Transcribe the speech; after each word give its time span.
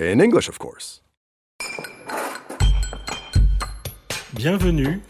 In 0.00 0.18
English, 0.18 0.48
of 0.48 0.58
course. 0.58 1.04
Bienvenue 4.32 5.00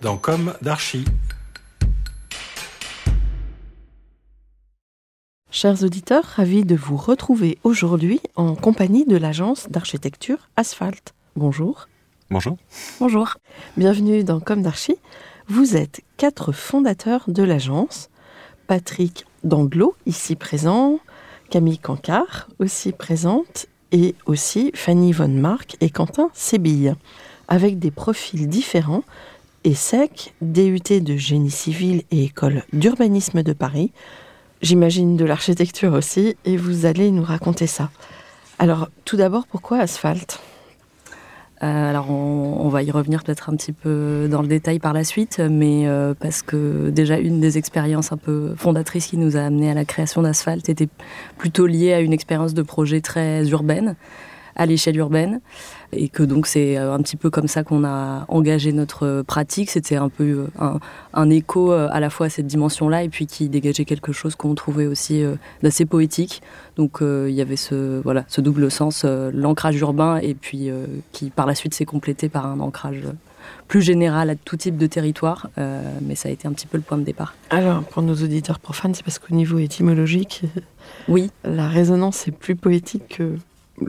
dans 0.00 0.16
Comme 0.16 0.54
d'Archi. 0.62 1.04
Chers 5.50 5.84
auditeurs, 5.84 6.24
ravis 6.24 6.64
de 6.64 6.74
vous 6.74 6.96
retrouver 6.96 7.58
aujourd'hui 7.64 8.20
en 8.34 8.54
compagnie 8.54 9.04
de 9.04 9.18
l'agence 9.18 9.68
d'architecture 9.68 10.48
Asphalt. 10.56 11.12
Bonjour. 11.36 11.86
Bonjour. 12.30 12.56
Bonjour. 12.98 13.36
Bienvenue 13.76 14.24
dans 14.24 14.40
Comme 14.40 14.62
d'Archi. 14.62 14.96
Vous 15.48 15.76
êtes 15.76 16.00
quatre 16.16 16.52
fondateurs 16.52 17.24
de 17.28 17.42
l'agence. 17.42 18.08
Patrick 18.66 19.26
Danglot, 19.44 19.94
ici 20.06 20.34
présent, 20.34 20.98
Camille 21.50 21.78
Cancard, 21.78 22.48
aussi 22.58 22.92
présente, 22.92 23.66
et 23.92 24.14
aussi 24.26 24.70
Fanny 24.74 25.12
Von 25.12 25.28
Mark 25.28 25.76
et 25.80 25.90
Quentin 25.90 26.30
Sébille, 26.34 26.94
avec 27.48 27.78
des 27.78 27.90
profils 27.90 28.48
différents, 28.48 29.04
ESSEC, 29.64 30.34
DUT 30.40 31.00
de 31.00 31.16
génie 31.16 31.50
civil 31.50 32.02
et 32.10 32.24
école 32.24 32.64
d'urbanisme 32.72 33.42
de 33.42 33.52
Paris, 33.52 33.92
j'imagine 34.62 35.16
de 35.16 35.24
l'architecture 35.24 35.92
aussi, 35.92 36.36
et 36.44 36.56
vous 36.56 36.86
allez 36.86 37.10
nous 37.10 37.24
raconter 37.24 37.66
ça. 37.66 37.90
Alors, 38.58 38.88
tout 39.04 39.16
d'abord, 39.16 39.46
pourquoi 39.46 39.78
asphalte 39.78 40.40
Euh, 41.62 41.90
alors 41.90 42.10
on, 42.10 42.68
va 42.70 42.82
y 42.82 42.90
revenir 42.90 43.22
peut-être 43.22 43.50
un 43.50 43.56
petit 43.56 43.72
peu 43.72 44.28
dans 44.30 44.40
le 44.40 44.48
détail 44.48 44.78
par 44.78 44.94
la 44.94 45.04
suite, 45.04 45.40
mais 45.40 45.86
euh, 45.86 46.14
parce 46.18 46.40
que 46.40 46.88
déjà 46.88 47.18
une 47.18 47.38
des 47.38 47.58
expériences 47.58 48.12
un 48.12 48.16
peu 48.16 48.54
fondatrices 48.56 49.08
qui 49.08 49.18
nous 49.18 49.36
a 49.36 49.40
amené 49.40 49.70
à 49.70 49.74
la 49.74 49.84
création 49.84 50.22
d'Asphalt 50.22 50.66
était 50.70 50.88
plutôt 51.36 51.66
liée 51.66 51.92
à 51.92 52.00
une 52.00 52.14
expérience 52.14 52.54
de 52.54 52.62
projet 52.62 53.02
très 53.02 53.46
urbaine, 53.50 53.94
à 54.56 54.64
l'échelle 54.64 54.96
urbaine, 54.96 55.40
et 55.92 56.08
que 56.08 56.22
donc 56.22 56.46
c'est 56.46 56.78
euh, 56.78 56.94
un 56.94 56.98
petit 57.00 57.16
peu 57.16 57.30
comme 57.30 57.48
ça 57.48 57.64
qu'on 57.64 57.84
a 57.84 58.24
engagé 58.28 58.72
notre 58.72 59.22
pratique. 59.22 59.70
C'était 59.70 59.96
un 59.96 60.08
peu 60.08 60.24
euh, 60.24 60.46
un, 60.58 60.78
un 61.14 61.30
écho 61.30 61.72
euh, 61.72 61.88
à 61.90 62.00
la 62.00 62.10
fois 62.10 62.26
à 62.26 62.28
cette 62.28 62.46
dimension-là 62.46 63.02
et 63.02 63.08
puis 63.08 63.26
qui 63.26 63.48
dégageait 63.48 63.84
quelque 63.84 64.12
chose 64.12 64.34
qu'on 64.34 64.54
trouvait 64.54 64.86
aussi 64.86 65.22
euh, 65.22 65.34
d'assez 65.62 65.86
poétique. 65.86 66.42
Donc 66.76 67.02
euh, 67.02 67.26
il 67.28 67.34
y 67.34 67.40
avait 67.40 67.56
ce, 67.56 68.00
voilà, 68.02 68.24
ce 68.28 68.40
double 68.40 68.70
sens, 68.70 69.02
euh, 69.04 69.30
l'ancrage 69.34 69.78
urbain 69.80 70.18
et 70.18 70.34
puis 70.34 70.70
euh, 70.70 70.86
qui 71.12 71.30
par 71.30 71.46
la 71.46 71.54
suite 71.54 71.74
s'est 71.74 71.84
complété 71.84 72.28
par 72.28 72.46
un 72.46 72.60
ancrage 72.60 73.02
plus 73.68 73.82
général 73.82 74.30
à 74.30 74.36
tout 74.36 74.56
type 74.56 74.76
de 74.76 74.86
territoire. 74.86 75.48
Euh, 75.58 75.82
mais 76.02 76.14
ça 76.14 76.28
a 76.28 76.32
été 76.32 76.46
un 76.46 76.52
petit 76.52 76.66
peu 76.66 76.76
le 76.76 76.82
point 76.82 76.98
de 76.98 77.04
départ. 77.04 77.34
Alors, 77.50 77.82
pour 77.84 78.02
nos 78.02 78.14
auditeurs 78.14 78.58
profanes, 78.58 78.94
c'est 78.94 79.04
parce 79.04 79.18
qu'au 79.18 79.34
niveau 79.34 79.58
étymologique, 79.58 80.42
Oui, 81.08 81.30
la 81.44 81.68
résonance 81.68 82.26
est 82.28 82.32
plus 82.32 82.56
poétique 82.56 83.16
que 83.16 83.34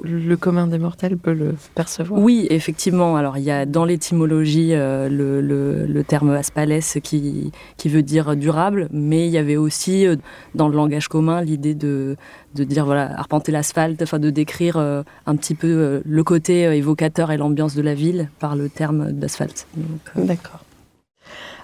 le 0.03 0.35
commun 0.37 0.67
des 0.67 0.77
mortels 0.79 1.17
peut 1.17 1.33
le 1.33 1.55
percevoir. 1.75 2.19
oui, 2.21 2.47
effectivement. 2.49 3.15
Alors 3.15 3.37
il 3.37 3.43
y 3.43 3.51
a 3.51 3.65
dans 3.65 3.85
l'étymologie 3.85 4.73
euh, 4.73 5.09
le, 5.09 5.41
le- 5.41 5.85
le 5.85 6.03
terme 6.03 6.31
aspales 6.31 6.79
qui, 7.03 7.51
qui 7.77 7.89
veut 7.89 8.03
dire 8.03 8.35
durable, 8.35 8.87
mais 8.91 9.27
il 9.27 9.31
y 9.31 9.37
avait 9.37 9.57
aussi 9.57 10.05
euh, 10.07 10.15
dans 10.55 10.67
le 10.69 10.75
langage 10.75 11.07
commun 11.07 11.41
l'idée 11.41 11.75
de, 11.75 12.15
de 12.55 12.63
dire 12.63 12.85
voilà 12.85 13.17
arpenter 13.19 13.51
l'asphalte, 13.51 14.01
enfin 14.01 14.19
de 14.19 14.29
décrire 14.29 14.77
euh, 14.77 15.03
un 15.25 15.35
petit 15.35 15.55
peu 15.55 16.01
le 16.05 16.23
côté 16.23 16.61
évocateur 16.63 17.31
et 17.31 17.37
l'ambiance 17.37 17.75
de 17.75 17.81
la 17.81 17.93
ville 17.93 18.29
par 18.39 18.55
le 18.55 18.69
terme 18.69 19.11
d'asphalte. 19.11 19.67
D'accord. 20.15 20.63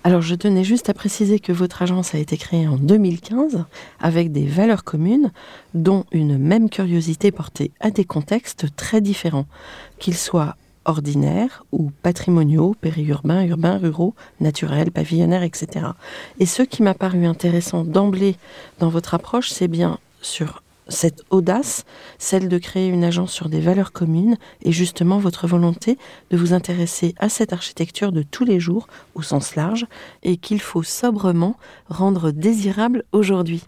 Alors, 0.03 0.21
je 0.21 0.35
tenais 0.35 0.63
juste 0.63 0.89
à 0.89 0.93
préciser 0.93 1.39
que 1.39 1.51
votre 1.51 1.81
agence 1.81 2.15
a 2.15 2.17
été 2.17 2.37
créée 2.37 2.67
en 2.67 2.77
2015 2.77 3.65
avec 3.99 4.31
des 4.31 4.45
valeurs 4.45 4.83
communes, 4.83 5.31
dont 5.73 6.05
une 6.11 6.37
même 6.37 6.69
curiosité 6.69 7.31
portée 7.31 7.71
à 7.79 7.91
des 7.91 8.05
contextes 8.05 8.67
très 8.75 9.01
différents, 9.01 9.47
qu'ils 9.99 10.17
soient 10.17 10.55
ordinaires 10.85 11.65
ou 11.71 11.91
patrimoniaux, 12.01 12.75
périurbains, 12.79 13.43
urbains, 13.43 13.77
ruraux, 13.77 14.15
naturels, 14.39 14.91
pavillonnaires, 14.91 15.43
etc. 15.43 15.87
Et 16.39 16.45
ce 16.45 16.63
qui 16.63 16.81
m'a 16.81 16.93
paru 16.93 17.25
intéressant 17.25 17.83
d'emblée 17.83 18.37
dans 18.79 18.89
votre 18.89 19.13
approche, 19.13 19.49
c'est 19.49 19.67
bien 19.67 19.99
sur 20.21 20.63
cette 20.89 21.23
audace, 21.29 21.85
celle 22.17 22.47
de 22.47 22.57
créer 22.57 22.87
une 22.87 23.03
agence 23.03 23.31
sur 23.31 23.49
des 23.49 23.59
valeurs 23.59 23.91
communes 23.91 24.37
et 24.61 24.71
justement 24.71 25.17
votre 25.17 25.47
volonté 25.47 25.97
de 26.29 26.37
vous 26.37 26.53
intéresser 26.53 27.15
à 27.19 27.29
cette 27.29 27.53
architecture 27.53 28.11
de 28.11 28.23
tous 28.23 28.45
les 28.45 28.59
jours 28.59 28.87
au 29.15 29.21
sens 29.21 29.55
large 29.55 29.85
et 30.23 30.37
qu'il 30.37 30.61
faut 30.61 30.83
sobrement 30.83 31.57
rendre 31.87 32.31
désirable 32.31 33.03
aujourd'hui. 33.11 33.63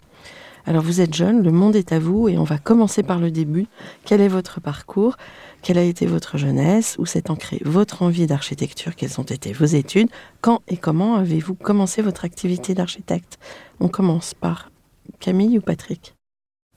Alors 0.66 0.82
vous 0.82 1.00
êtes 1.00 1.14
jeune, 1.14 1.42
le 1.42 1.52
monde 1.52 1.74
est 1.74 1.92
à 1.92 1.98
vous 1.98 2.28
et 2.28 2.36
on 2.36 2.44
va 2.44 2.58
commencer 2.58 3.02
par 3.02 3.18
le 3.18 3.30
début. 3.30 3.66
Quel 4.04 4.20
est 4.20 4.28
votre 4.28 4.60
parcours? 4.60 5.16
Quelle 5.62 5.78
a 5.78 5.82
été 5.82 6.06
votre 6.06 6.36
jeunesse? 6.36 6.96
Où 6.98 7.06
s'est 7.06 7.30
ancrée 7.30 7.60
votre 7.64 8.02
envie 8.02 8.26
d'architecture? 8.26 8.94
Quelles 8.94 9.20
ont 9.20 9.24
été 9.24 9.52
vos 9.52 9.64
études? 9.64 10.08
Quand 10.42 10.60
et 10.68 10.76
comment 10.76 11.16
avez-vous 11.16 11.54
commencé 11.54 12.02
votre 12.02 12.24
activité 12.24 12.74
d'architecte? 12.74 13.38
On 13.80 13.88
commence 13.88 14.34
par 14.34 14.70
Camille 15.18 15.58
ou 15.58 15.62
Patrick? 15.62 16.14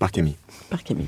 Par 0.04 0.12
Camille. 0.12 0.36
Par 0.70 0.84
Camille. 0.84 1.08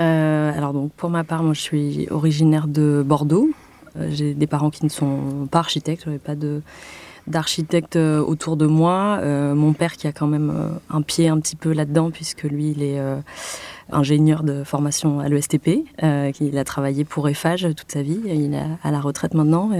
Euh, 0.00 0.50
alors 0.56 0.72
donc 0.72 0.90
pour 0.92 1.10
ma 1.10 1.22
part, 1.22 1.42
moi 1.42 1.52
je 1.52 1.60
suis 1.60 2.08
originaire 2.10 2.66
de 2.66 3.04
Bordeaux. 3.04 3.50
Euh, 3.98 4.08
J'ai 4.10 4.32
des 4.32 4.46
parents 4.46 4.70
qui 4.70 4.86
ne 4.86 4.88
sont 4.88 5.46
pas 5.50 5.58
architectes, 5.58 6.04
je 6.04 6.08
n'avais 6.08 6.18
pas 6.18 6.34
de 6.34 6.62
d'architecte 7.26 7.96
euh, 7.96 8.22
autour 8.22 8.56
de 8.56 8.64
moi. 8.64 9.20
Mon 9.54 9.74
père 9.74 9.98
qui 9.98 10.06
a 10.06 10.12
quand 10.12 10.28
même 10.28 10.50
un 10.88 11.02
pied 11.02 11.28
un 11.28 11.38
petit 11.40 11.56
peu 11.56 11.74
là-dedans 11.74 12.10
puisque 12.10 12.44
lui 12.44 12.70
il 12.70 12.82
est 12.82 12.98
ingénieur 13.92 14.44
de 14.44 14.64
formation 14.64 15.20
à 15.20 15.28
l'ESTP. 15.28 15.84
Il 16.40 16.56
a 16.56 16.64
travaillé 16.64 17.04
pour 17.04 17.28
Eiffage 17.28 17.68
toute 17.76 17.92
sa 17.92 18.00
vie. 18.00 18.22
Il 18.24 18.54
est 18.54 18.64
à 18.82 18.90
la 18.90 19.00
retraite 19.02 19.34
maintenant. 19.34 19.72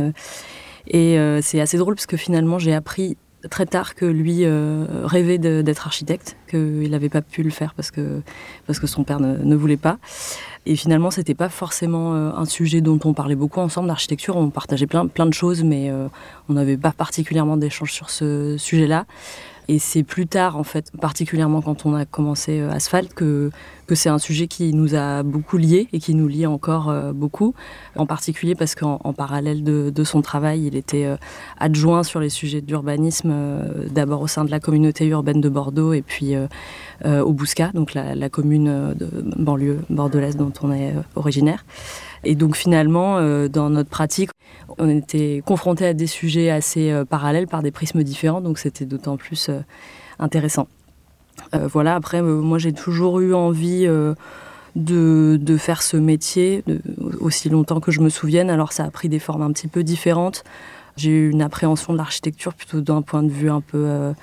et 0.88 1.40
c'est 1.40 1.60
assez 1.62 1.78
drôle 1.78 1.94
parce 1.94 2.04
que 2.04 2.18
finalement 2.18 2.58
j'ai 2.58 2.74
appris 2.74 3.16
très 3.48 3.66
tard 3.66 3.94
que 3.94 4.04
lui 4.04 4.44
euh, 4.44 4.86
rêvait 5.04 5.38
d'être 5.38 5.86
architecte, 5.86 6.36
qu'il 6.48 6.90
n'avait 6.90 7.08
pas 7.08 7.22
pu 7.22 7.42
le 7.42 7.50
faire 7.50 7.74
parce 7.74 7.90
que, 7.90 8.22
parce 8.66 8.78
que 8.78 8.86
son 8.86 9.04
père 9.04 9.20
ne 9.20 9.56
voulait 9.56 9.76
pas. 9.76 9.98
Et 10.68 10.74
finalement, 10.74 11.12
c'était 11.12 11.36
pas 11.36 11.48
forcément 11.48 12.14
euh, 12.14 12.32
un 12.34 12.44
sujet 12.44 12.80
dont 12.80 12.98
on 13.04 13.14
parlait 13.14 13.36
beaucoup 13.36 13.60
ensemble 13.60 13.86
d'architecture. 13.86 14.36
On 14.36 14.50
partageait 14.50 14.88
plein, 14.88 15.04
de 15.04 15.32
choses, 15.32 15.62
mais 15.62 15.90
euh, 15.90 16.08
on 16.48 16.54
n'avait 16.54 16.76
pas 16.76 16.90
particulièrement 16.90 17.56
d'échanges 17.56 17.92
sur 17.92 18.10
ce 18.10 18.56
sujet-là. 18.58 19.06
Et 19.68 19.80
c'est 19.80 20.04
plus 20.04 20.28
tard, 20.28 20.56
en 20.56 20.62
fait, 20.62 20.92
particulièrement 21.00 21.60
quand 21.60 21.86
on 21.86 21.94
a 21.94 22.04
commencé 22.04 22.60
euh, 22.60 22.70
Asphalt, 22.70 23.14
que, 23.14 23.50
c'est 23.94 24.08
un 24.08 24.18
sujet 24.18 24.48
qui 24.48 24.74
nous 24.74 24.96
a 24.96 25.22
beaucoup 25.22 25.56
liés 25.56 25.88
et 25.92 26.00
qui 26.00 26.16
nous 26.16 26.26
lie 26.26 26.44
encore 26.46 26.92
beaucoup. 27.14 27.54
En 27.94 28.04
particulier 28.04 28.56
parce 28.56 28.74
qu'en 28.74 29.00
en 29.04 29.12
parallèle 29.12 29.62
de, 29.62 30.04
son 30.04 30.22
travail, 30.22 30.66
il 30.66 30.74
était 30.74 31.06
adjoint 31.60 32.02
sur 32.02 32.18
les 32.18 32.28
sujets 32.28 32.60
d'urbanisme, 32.60 33.32
d'abord 33.92 34.22
au 34.22 34.26
sein 34.26 34.44
de 34.44 34.50
la 34.50 34.58
communauté 34.58 35.06
urbaine 35.06 35.40
de 35.40 35.48
Bordeaux 35.48 35.92
et 35.92 36.02
puis 36.02 36.34
au 37.04 37.32
Bouscat, 37.32 37.70
donc 37.74 37.94
la, 37.94 38.28
commune 38.28 38.92
de 38.98 39.08
banlieue 39.36 39.78
bordelaise 39.88 40.36
dont 40.36 40.52
on 40.62 40.72
est 40.72 40.92
euh, 40.92 41.02
originaire. 41.14 41.64
Et 42.24 42.34
donc 42.34 42.56
finalement, 42.56 43.18
euh, 43.18 43.48
dans 43.48 43.70
notre 43.70 43.90
pratique, 43.90 44.30
on 44.78 44.88
était 44.88 45.42
confrontés 45.44 45.86
à 45.86 45.94
des 45.94 46.06
sujets 46.06 46.50
assez 46.50 46.90
euh, 46.90 47.04
parallèles 47.04 47.46
par 47.46 47.62
des 47.62 47.70
prismes 47.70 48.02
différents, 48.02 48.40
donc 48.40 48.58
c'était 48.58 48.84
d'autant 48.84 49.16
plus 49.16 49.50
intéressant. 50.18 50.68
voilà, 51.52 51.94
après, 51.94 52.22
moi 52.22 52.58
j'ai 52.58 52.72
toujours 52.72 53.20
eu 53.20 53.34
envie 53.34 53.86
de, 54.74 55.56
faire 55.58 55.82
ce 55.82 55.96
métier 55.96 56.64
aussi 57.20 57.48
longtemps 57.50 57.80
que 57.80 57.92
je 57.92 58.00
me 58.00 58.08
souvienne. 58.08 58.50
Alors 58.50 58.72
ça 58.72 58.84
a 58.84 58.90
pris 58.90 59.08
des 59.08 59.18
formes 59.18 59.42
un 59.42 59.52
petit 59.52 59.68
peu 59.68 59.84
différentes. 59.84 60.42
J'ai 60.96 61.10
eu 61.10 61.30
une 61.30 61.42
appréhension 61.42 61.92
de 61.92 61.98
l'architecture 61.98 62.54
plutôt 62.54 62.80
d'un 62.80 63.02
point 63.02 63.22
de 63.22 63.30
vue 63.30 63.50
un 63.50 63.60
peu 63.60 64.14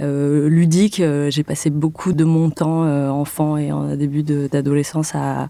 euh, 0.00 0.48
ludique. 0.48 1.00
Euh, 1.00 1.30
j'ai 1.30 1.42
passé 1.42 1.70
beaucoup 1.70 2.12
de 2.12 2.24
mon 2.24 2.50
temps 2.50 2.82
enfant 3.10 3.56
et 3.56 3.72
en 3.72 3.94
début 3.96 4.22
d'adolescence 4.22 5.14
à, 5.14 5.48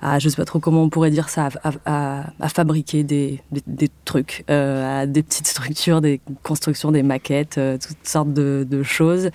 à, 0.00 0.18
je 0.18 0.28
sais 0.28 0.36
pas 0.36 0.44
trop 0.44 0.58
comment 0.58 0.82
on 0.82 0.88
pourrait 0.88 1.10
dire 1.10 1.28
ça, 1.28 1.48
à, 1.86 2.48
fabriquer 2.48 3.04
des, 3.04 3.40
des, 3.66 3.88
trucs, 4.04 4.44
à 4.48 5.06
des 5.06 5.22
petites 5.22 5.46
structures, 5.46 6.00
des 6.00 6.20
constructions, 6.42 6.92
des 6.92 7.02
maquettes, 7.02 7.60
toutes 7.80 8.06
sortes 8.06 8.32
de, 8.32 8.82
choses 8.82 9.30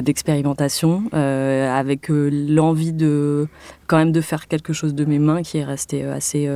d'expérimentation, 0.00 1.04
euh, 1.14 1.70
avec 1.70 2.10
euh, 2.10 2.30
l'envie 2.48 2.92
de 2.92 3.48
quand 3.86 3.98
même 3.98 4.12
de 4.12 4.20
faire 4.20 4.48
quelque 4.48 4.72
chose 4.72 4.94
de 4.94 5.04
mes 5.04 5.18
mains 5.18 5.42
qui 5.42 5.58
est 5.58 5.64
restée 5.64 6.04
euh, 6.04 6.14
assez 6.14 6.48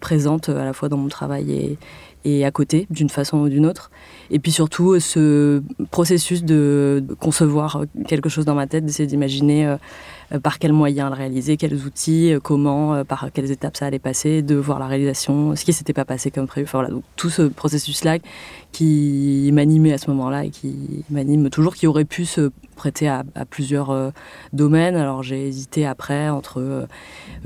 présente 0.00 0.48
à 0.48 0.64
la 0.64 0.72
fois 0.72 0.88
dans 0.88 0.96
mon 0.96 1.08
travail 1.08 1.78
et 2.24 2.44
à 2.44 2.50
côté, 2.50 2.86
d'une 2.90 3.10
façon 3.10 3.38
ou 3.38 3.48
d'une 3.48 3.66
autre. 3.66 3.90
Et 4.30 4.38
puis 4.38 4.52
surtout, 4.52 4.98
ce 5.00 5.62
processus 5.90 6.44
de 6.44 7.04
concevoir 7.20 7.84
quelque 8.06 8.28
chose 8.28 8.44
dans 8.44 8.54
ma 8.54 8.66
tête, 8.66 8.84
d'essayer 8.84 9.06
d'imaginer 9.06 9.66
euh, 9.66 9.76
par 10.42 10.58
quels 10.58 10.72
moyens 10.72 11.10
le 11.10 11.16
réaliser, 11.16 11.56
quels 11.56 11.74
outils, 11.86 12.32
euh, 12.32 12.40
comment, 12.40 12.94
euh, 12.94 13.04
par 13.04 13.30
quelles 13.32 13.50
étapes 13.50 13.76
ça 13.76 13.86
allait 13.86 13.98
passer, 13.98 14.42
de 14.42 14.56
voir 14.56 14.78
la 14.78 14.86
réalisation, 14.86 15.56
ce 15.56 15.64
qui 15.64 15.72
s'était 15.72 15.94
pas 15.94 16.04
passé 16.04 16.30
comme 16.30 16.46
prévu. 16.46 16.68
Tout 17.16 17.30
ce 17.30 17.42
processus-là 17.42 18.18
qui 18.72 19.48
m'animait 19.54 19.94
à 19.94 19.98
ce 19.98 20.10
moment-là 20.10 20.44
et 20.44 20.50
qui 20.50 21.04
m'anime 21.08 21.48
toujours, 21.48 21.74
qui 21.74 21.86
aurait 21.86 22.04
pu 22.04 22.26
se 22.26 22.50
prêter 22.76 23.08
à, 23.08 23.24
plusieurs 23.48 24.12
domaines. 24.52 24.94
Alors 24.94 25.22
j'ai 25.22 25.48
hésité 25.48 25.86
après 25.86 26.28
entre 26.28 26.86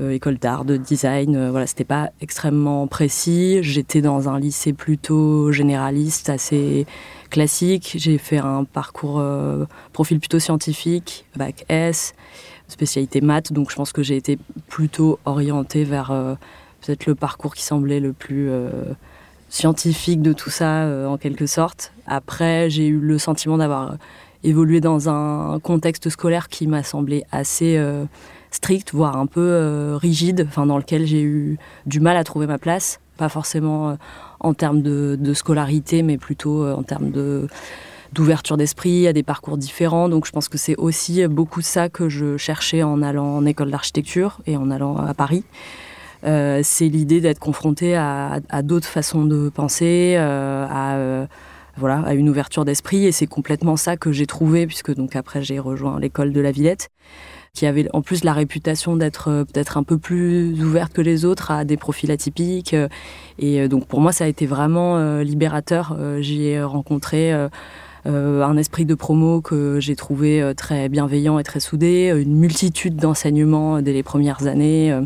école 0.01 0.37
d'art, 0.37 0.65
de 0.65 0.75
design. 0.75 1.49
voilà, 1.49 1.65
c'était 1.65 1.85
pas 1.85 2.11
extrêmement 2.19 2.85
précis. 2.87 3.59
J'étais 3.61 4.01
dans 4.01 4.27
un 4.27 4.37
lycée 4.37 4.73
plutôt 4.73 5.51
généraliste, 5.53 6.29
assez 6.29 6.85
classique. 7.29 7.93
J'ai 7.95 8.17
fait 8.17 8.37
un 8.37 8.65
parcours 8.65 9.23
profil 9.93 10.19
plutôt 10.19 10.39
scientifique, 10.39 11.25
bac 11.37 11.65
S 11.69 12.13
spécialité 12.73 13.21
maths, 13.21 13.53
donc 13.53 13.71
je 13.71 13.75
pense 13.75 13.91
que 13.91 14.03
j'ai 14.03 14.17
été 14.17 14.37
plutôt 14.67 15.19
orientée 15.25 15.83
vers 15.83 16.11
euh, 16.11 16.33
peut-être 16.81 17.05
le 17.05 17.15
parcours 17.15 17.55
qui 17.55 17.63
semblait 17.63 17.99
le 17.99 18.13
plus 18.13 18.49
euh, 18.49 18.69
scientifique 19.49 20.21
de 20.21 20.33
tout 20.33 20.49
ça, 20.49 20.83
euh, 20.83 21.07
en 21.07 21.17
quelque 21.17 21.45
sorte. 21.45 21.93
Après, 22.07 22.69
j'ai 22.69 22.87
eu 22.87 22.99
le 22.99 23.17
sentiment 23.17 23.57
d'avoir 23.57 23.95
évolué 24.43 24.81
dans 24.81 25.07
un 25.07 25.59
contexte 25.59 26.09
scolaire 26.09 26.49
qui 26.49 26.67
m'a 26.67 26.83
semblé 26.83 27.23
assez 27.31 27.81
strict, 28.51 28.93
voire 28.93 29.15
un 29.15 29.25
peu 29.25 29.95
rigide, 29.95 30.45
enfin, 30.49 30.65
dans 30.65 30.77
lequel 30.77 31.05
j'ai 31.05 31.21
eu 31.21 31.57
du 31.85 32.01
mal 32.01 32.17
à 32.17 32.25
trouver 32.25 32.45
ma 32.45 32.57
place, 32.57 32.99
pas 33.15 33.29
forcément 33.29 33.97
en 34.41 34.53
termes 34.53 34.81
de, 34.81 35.17
de, 35.17 35.33
scolarité, 35.33 36.03
mais 36.03 36.17
plutôt 36.17 36.67
en 36.67 36.83
termes 36.83 37.11
de 37.11 37.47
d'ouverture 38.13 38.57
d'esprit, 38.57 39.07
à 39.07 39.13
des 39.13 39.23
parcours 39.23 39.57
différents. 39.57 40.09
Donc 40.09 40.25
je 40.25 40.31
pense 40.31 40.49
que 40.49 40.57
c'est 40.57 40.75
aussi 40.77 41.27
beaucoup 41.27 41.61
ça 41.61 41.89
que 41.89 42.09
je 42.09 42.37
cherchais 42.37 42.83
en 42.83 43.01
allant 43.01 43.35
en 43.35 43.45
école 43.45 43.71
d'architecture 43.71 44.39
et 44.45 44.57
en 44.57 44.71
allant 44.71 44.97
à 44.97 45.13
Paris. 45.13 45.43
Euh, 46.25 46.61
c'est 46.63 46.87
l'idée 46.87 47.21
d'être 47.21 47.39
confronté 47.39 47.95
à, 47.95 48.39
d'autres 48.63 48.87
façons 48.87 49.25
de 49.25 49.49
penser, 49.49 50.15
euh, 50.17 50.65
à 50.69 50.95
euh, 50.95 51.25
voilà, 51.75 51.99
à 51.99 52.13
une 52.13 52.29
ouverture 52.29 52.65
d'esprit. 52.65 53.05
Et 53.05 53.11
c'est 53.11 53.27
complètement 53.27 53.75
ça 53.75 53.97
que 53.97 54.11
j'ai 54.11 54.25
trouvé, 54.25 54.65
puisque 54.67 54.93
donc 54.93 55.15
après 55.15 55.41
j'ai 55.41 55.59
rejoint 55.59 55.99
l'école 55.99 56.31
de 56.31 56.39
la 56.39 56.51
Villette, 56.51 56.89
qui 57.53 57.65
avait 57.65 57.87
en 57.93 58.01
plus 58.01 58.23
la 58.23 58.33
réputation 58.33 58.95
d'être 58.95 59.43
peut-être 59.51 59.77
un 59.77 59.83
peu 59.83 59.97
plus 59.97 60.63
ouverte 60.63 60.93
que 60.93 61.01
les 61.01 61.25
autres 61.25 61.51
à 61.51 61.65
des 61.65 61.77
profils 61.77 62.09
atypiques. 62.09 62.75
Et 63.37 63.67
donc 63.67 63.85
pour 63.87 63.99
moi, 63.99 64.11
ça 64.11 64.23
a 64.23 64.27
été 64.27 64.45
vraiment 64.45 65.19
libérateur. 65.19 65.97
J'y 66.19 66.45
ai 66.45 66.63
rencontré 66.63 67.33
euh, 67.33 67.49
un 68.05 68.57
esprit 68.57 68.85
de 68.85 68.95
promo 68.95 69.41
que 69.41 69.79
j'ai 69.79 69.95
trouvé 69.95 70.41
euh, 70.41 70.53
très 70.53 70.89
bienveillant 70.89 71.39
et 71.39 71.43
très 71.43 71.59
soudé, 71.59 72.13
une 72.15 72.35
multitude 72.35 72.95
d'enseignements 72.95 73.81
dès 73.81 73.93
les 73.93 74.03
premières 74.03 74.45
années 74.47 74.91
euh, 74.91 75.01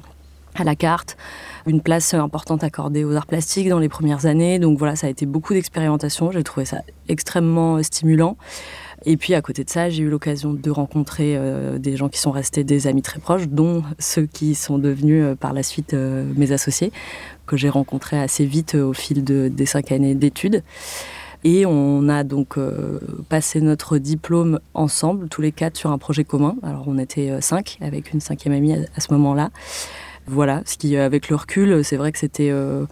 à 0.56 0.64
la 0.64 0.76
carte 0.76 1.18
une 1.68 1.82
place 1.82 2.14
importante 2.14 2.64
accordée 2.64 3.04
aux 3.04 3.14
arts 3.16 3.26
plastiques 3.26 3.68
dans 3.68 3.80
les 3.80 3.90
premières 3.90 4.26
années. 4.26 4.58
Donc 4.58 4.80
voilà, 4.80 4.96
ça 4.96 5.08
a 5.08 5.10
été 5.10 5.26
beaucoup 5.26 5.54
d'expérimentation. 5.54 6.32
J'ai 6.32 6.42
trouvé 6.42 6.66
ça 6.66 6.78
extrêmement 7.10 7.84
stimulant. 7.84 8.38
Et 9.06 9.18
puis 9.18 9.34
à 9.34 9.42
côté 9.42 9.66
de 9.66 9.70
ça, 9.70 9.90
j'ai 9.90 10.04
eu 10.04 10.10
l'occasion 10.10 10.54
de 10.54 10.72
rencontrer 10.72 11.38
des 11.78 11.98
gens 11.98 12.08
qui 12.08 12.20
sont 12.20 12.32
restés 12.32 12.64
des 12.64 12.88
amis 12.88 13.02
très 13.02 13.20
proches, 13.20 13.50
dont 13.50 13.84
ceux 14.00 14.28
qui 14.28 14.56
sont 14.56 14.78
devenus 14.78 15.36
par 15.42 15.52
la 15.52 15.62
suite 15.62 15.94
mes 15.94 16.54
associés, 16.54 16.94
que 17.46 17.58
j'ai 17.58 17.68
rencontrés 17.68 18.18
assez 18.18 18.46
vite 18.46 18.76
au 18.76 18.94
fil 18.94 19.26
de, 19.26 19.50
des 19.54 19.66
cinq 19.66 19.92
années 19.92 20.16
d'études. 20.16 20.64
Et 21.44 21.66
on 21.66 22.10
a 22.10 22.24
donc 22.24 22.57
euh, 22.57 23.00
passé 23.30 23.62
notre 23.62 23.98
diplôme 23.98 24.60
ensemble, 24.74 25.30
tous 25.30 25.42
les 25.42 25.51
quatre, 25.51 25.78
sur 25.78 25.92
un 25.92 25.98
projet 25.98 26.24
commun. 26.24 26.56
Alors 26.63 26.86
on 26.88 26.98
était 26.98 27.30
euh, 27.30 27.42
cinq, 27.42 27.78
avec 27.81 28.12
une 28.13 28.19
cinquième 28.19 28.54
amie 28.54 28.74
à, 28.74 29.00
ce 29.00 29.13
moment-là. 29.13 29.51
Voilà, 30.25 30.62
ce 30.66 30.78
qui, 30.78 30.98
avec 30.98 31.30
le 31.30 31.36
recul, 31.36 31.84
c'est 31.86 31.95
vrai 31.95 32.12
que 32.12 32.19
c'était 32.19 32.50
euh, 32.50 32.86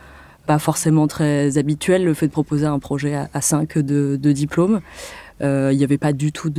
pas 0.45 0.59
forcément 0.59 1.07
très 1.07 1.57
habituel 1.57 2.05
le 2.05 2.13
fait 2.13 2.27
de 2.27 2.31
proposer 2.31 2.65
un 2.65 2.79
projet 2.79 3.15
à, 3.15 3.41
cinq 3.41 3.77
de, 3.77 4.17
de 4.21 4.31
diplôme. 4.31 4.79
Il 5.41 5.75
n'y 5.75 5.83
avait 5.83 5.97
pas 5.97 6.13
du 6.13 6.31
tout 6.31 6.49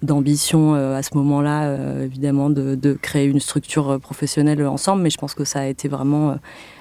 d'ambition 0.00 0.72
à 0.72 1.02
ce 1.02 1.14
moment-là, 1.18 2.02
évidemment, 2.02 2.48
de, 2.48 2.74
de, 2.74 2.94
créer 2.94 3.26
une 3.26 3.40
structure 3.40 4.00
professionnelle 4.00 4.66
ensemble, 4.66 5.02
mais 5.02 5.10
je 5.10 5.18
pense 5.18 5.34
que 5.34 5.44
ça 5.44 5.60
a 5.60 5.66
été 5.66 5.86
vraiment 5.86 6.36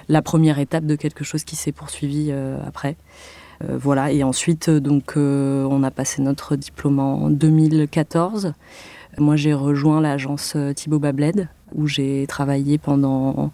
la 0.07 0.21
première 0.21 0.59
étape 0.59 0.85
de 0.85 0.95
quelque 0.95 1.25
chose 1.25 1.43
qui 1.43 1.57
s'est 1.57 1.73
poursuivi 1.73 2.31
après. 2.65 2.95
Euh, 3.63 3.77
voilà, 3.77 4.11
et 4.11 4.23
ensuite, 4.23 4.69
euh, 4.69 4.79
donc, 4.79 5.13
euh, 5.17 5.65
on 5.69 5.83
a 5.83 5.91
passé 5.91 6.21
notre 6.21 6.55
diplôme 6.55 6.99
en 6.99 7.29
2014. 7.29 8.53
Moi, 9.17 9.35
j'ai 9.35 9.53
rejoint 9.53 9.99
l'agence 10.01 10.55
Thibaut 10.75 10.99
Babled, 10.99 11.49
où 11.75 11.87
j'ai 11.87 12.25
travaillé 12.27 12.77
pendant 12.77 13.51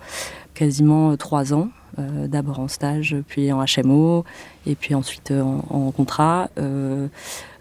quasiment 0.54 1.16
trois 1.18 1.54
ans. 1.54 1.70
d'abord 1.98 2.60
en 2.60 2.68
stage, 2.68 3.16
puis 3.26 3.54
en 3.54 3.64
HMO, 3.64 4.26
et 4.68 4.76
puis 4.76 4.94
ensuite 4.96 5.32
en, 5.32 5.92
contrat. 5.92 6.50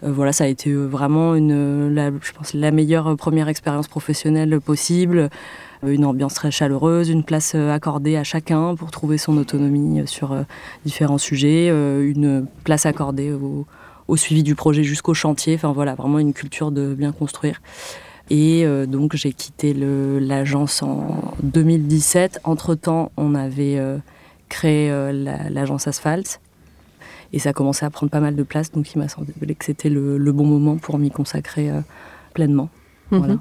voilà, 0.03 0.33
ça 0.33 0.43
a 0.43 0.47
été 0.47 0.73
vraiment 0.73 1.35
une, 1.35 1.95
je 2.21 2.31
pense, 2.33 2.53
la 2.53 2.71
meilleure 2.71 3.15
première 3.15 3.47
expérience 3.47 3.87
professionnelle 3.87 4.59
possible. 4.59 5.29
Euh, 5.85 5.91
une 5.91 6.05
ambiance 6.05 6.33
très 6.33 6.51
chaleureuse, 6.51 7.09
une 7.09 7.23
place 7.23 7.53
euh, 7.55 7.71
accordée 7.71 8.17
à 8.17 8.23
chacun 8.23 8.75
pour 8.75 8.91
trouver 8.91 9.17
son 9.17 9.37
autonomie 9.37 10.01
euh, 10.01 10.05
sur 10.05 10.37
différents 10.85 11.17
sujets, 11.17 11.67
une 11.67 12.47
place 12.63 12.85
accordée 12.85 13.31
au, 13.31 13.65
suivi 14.17 14.43
du 14.43 14.55
projet 14.55 14.83
jusqu'au 14.83 15.13
chantier. 15.13 15.55
Enfin 15.55 15.71
voilà, 15.71 15.95
vraiment 15.95 16.19
une 16.19 16.33
culture 16.33 16.71
de 16.71 16.93
bien 16.93 17.11
construire. 17.11 17.61
Et 18.29 18.65
donc 18.87 19.15
j'ai 19.15 19.33
quitté 19.33 19.73
l'agence 19.73 20.81
en 20.81 21.33
2017. 21.43 22.39
Entre-temps, 22.43 23.11
on 23.17 23.35
avait 23.35 23.79
créé 24.49 24.89
l'agence 25.49 25.87
Asphalt. 25.87 26.39
Et 27.33 27.39
ça 27.39 27.53
commençait 27.53 27.85
à 27.85 27.89
prendre 27.89 28.11
pas 28.11 28.19
mal 28.19 28.35
de 28.35 28.43
place, 28.43 28.71
donc 28.71 28.91
il 28.93 28.99
m'a 28.99 29.09
semblé 29.09 29.55
que 29.55 29.65
c'était 29.65 29.89
le, 29.89 30.31
bon 30.31 30.45
moment 30.45 30.77
pour 30.77 30.97
m'y 30.97 31.11
consacrer 31.11 31.71
pleinement. 32.33 32.69
Mhm. 33.11 33.19
Voilà. 33.19 33.35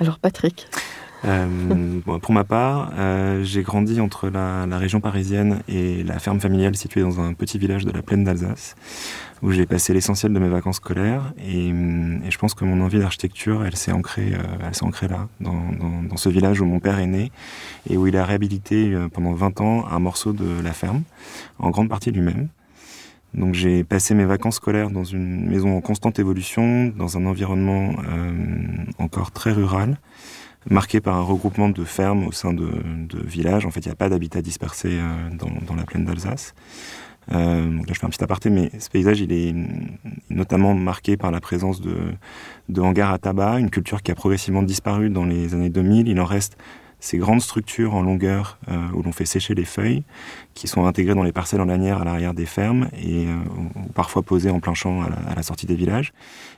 Alors 0.00 0.18
Patrick 0.18 0.66
euh, 1.26 2.00
pour 2.22 2.32
ma 2.32 2.44
part, 2.44 2.92
euh, 2.96 3.44
j'ai 3.44 3.62
grandi 3.62 4.00
entre 4.00 4.30
la, 4.30 4.64
région 4.78 5.00
parisienne 5.00 5.60
et 5.68 6.02
la 6.02 6.18
ferme 6.18 6.40
familiale 6.40 6.74
située 6.76 7.02
dans 7.02 7.20
un 7.20 7.34
petit 7.34 7.58
village 7.58 7.84
de 7.84 7.90
la 7.90 8.00
plaine 8.00 8.24
d'Alsace, 8.24 8.74
où 9.42 9.52
j'ai 9.52 9.66
passé 9.66 9.92
l'essentiel 9.92 10.32
de 10.32 10.38
mes 10.38 10.48
vacances 10.48 10.76
scolaires. 10.76 11.34
Et, 11.46 11.68
je 12.26 12.38
pense 12.38 12.54
que 12.54 12.64
mon 12.64 12.82
envie 12.82 12.98
d'architecture, 12.98 13.66
elle 13.66 13.76
s'est 13.76 13.92
ancrée, 13.92 14.32
euh, 14.32 14.66
elle 14.66 14.74
s'est 14.74 14.84
ancrée 14.84 15.08
là, 15.08 15.28
dans, 15.40 15.62
dans, 16.08 16.16
ce 16.16 16.30
village 16.30 16.62
où 16.62 16.64
mon 16.64 16.80
père 16.80 16.98
est 16.98 17.06
né 17.06 17.30
et 17.90 17.98
où 17.98 18.06
il 18.06 18.16
a 18.16 18.24
réhabilité 18.24 18.96
pendant 19.12 19.34
20 19.34 19.60
ans 19.60 19.84
un 19.90 19.98
morceau 19.98 20.32
de 20.32 20.62
la 20.62 20.72
ferme, 20.72 21.02
en 21.58 21.68
grande 21.68 21.90
partie 21.90 22.10
lui-même. 22.10 22.48
Donc 23.34 23.54
j'ai 23.54 23.84
passé 23.84 24.14
mes 24.14 24.24
vacances 24.24 24.56
scolaires 24.56 24.90
dans 24.90 25.04
une 25.04 25.48
maison 25.48 25.76
en 25.76 25.80
constante 25.80 26.18
évolution, 26.18 26.92
dans 26.96 27.16
un 27.16 27.26
environnement 27.26 27.92
euh, 28.08 28.32
encore 28.98 29.30
très 29.30 29.52
rural, 29.52 29.98
marqué 30.68 31.00
par 31.00 31.16
un 31.16 31.22
regroupement 31.22 31.68
de 31.68 31.84
fermes 31.84 32.26
au 32.26 32.32
sein 32.32 32.52
de, 32.52 32.68
villages. 33.24 33.66
En 33.66 33.70
fait, 33.70 33.80
il 33.80 33.88
n'y 33.88 33.92
a 33.92 33.96
pas 33.96 34.08
d'habitat 34.08 34.42
dispersé 34.42 34.88
euh, 34.92 35.30
dans, 35.36 35.76
la 35.76 35.84
plaine 35.84 36.04
d'Alsace. 36.04 36.54
Euh, 37.32 37.76
donc 37.76 37.86
là, 37.86 37.94
je 37.94 38.00
fais 38.00 38.06
un 38.06 38.10
petit 38.10 38.24
aparté, 38.24 38.50
mais 38.50 38.70
ce 38.80 38.90
paysage, 38.90 39.20
il 39.20 39.32
est 39.32 39.54
notamment 40.28 40.74
marqué 40.74 41.16
par 41.16 41.30
la 41.30 41.40
présence 41.40 41.80
de 41.80 42.80
hangars 42.80 43.12
à 43.12 43.18
tabac, 43.18 43.60
une 43.60 43.70
culture 43.70 44.02
qui 44.02 44.10
a 44.10 44.16
progressivement 44.16 44.64
disparu 44.64 45.08
dans 45.08 45.24
les 45.24 45.54
années 45.54 45.70
2000. 45.70 46.08
Il 46.08 46.20
en 46.20 46.24
reste 46.24 46.56
ces 47.00 47.18
grandes 47.18 47.40
structures 47.40 47.94
en 47.94 48.02
longueur 48.02 48.58
euh, 48.68 48.76
où 48.94 49.02
l'on 49.02 49.12
fait 49.12 49.24
sécher 49.24 49.54
les 49.54 49.64
feuilles, 49.64 50.04
qui 50.54 50.68
sont 50.68 50.84
intégrées 50.84 51.14
dans 51.14 51.22
les 51.22 51.32
parcelles 51.32 51.60
en 51.60 51.64
lanière 51.64 52.02
à 52.02 52.04
l'arrière 52.04 52.34
des 52.34 52.46
fermes 52.46 52.88
et 53.02 53.26
euh, 53.26 53.36
parfois 53.94 54.22
posées 54.22 54.50
en 54.50 54.60
plein 54.60 54.74
champ 54.74 55.02
à 55.02 55.34
la, 55.34 55.42
sortie 55.42 55.66
des 55.66 55.74
villages. 55.74 56.12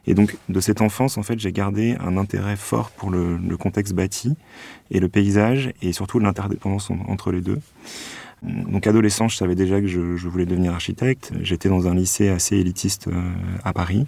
Et 0.07 0.15
donc 0.15 0.37
de 0.49 0.61
cette 0.61 0.83
enfance, 0.83 1.17
en 1.17 1.23
fait, 1.23 1.39
j'ai 1.39 1.53
gardé 1.53 1.97
un 2.01 2.17
intérêt 2.17 2.57
fort 2.57 2.91
pour 2.91 3.11
le, 3.11 3.39
contexte 3.57 3.95
bâti 3.95 4.35
et 4.91 4.99
le 4.99 5.09
paysage 5.09 5.73
et 5.83 5.93
surtout 5.93 6.19
l'interdépendance 6.19 6.91
entre 7.07 7.31
les 7.31 7.41
deux. 7.41 7.61
Donc 8.43 8.87
adolescent, 8.87 9.29
je 9.29 9.37
savais 9.37 9.55
déjà 9.55 9.81
que 9.81 9.87
je, 9.87 10.01
voulais 10.29 10.47
devenir 10.47 10.73
architecte. 10.73 11.33
J'étais 11.43 11.69
dans 11.69 11.87
un 11.87 11.95
lycée 11.95 12.29
assez 12.29 12.57
élitiste 12.57 13.07
euh, 13.07 13.13
à 13.63 13.73
Paris. 13.73 14.07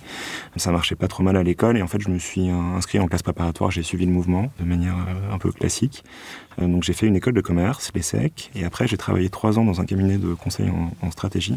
Ça 0.56 0.72
marchait 0.72 0.96
pas 0.96 1.06
trop 1.06 1.22
mal 1.22 1.36
à 1.36 1.42
l'école 1.42 1.76
et 1.76 1.82
en 1.82 1.86
fait 1.86 2.00
je 2.00 2.08
me 2.08 2.18
suis 2.18 2.48
inscrit 2.48 2.98
en 2.98 3.06
classe 3.06 3.22
préparatoire. 3.22 3.70
J'ai 3.70 3.82
suivi 3.82 4.06
le 4.06 4.12
mouvement 4.12 4.50
de 4.58 4.64
manière 4.64 4.96
un 5.30 5.38
peu 5.38 5.52
classique. 5.52 6.04
Euh, 6.60 6.66
donc 6.66 6.82
j'ai 6.82 6.92
fait 6.92 7.06
une 7.06 7.16
école 7.16 7.34
de 7.34 7.40
commerce, 7.40 7.90
l'ESSEC, 7.94 8.50
et 8.54 8.64
après 8.64 8.86
j'ai 8.86 8.96
travaillé 8.96 9.28
trois 9.28 9.58
ans 9.58 9.64
dans 9.64 9.80
un 9.80 9.84
cabinet 9.84 10.18
de 10.18 10.34
conseil 10.34 10.70
en, 11.02 11.10
stratégie, 11.10 11.56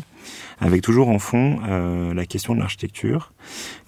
avec 0.59 0.81
toujours 0.81 1.09
en 1.09 1.19
fond 1.19 1.59
euh, 1.67 2.13
la 2.13 2.25
question 2.25 2.53
de 2.53 2.59
l'architecture, 2.59 3.31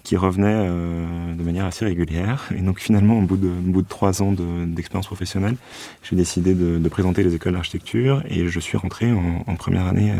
qui 0.02 0.16
revenait 0.16 0.46
euh, 0.48 1.34
de 1.34 1.42
manière 1.42 1.66
assez 1.66 1.84
régulière. 1.84 2.48
Et 2.56 2.60
donc 2.60 2.80
finalement, 2.80 3.18
au 3.18 3.22
bout 3.22 3.36
de, 3.36 3.48
bout 3.48 3.82
de 3.82 3.88
trois 3.88 4.22
ans 4.22 4.32
d'expérience 4.32 5.06
professionnelle, 5.06 5.56
j'ai 6.02 6.16
décidé 6.16 6.54
de, 6.54 6.88
présenter 6.88 7.22
les 7.22 7.36
écoles 7.36 7.52
d'architecture, 7.52 8.22
et 8.28 8.48
je 8.48 8.60
suis 8.60 8.76
rentré 8.76 9.12
en, 9.12 9.54
première 9.54 9.86
année 9.86 10.12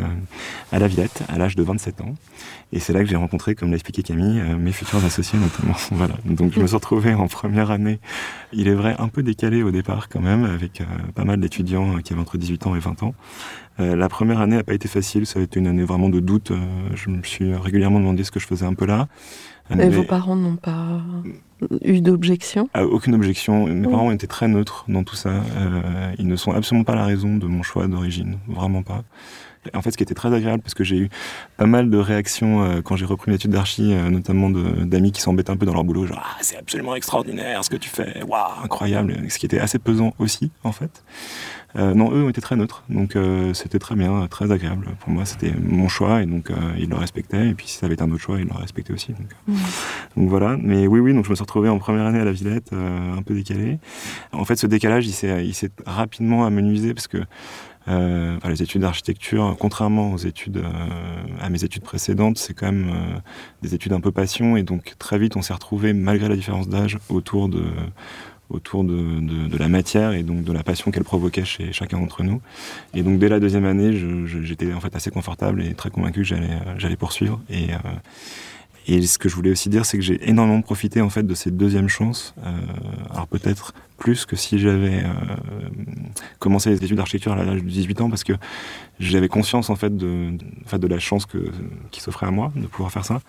à 0.71 0.79
la 0.79 0.87
Villette, 0.87 1.25
à 1.29 1.37
l'âge 1.37 1.57
de 1.57 1.65
27 1.65 2.01
ans. 2.03 2.15
Et 2.73 2.79
c'est 2.79 2.93
là 2.93 3.01
que 3.01 3.07
j'ai 3.07 3.17
rencontré, 3.17 3.57
comme 3.57 3.71
l'a 3.71 3.75
expliqué 3.75 4.05
Camille, 4.05 4.41
mes 4.57 4.71
futurs 4.71 5.05
associés 5.05 5.39
notamment. 5.41 5.75
voilà. 5.91 6.15
Donc 6.25 6.53
je 6.53 6.61
me 6.61 6.67
suis 6.69 6.77
retrouvé 6.77 7.13
en 7.13 7.27
première 7.27 7.73
année, 7.73 7.99
il 8.53 8.69
est 8.69 8.75
vrai, 8.75 8.95
un 9.01 9.09
peu 9.09 9.25
décalé 9.25 9.65
au 9.65 9.73
départ 9.73 10.09
quand 10.09 10.21
même, 10.21 10.45
avec 10.45 10.81
pas 11.17 11.25
mal 11.25 11.41
d'étudiants 11.41 11.99
qui 11.99 12.13
avaient 12.13 12.23
entre 12.23 12.39
18 12.39 12.69
ans 12.69 12.77
et 12.77 12.81
20 12.81 13.03
ans. 13.03 13.15
Euh, 13.81 13.97
la 13.97 14.09
première 14.09 14.41
année 14.41 14.57
n'a 14.57 14.63
pas 14.63 14.75
été 14.75 14.89
facile, 14.89 15.27
ça 15.27 15.39
a 15.39 15.43
été 15.43 15.59
une 15.59 15.67
année 15.67 15.85
vraiment 15.85 16.09
de 16.09 16.21
doute. 16.21 16.51
Euh, 16.51 16.59
je 16.95 17.09
me 17.09 17.23
suis 17.23 17.55
régulièrement 17.55 17.99
demandé 17.99 18.25
ce 18.25 18.31
que 18.31 18.41
je 18.41 18.47
faisais 18.47 18.67
un 18.67 18.75
peu 18.75 18.85
là. 18.85 19.09
Et 19.79 19.89
vos 19.89 20.05
parents 20.05 20.37
n'ont 20.37 20.57
pas 20.57 21.01
eu 21.83 22.01
d'objection? 22.01 22.69
Ah, 22.75 22.85
Aucune 22.85 23.15
objection. 23.15 23.67
Mes 23.67 23.87
parents 23.89 24.07
ont 24.07 24.13
été 24.13 24.27
très 24.27 24.49
neutres 24.49 24.85
dans 24.89 25.05
tout 25.05 25.17
ça. 25.17 25.31
Euh, 25.31 26.13
ils 26.19 26.27
ne 26.27 26.37
sont 26.37 26.53
absolument 26.53 26.85
pas 26.85 26.95
la 26.95 27.05
raison 27.05 27.37
de 27.37 27.47
mon 27.47 27.63
choix 27.63 27.87
d'origine, 27.87 28.39
vraiment 28.49 28.83
pas. 28.83 29.05
En 29.75 29.83
fait, 29.83 29.91
ce 29.91 29.99
qui 29.99 30.03
était 30.03 30.15
très 30.15 30.33
agréable, 30.33 30.63
parce 30.63 30.73
que 30.73 30.85
j'ai 30.85 30.97
eu 30.97 31.11
pas 31.59 31.67
mal 31.67 31.91
de 31.91 31.99
réactions 31.99 32.63
euh, 32.63 32.81
quand 32.81 32.97
j'ai 32.97 33.05
repris 33.05 33.31
l'étude 33.31 33.51
d'archi, 33.51 33.93
euh, 33.93 34.09
notamment 34.09 34.49
d'amis 34.49 35.13
qui 35.13 35.21
s'embêtaient 35.21 35.51
un 35.51 35.57
peu 35.59 35.67
dans 35.67 35.75
leur 35.75 35.85
boulot, 35.85 36.07
genre 36.07 36.23
ah, 36.25 36.39
c'est 36.41 36.57
absolument 36.57 36.95
extraordinaire 36.95 37.63
ce 37.63 37.69
que 37.69 37.77
tu 37.77 37.91
fais, 37.91 38.23
waouh, 38.23 38.65
incroyable, 38.65 39.19
ce 39.29 39.39
qui 39.39 39.45
était 39.45 39.59
assez 39.59 39.79
pesant 39.79 40.15
aussi, 40.19 40.51
en 40.65 40.73
fait. 40.73 41.05
Euh, 41.77 41.95
non, 41.95 42.13
eux 42.13 42.25
ont 42.25 42.29
été 42.29 42.41
très 42.41 42.57
neutres, 42.57 42.83
donc 42.89 43.17
c'était 43.55 43.79
très 43.79 43.95
bien, 43.95 44.27
très 44.29 44.51
agréable. 44.51 44.89
Pour 45.01 45.11
moi, 45.11 45.25
c'était 45.25 45.53
mon 45.63 45.89
choix, 45.89 46.23
et 46.23 46.27
donc 46.27 46.51
ils 46.79 46.89
le 46.89 46.97
respectaient, 46.97 47.49
et 47.49 47.55
puis 47.55 47.69
si 47.69 47.79
ça 47.79 47.87
avait 47.87 47.95
été 47.95 48.03
un 48.03 48.11
autre 48.11 48.23
choix, 48.23 48.39
ils 48.39 48.47
le 48.47 48.55
respectaient 48.55 48.93
aussi. 48.93 49.13
Donc, 49.13 49.29
mmh. 49.47 49.55
donc, 50.17 50.29
voilà, 50.29 50.57
mais 50.61 50.87
oui, 50.87 51.01
oui, 51.01 51.15
donc 51.15 51.25
je 51.25 51.31
me 51.31 51.35
suis 51.35 51.43
retrouvé 51.43 51.69
en 51.69 51.79
première 51.79 52.07
année 52.07 52.19
à 52.19 52.25
la 52.25 52.33
Villette, 52.33 52.73
un 52.73 53.23
peu 53.23 53.35
décalé. 53.35 53.79
En 54.33 54.45
fait, 54.45 54.57
ce 54.57 54.67
décalage, 54.67 55.07
il 55.07 55.13
s'est 55.13 55.71
rapidement 55.87 56.45
amenuisé, 56.45 56.95
parce 56.95 57.09
que 57.09 57.19
euh, 57.89 58.37
les 58.47 58.63
études 58.63 58.83
d'architecture, 58.83 59.57
contrairement 59.59 60.13
aux 60.13 60.19
études, 60.19 60.59
euh, 60.59 60.63
à 61.41 61.49
mes 61.49 61.65
études 61.65 61.83
précédentes, 61.83 62.37
c'est 62.37 62.53
quand 62.53 62.67
même 62.67 62.91
euh, 62.91 63.19
des 63.63 63.75
études 63.75 63.93
un 63.93 64.01
peu 64.01 64.13
passion 64.13 64.57
et 64.57 64.63
donc 64.63 64.95
très 64.99 65.19
vite 65.19 65.37
on 65.37 65.43
s'est 65.43 65.55
retrouvé 65.55 65.93
malgré 65.95 66.29
la 66.29 66.37
différence 66.37 66.69
d'âge 66.69 66.99
autour 67.09 67.49
de 67.49 67.65
autour 68.51 68.85
de, 68.85 69.49
de, 69.49 69.57
la 69.57 69.69
matière 69.69 70.13
et 70.13 70.23
donc 70.23 70.43
de 70.45 70.53
la 70.53 70.63
passion 70.63 70.91
qu'elle 70.91 71.05
provoquait 71.05 71.45
chez 71.45 71.73
chacun 71.73 71.99
d'entre 71.99 72.23
nous. 72.23 72.41
Et 72.95 73.03
donc 73.03 73.19
dès 73.19 73.29
la 73.29 73.41
deuxième 73.41 73.65
année, 73.65 73.99
j'étais 74.43 74.73
en 74.73 74.81
fait 74.81 74.95
assez 74.95 75.11
confortable 75.11 75.63
et 75.63 75.75
très 75.75 75.91
convaincu 75.91 76.21
que 76.21 76.27
j'allais 76.27 76.59
j'allais 76.79 76.97
poursuivre 76.97 77.41
et 77.49 77.69
et 78.87 79.03
ce 79.03 79.19
que 79.19 79.29
je 79.29 79.37
voulais 79.37 79.51
aussi 79.51 79.69
dire, 79.69 79.85
c'est 79.87 79.99
que 79.99 80.03
j'ai 80.03 80.29
énormément 80.29 80.63
profité 80.63 81.01
en 81.01 81.11
fait 81.11 81.23
de 81.23 81.35
cette 81.35 81.57
deuxième 81.57 81.89
chance. 81.89 82.35
Euh, 82.45 82.51
alors 83.11 83.29
peut-être 83.29 83.73
plus 84.01 84.25
que 84.25 84.35
si 84.35 84.59
j'avais 84.59 85.05
euh, 85.05 85.11
commencé 86.39 86.71
les 86.71 86.77
études 86.77 86.97
d'architecture 86.97 87.33
à 87.33 87.45
l'âge 87.45 87.63
de 87.63 87.69
18 87.69 88.01
ans, 88.01 88.09
parce 88.09 88.25
que 88.25 88.33
j'avais 88.99 89.29
conscience 89.29 89.69
en 89.69 89.77
fait 89.77 89.95
de, 89.95 90.33
de 90.73 90.87
la 90.87 90.99
chance 90.99 91.27
que, 91.27 91.39
qui 91.91 92.01
s'offrait 92.01 92.27
à 92.27 92.31
moi 92.31 92.51
de 92.57 92.67
pouvoir 92.67 92.91
faire 92.91 93.05
ça. 93.05 93.21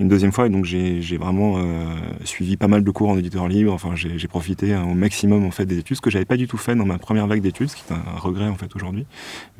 Une 0.00 0.08
deuxième 0.08 0.32
fois, 0.32 0.46
et 0.46 0.50
donc 0.50 0.64
j'ai 0.64 1.16
vraiment 1.16 1.58
euh, 1.58 1.94
suivi 2.24 2.56
pas 2.56 2.66
mal 2.66 2.82
de 2.82 2.90
cours 2.90 3.08
en 3.08 3.16
éditeur 3.16 3.46
libre. 3.46 3.72
Enfin, 3.72 3.94
j'ai 3.94 4.28
profité 4.28 4.74
hein, 4.74 4.84
au 4.90 4.94
maximum 4.94 5.44
en 5.46 5.52
fait 5.52 5.64
des 5.64 5.78
études, 5.78 5.96
ce 5.96 6.02
que 6.02 6.10
j'avais 6.10 6.24
pas 6.24 6.36
du 6.36 6.48
tout 6.48 6.58
fait 6.58 6.74
dans 6.74 6.86
ma 6.86 6.98
première 6.98 7.28
vague 7.28 7.40
d'études, 7.40 7.70
ce 7.70 7.76
qui 7.76 7.84
est 7.88 7.94
un 7.94 8.18
regret 8.18 8.48
en 8.48 8.56
fait 8.56 8.74
aujourd'hui. 8.74 9.06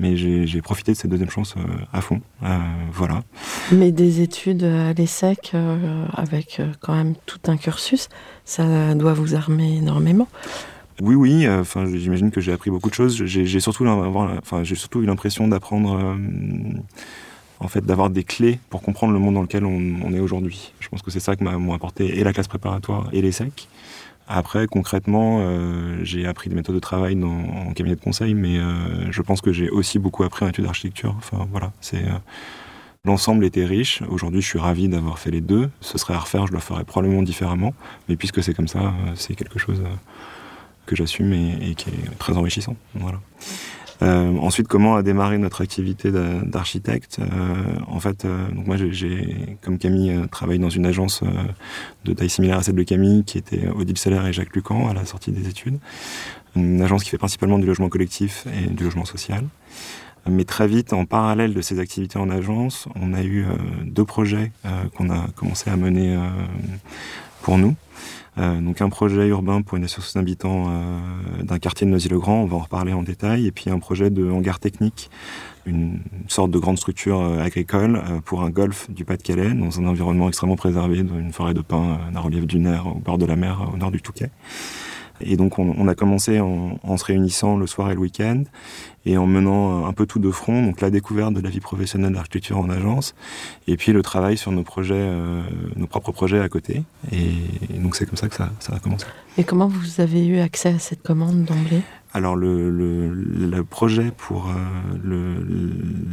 Mais 0.00 0.16
j'ai 0.16 0.62
profité 0.62 0.92
de 0.92 0.96
cette 0.96 1.10
deuxième 1.10 1.30
chance 1.30 1.54
à 1.92 2.00
fond. 2.00 2.20
voilà. 2.92 3.22
Mais 3.70 3.92
des 3.92 4.20
études 4.20 4.64
à 4.64 4.92
l'ESSEC 4.92 5.52
avec 6.12 6.60
quand 6.80 6.96
même 6.96 7.14
tout 7.24 7.40
un 7.46 7.56
cursus, 7.56 8.08
ça 8.46 8.94
doit 8.94 9.12
vous 9.12 9.34
armer 9.34 9.76
énormément. 9.76 10.28
Oui, 11.02 11.14
oui. 11.14 11.46
Euh, 11.46 11.60
enfin, 11.60 11.84
j'imagine 11.92 12.30
que 12.30 12.40
j'ai 12.40 12.52
appris 12.52 12.70
beaucoup 12.70 12.88
de 12.88 12.94
choses. 12.94 13.22
J'ai 13.24 13.60
surtout, 13.60 13.84
eu 13.84 15.06
l'impression 15.06 15.48
d'apprendre, 15.48 15.98
euh, 15.98 16.14
en 17.60 17.68
fait, 17.68 17.84
d'avoir 17.84 18.08
des 18.08 18.24
clés 18.24 18.58
pour 18.70 18.80
comprendre 18.80 19.12
le 19.12 19.18
monde 19.18 19.34
dans 19.34 19.42
lequel 19.42 19.66
on, 19.66 20.12
est 20.12 20.20
aujourd'hui. 20.20 20.72
Je 20.80 20.88
pense 20.88 21.02
que 21.02 21.10
c'est 21.10 21.20
ça 21.20 21.36
que 21.36 21.44
m'a 21.44 21.74
apporté 21.74 22.18
et 22.18 22.24
la 22.24 22.32
classe 22.32 22.48
préparatoire 22.48 23.08
et 23.12 23.20
l'ESSEC. 23.20 23.68
Après, 24.28 24.66
concrètement, 24.66 25.38
euh, 25.40 25.98
j'ai 26.02 26.26
appris 26.26 26.48
des 26.48 26.56
méthodes 26.56 26.74
de 26.74 26.80
travail 26.80 27.16
en 27.22 27.72
cabinet 27.74 27.94
de 27.94 28.00
conseil, 28.00 28.34
mais 28.34 28.58
je 29.10 29.22
pense 29.22 29.40
que 29.40 29.52
j'ai 29.52 29.68
aussi 29.70 29.98
beaucoup 29.98 30.24
appris 30.24 30.44
en 30.44 30.48
études 30.48 30.64
d'architecture. 30.64 31.14
Enfin, 31.18 31.46
voilà, 31.50 31.72
c'est 31.80 32.04
L'ensemble 33.06 33.44
était 33.44 33.64
riche. 33.64 34.02
Aujourd'hui, 34.08 34.42
je 34.42 34.48
suis 34.48 34.58
ravi 34.58 34.88
d'avoir 34.88 35.20
fait 35.20 35.30
les 35.30 35.40
deux. 35.40 35.70
Ce 35.80 35.96
serait 35.96 36.14
à 36.14 36.18
refaire, 36.18 36.48
je 36.48 36.52
le 36.52 36.58
ferais 36.58 36.82
probablement 36.82 37.22
différemment. 37.22 37.72
Mais 38.08 38.16
puisque 38.16 38.42
c'est 38.42 38.52
comme 38.52 38.66
ça, 38.66 38.80
euh, 38.80 39.12
c'est 39.14 39.36
quelque 39.36 39.60
chose 39.60 39.80
euh, 39.80 39.94
que 40.86 40.96
j'assume 40.96 41.32
et, 41.32 41.76
qui 41.76 41.88
est 41.88 42.18
très 42.18 42.36
enrichissant. 42.36 42.74
Euh, 44.02 44.36
ensuite, 44.38 44.66
comment 44.66 44.96
a 44.96 45.04
démarré 45.04 45.38
notre 45.38 45.62
activité 45.62 46.10
d'architecte 46.10 47.20
En 47.86 48.00
fait, 48.00 48.26
moi, 48.52 48.76
j'ai, 48.76 49.56
comme 49.62 49.78
Camille, 49.78 50.12
travaillé 50.32 50.58
dans 50.58 50.68
une 50.68 50.84
agence 50.84 51.22
de 52.04 52.12
taille 52.12 52.28
similaire 52.28 52.58
à 52.58 52.62
celle 52.62 52.74
de 52.74 52.82
Camille, 52.82 53.22
qui 53.24 53.38
était 53.38 53.68
Odile 53.68 53.98
Seller 53.98 54.28
et 54.28 54.32
Jacques 54.32 54.54
Lucan 54.54 54.88
à 54.88 54.94
la 54.94 55.06
sortie 55.06 55.30
des 55.30 55.48
études. 55.48 55.78
Une 56.56 56.82
agence 56.82 57.04
qui 57.04 57.10
fait 57.10 57.18
principalement 57.18 57.58
du 57.58 57.66
logement 57.66 57.88
collectif 57.88 58.46
et 58.52 58.68
du 58.68 58.82
logement 58.82 59.04
social. 59.04 59.44
Mais 60.28 60.44
très 60.44 60.66
vite, 60.66 60.92
en 60.92 61.04
parallèle 61.04 61.54
de 61.54 61.60
ces 61.60 61.78
activités 61.78 62.18
en 62.18 62.30
agence, 62.30 62.88
on 63.00 63.12
a 63.12 63.22
eu 63.22 63.44
euh, 63.44 63.54
deux 63.84 64.04
projets 64.04 64.50
euh, 64.64 64.68
qu'on 64.96 65.10
a 65.10 65.28
commencé 65.36 65.70
à 65.70 65.76
mener 65.76 66.16
euh, 66.16 66.28
pour 67.42 67.58
nous. 67.58 67.76
donc 68.36 68.82
un 68.82 68.88
projet 68.88 69.28
urbain 69.28 69.62
pour 69.62 69.76
une 69.78 69.84
association 69.84 70.20
d'habitants 70.20 70.66
d'un 71.42 71.58
quartier 71.58 71.86
de 71.86 71.92
Noisy-le-Grand, 71.92 72.42
on 72.42 72.46
va 72.46 72.56
en 72.56 72.60
reparler 72.60 72.92
en 72.92 73.04
détail, 73.04 73.46
et 73.46 73.52
puis 73.52 73.70
un 73.70 73.78
projet 73.78 74.10
de 74.10 74.28
hangar 74.28 74.58
technique, 74.58 75.10
une 75.64 76.00
sorte 76.28 76.50
de 76.50 76.58
grande 76.58 76.76
structure 76.76 77.22
agricole 77.40 78.02
pour 78.24 78.42
un 78.42 78.50
golfe 78.50 78.90
du 78.90 79.04
Pas-de-Calais, 79.04 79.54
dans 79.54 79.80
un 79.80 79.86
environnement 79.86 80.28
extrêmement 80.28 80.56
préservé, 80.56 81.02
dans 81.04 81.18
une 81.18 81.32
forêt 81.32 81.54
de 81.54 81.62
pins 81.62 81.98
d'un 82.12 82.20
relief 82.20 82.46
dunaire 82.46 82.88
au 82.88 82.98
bord 82.98 83.16
de 83.16 83.26
la 83.26 83.36
mer, 83.36 83.70
au 83.72 83.76
nord 83.76 83.92
du 83.92 84.02
Touquet. 84.02 84.30
Et 85.20 85.36
donc 85.36 85.58
on, 85.58 85.88
a 85.88 85.94
commencé 85.94 86.40
en, 86.40 86.78
en, 86.82 86.96
se 86.96 87.04
réunissant 87.04 87.56
le 87.56 87.66
soir 87.66 87.90
et 87.90 87.94
le 87.94 88.00
week-end 88.00 88.42
et 89.06 89.16
en 89.16 89.26
menant 89.26 89.86
un 89.86 89.92
peu 89.92 90.04
tout 90.04 90.18
de 90.18 90.30
front, 90.30 90.64
donc 90.64 90.80
la 90.80 90.90
découverte 90.90 91.32
de 91.32 91.40
la 91.40 91.48
vie 91.48 91.60
professionnelle 91.60 92.12
d'architecture 92.12 92.58
en 92.58 92.68
agence, 92.68 93.14
et 93.68 93.76
puis 93.76 93.92
le 93.92 94.02
travail 94.02 94.36
sur 94.36 94.50
nos 94.50 94.64
projets, 94.64 94.94
euh, 94.96 95.42
nos 95.76 95.86
propres 95.86 96.10
projets 96.10 96.40
à 96.40 96.48
côté. 96.48 96.82
Et, 97.12 97.78
donc 97.78 97.94
c'est 97.94 98.04
comme 98.04 98.16
ça 98.16 98.28
que 98.28 98.34
ça, 98.34 98.50
ça, 98.58 98.74
a 98.74 98.80
commencé. 98.80 99.06
Et 99.38 99.44
comment 99.44 99.68
vous 99.68 100.00
avez 100.00 100.26
eu 100.26 100.40
accès 100.40 100.70
à 100.70 100.78
cette 100.80 101.02
commande 101.02 101.44
d'emblée? 101.44 101.82
Alors 102.14 102.34
le, 102.34 102.70
le, 102.70 103.12
le, 103.12 103.62
projet 103.62 104.10
pour 104.16 104.48
euh, 104.48 105.36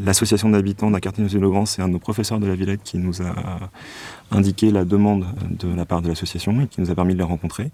l'association 0.05 0.49
d'habitants 0.49 0.91
d'un 0.91 0.99
quartier 0.99 1.23
de 1.23 1.47
Grand, 1.47 1.65
c'est 1.65 1.81
un 1.81 1.87
de 1.87 1.93
nos 1.93 1.99
professeurs 1.99 2.39
de 2.39 2.45
la 2.45 2.55
Villette 2.55 2.83
qui 2.83 2.97
nous 2.97 3.21
a 3.21 3.33
indiqué 4.29 4.69
la 4.69 4.85
demande 4.85 5.25
de 5.49 5.73
la 5.73 5.85
part 5.85 6.01
de 6.01 6.09
l'association 6.09 6.59
et 6.61 6.67
qui 6.67 6.81
nous 6.81 6.91
a 6.91 6.95
permis 6.95 7.13
de 7.13 7.19
les 7.19 7.23
rencontrer. 7.23 7.71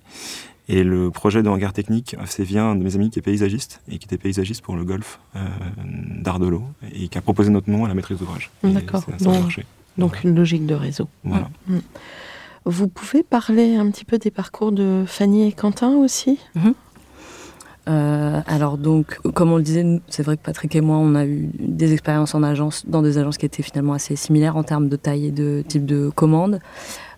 Et 0.71 0.83
le 0.83 1.09
projet 1.09 1.41
de 1.41 1.49
hangar 1.49 1.73
technique, 1.73 2.15
c'est 2.25 2.43
via 2.43 2.63
un 2.63 2.75
de 2.75 2.83
mes 2.83 2.95
amis 2.95 3.09
qui 3.09 3.17
est 3.17 3.23
paysagiste 3.23 3.81
et 3.89 3.97
qui 3.97 4.05
était 4.05 4.19
paysagiste 4.19 4.61
pour 4.61 4.75
le 4.75 4.85
golf 4.85 5.19
euh, 5.35 5.39
d'Ardelot 6.21 6.63
et 6.93 7.07
qui 7.07 7.17
a 7.17 7.21
proposé 7.21 7.49
notre 7.49 7.71
nom 7.71 7.85
à 7.85 7.88
la 7.88 7.95
maîtrise 7.95 8.19
d'ouvrage. 8.19 8.51
D'accord. 8.63 9.03
Donc, 9.19 9.65
donc 9.97 10.23
une 10.23 10.35
logique 10.35 10.67
de 10.67 10.75
réseau. 10.75 11.07
Voilà. 11.23 11.49
Mm. 11.67 11.79
Vous 12.65 12.88
pouvez 12.88 13.23
parler 13.23 13.77
un 13.77 13.89
petit 13.89 14.05
peu 14.05 14.19
des 14.19 14.29
parcours 14.29 14.71
de 14.71 15.05
Fanny 15.07 15.47
et 15.47 15.53
Quentin 15.53 15.95
aussi? 15.95 16.38
Mhm. 16.53 16.75
Euh, 17.89 18.41
alors 18.46 18.77
donc, 18.77 19.19
comme 19.34 19.51
on 19.51 19.58
le 19.58 19.63
disait, 19.63 19.86
c'est 20.10 20.22
vrai 20.22 20.38
que 20.38 20.43
Patrick 20.43 20.75
et 20.75 20.81
moi, 20.81 20.98
on 20.98 21.15
a 21.15 21.25
eu 21.25 21.50
des 21.58 21.91
expériences 21.93 22.36
en 22.36 22.43
agence, 22.43 22.86
dans 22.86 23.01
des 23.01 23.17
agences 23.17 23.38
qui 23.38 23.46
étaient 23.46 23.63
finalement 23.63 23.93
assez 23.93 24.15
similaires 24.15 24.58
en 24.58 24.63
termes 24.63 24.89
de 24.89 24.96
taille 24.96 25.27
et 25.27 25.31
de 25.31 25.63
type 25.67 25.86
de 25.86 26.10
commande. 26.10 26.60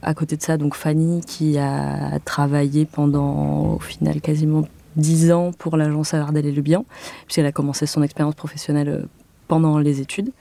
À 0.01 0.13
côté 0.13 0.37
de 0.37 0.41
ça, 0.41 0.57
donc 0.57 0.75
Fanny 0.75 1.21
qui 1.21 1.57
a 1.57 2.19
travaillé 2.23 2.85
pendant 2.85 3.73
au 3.75 3.79
final 3.79 4.21
quasiment 4.21 4.63
10 4.95 5.31
ans 5.31 5.51
pour 5.57 5.77
l'agence 5.77 6.13
Ardel 6.13 6.45
et 6.45 6.51
Le 6.51 6.61
Bihan, 6.61 6.85
puisqu'elle 7.25 7.45
a 7.45 7.51
commencé 7.51 7.85
son 7.85 8.01
expérience 8.01 8.35
professionnelle 8.35 9.07
pendant 9.47 9.77
les 9.77 9.99
études 9.99 10.31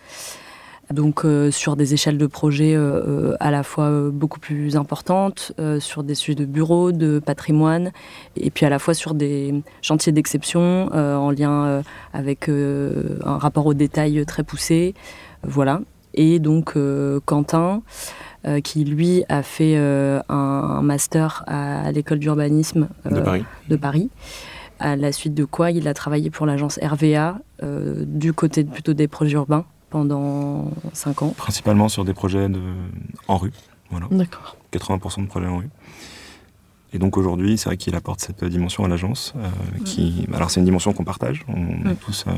donc 0.93 1.25
euh, 1.25 1.51
sur 1.51 1.77
des 1.77 1.95
échelles 1.95 2.19
de 2.19 2.27
projet 2.27 2.75
euh, 2.75 3.03
euh, 3.07 3.37
à 3.41 3.51
la 3.51 3.63
fois 3.63 4.11
beaucoup 4.11 4.41
plus 4.41 4.77
importantes, 4.77 5.53
sur 5.79 6.03
des 6.03 6.15
sujets 6.15 6.35
de 6.35 6.45
bureau, 6.45 6.93
de 6.93 7.19
patrimoine, 7.19 7.93
et 8.37 8.51
puis 8.51 8.67
à 8.67 8.71
la 8.71 8.79
fois 8.79 8.95
sur 8.95 9.15
des 9.15 9.63
chantiers 9.83 10.13
d'exception 10.13 10.89
en 10.93 11.31
lien 11.31 11.83
avec 12.13 12.49
un 12.49 13.39
rapport 13.39 13.67
au 13.67 13.75
détail 13.75 14.25
très 14.27 14.43
poussé. 14.43 14.95
voilà. 15.43 15.81
Et 16.15 16.39
donc 16.39 16.77
Quentin, 17.25 17.83
qui 18.65 18.85
lui 18.85 19.25
a 19.29 19.43
fait 19.43 19.77
un, 19.77 20.81
master 20.83 21.45
à, 21.47 21.93
l'école 21.93 22.19
d'urbanisme 22.19 22.89
de 23.69 23.77
Paris 23.77 24.11
à 24.79 24.97
la 24.97 25.13
suite 25.13 25.35
de 25.35 25.45
quoi 25.45 25.71
il 25.71 25.87
a 25.89 25.95
travaillé 25.95 26.31
pour 26.31 26.47
l'agence 26.47 26.79
RVA 26.83 27.39
du 27.63 28.33
côté 28.33 28.65
plutôt 28.65 28.95
des 28.95 29.09
projets 29.09 29.35
urbains 29.35 29.65
pendant 29.91 30.71
5 30.93 31.23
ans. 31.23 31.35
Principalement 31.37 31.89
sur 31.89 32.05
des 32.05 32.15
projets 32.15 32.49
de, 32.49 32.61
en 33.29 33.37
rue. 33.37 33.53
Voilà. 33.91 34.07
D'accord. 34.11 34.57
80% 34.73 35.23
de 35.23 35.27
projets 35.27 35.49
en 35.49 35.59
rue. 35.59 35.69
Et 36.93 36.99
donc 36.99 37.17
aujourd'hui, 37.17 37.57
c'est 37.57 37.69
vrai 37.69 37.77
qu'il 37.77 37.95
apporte 37.95 38.21
cette 38.21 38.45
dimension 38.45 38.85
à 38.85 38.89
l'agence. 38.89 39.33
Euh, 39.37 39.49
qui, 39.85 40.27
alors 40.33 40.51
c'est 40.51 40.61
une 40.61 40.67
dimension 40.67 40.93
qu'on 40.93 41.05
partage. 41.05 41.45
On 41.49 41.89
est 41.91 41.95
tous 41.95 42.25
euh, 42.27 42.33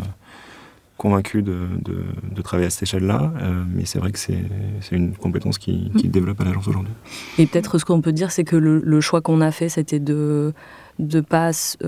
convaincus 0.99 1.42
de, 1.42 1.68
de, 1.82 2.42
travailler 2.42 2.66
à 2.66 2.71
cette 2.71 2.82
échelle-là. 2.82 3.32
Euh, 3.40 3.64
mais 3.73 3.87
c'est 3.87 3.99
vrai 3.99 4.12
que 4.12 4.18
c'est 4.18 4.37
une 4.90 5.14
compétence 5.14 5.59
qui, 5.59 5.90
qui 5.97 6.09
développe 6.09 6.40
à 6.40 6.44
l'agence 6.44 6.68
aujourd'hui. 6.68 6.92
Et 7.38 7.47
peut-être 7.47 7.78
ce 7.78 7.85
qu'on 7.85 8.00
peut 8.02 8.12
dire, 8.12 8.30
c'est 8.30 8.44
que 8.44 8.56
le, 8.56 8.80
le 8.80 9.00
choix 9.00 9.21
qu'on 9.21 9.40
a 9.40 9.50
fait, 9.50 9.68
c'était 9.68 10.00
de 10.00 10.52
de 10.99 11.23
passe. 11.23 11.78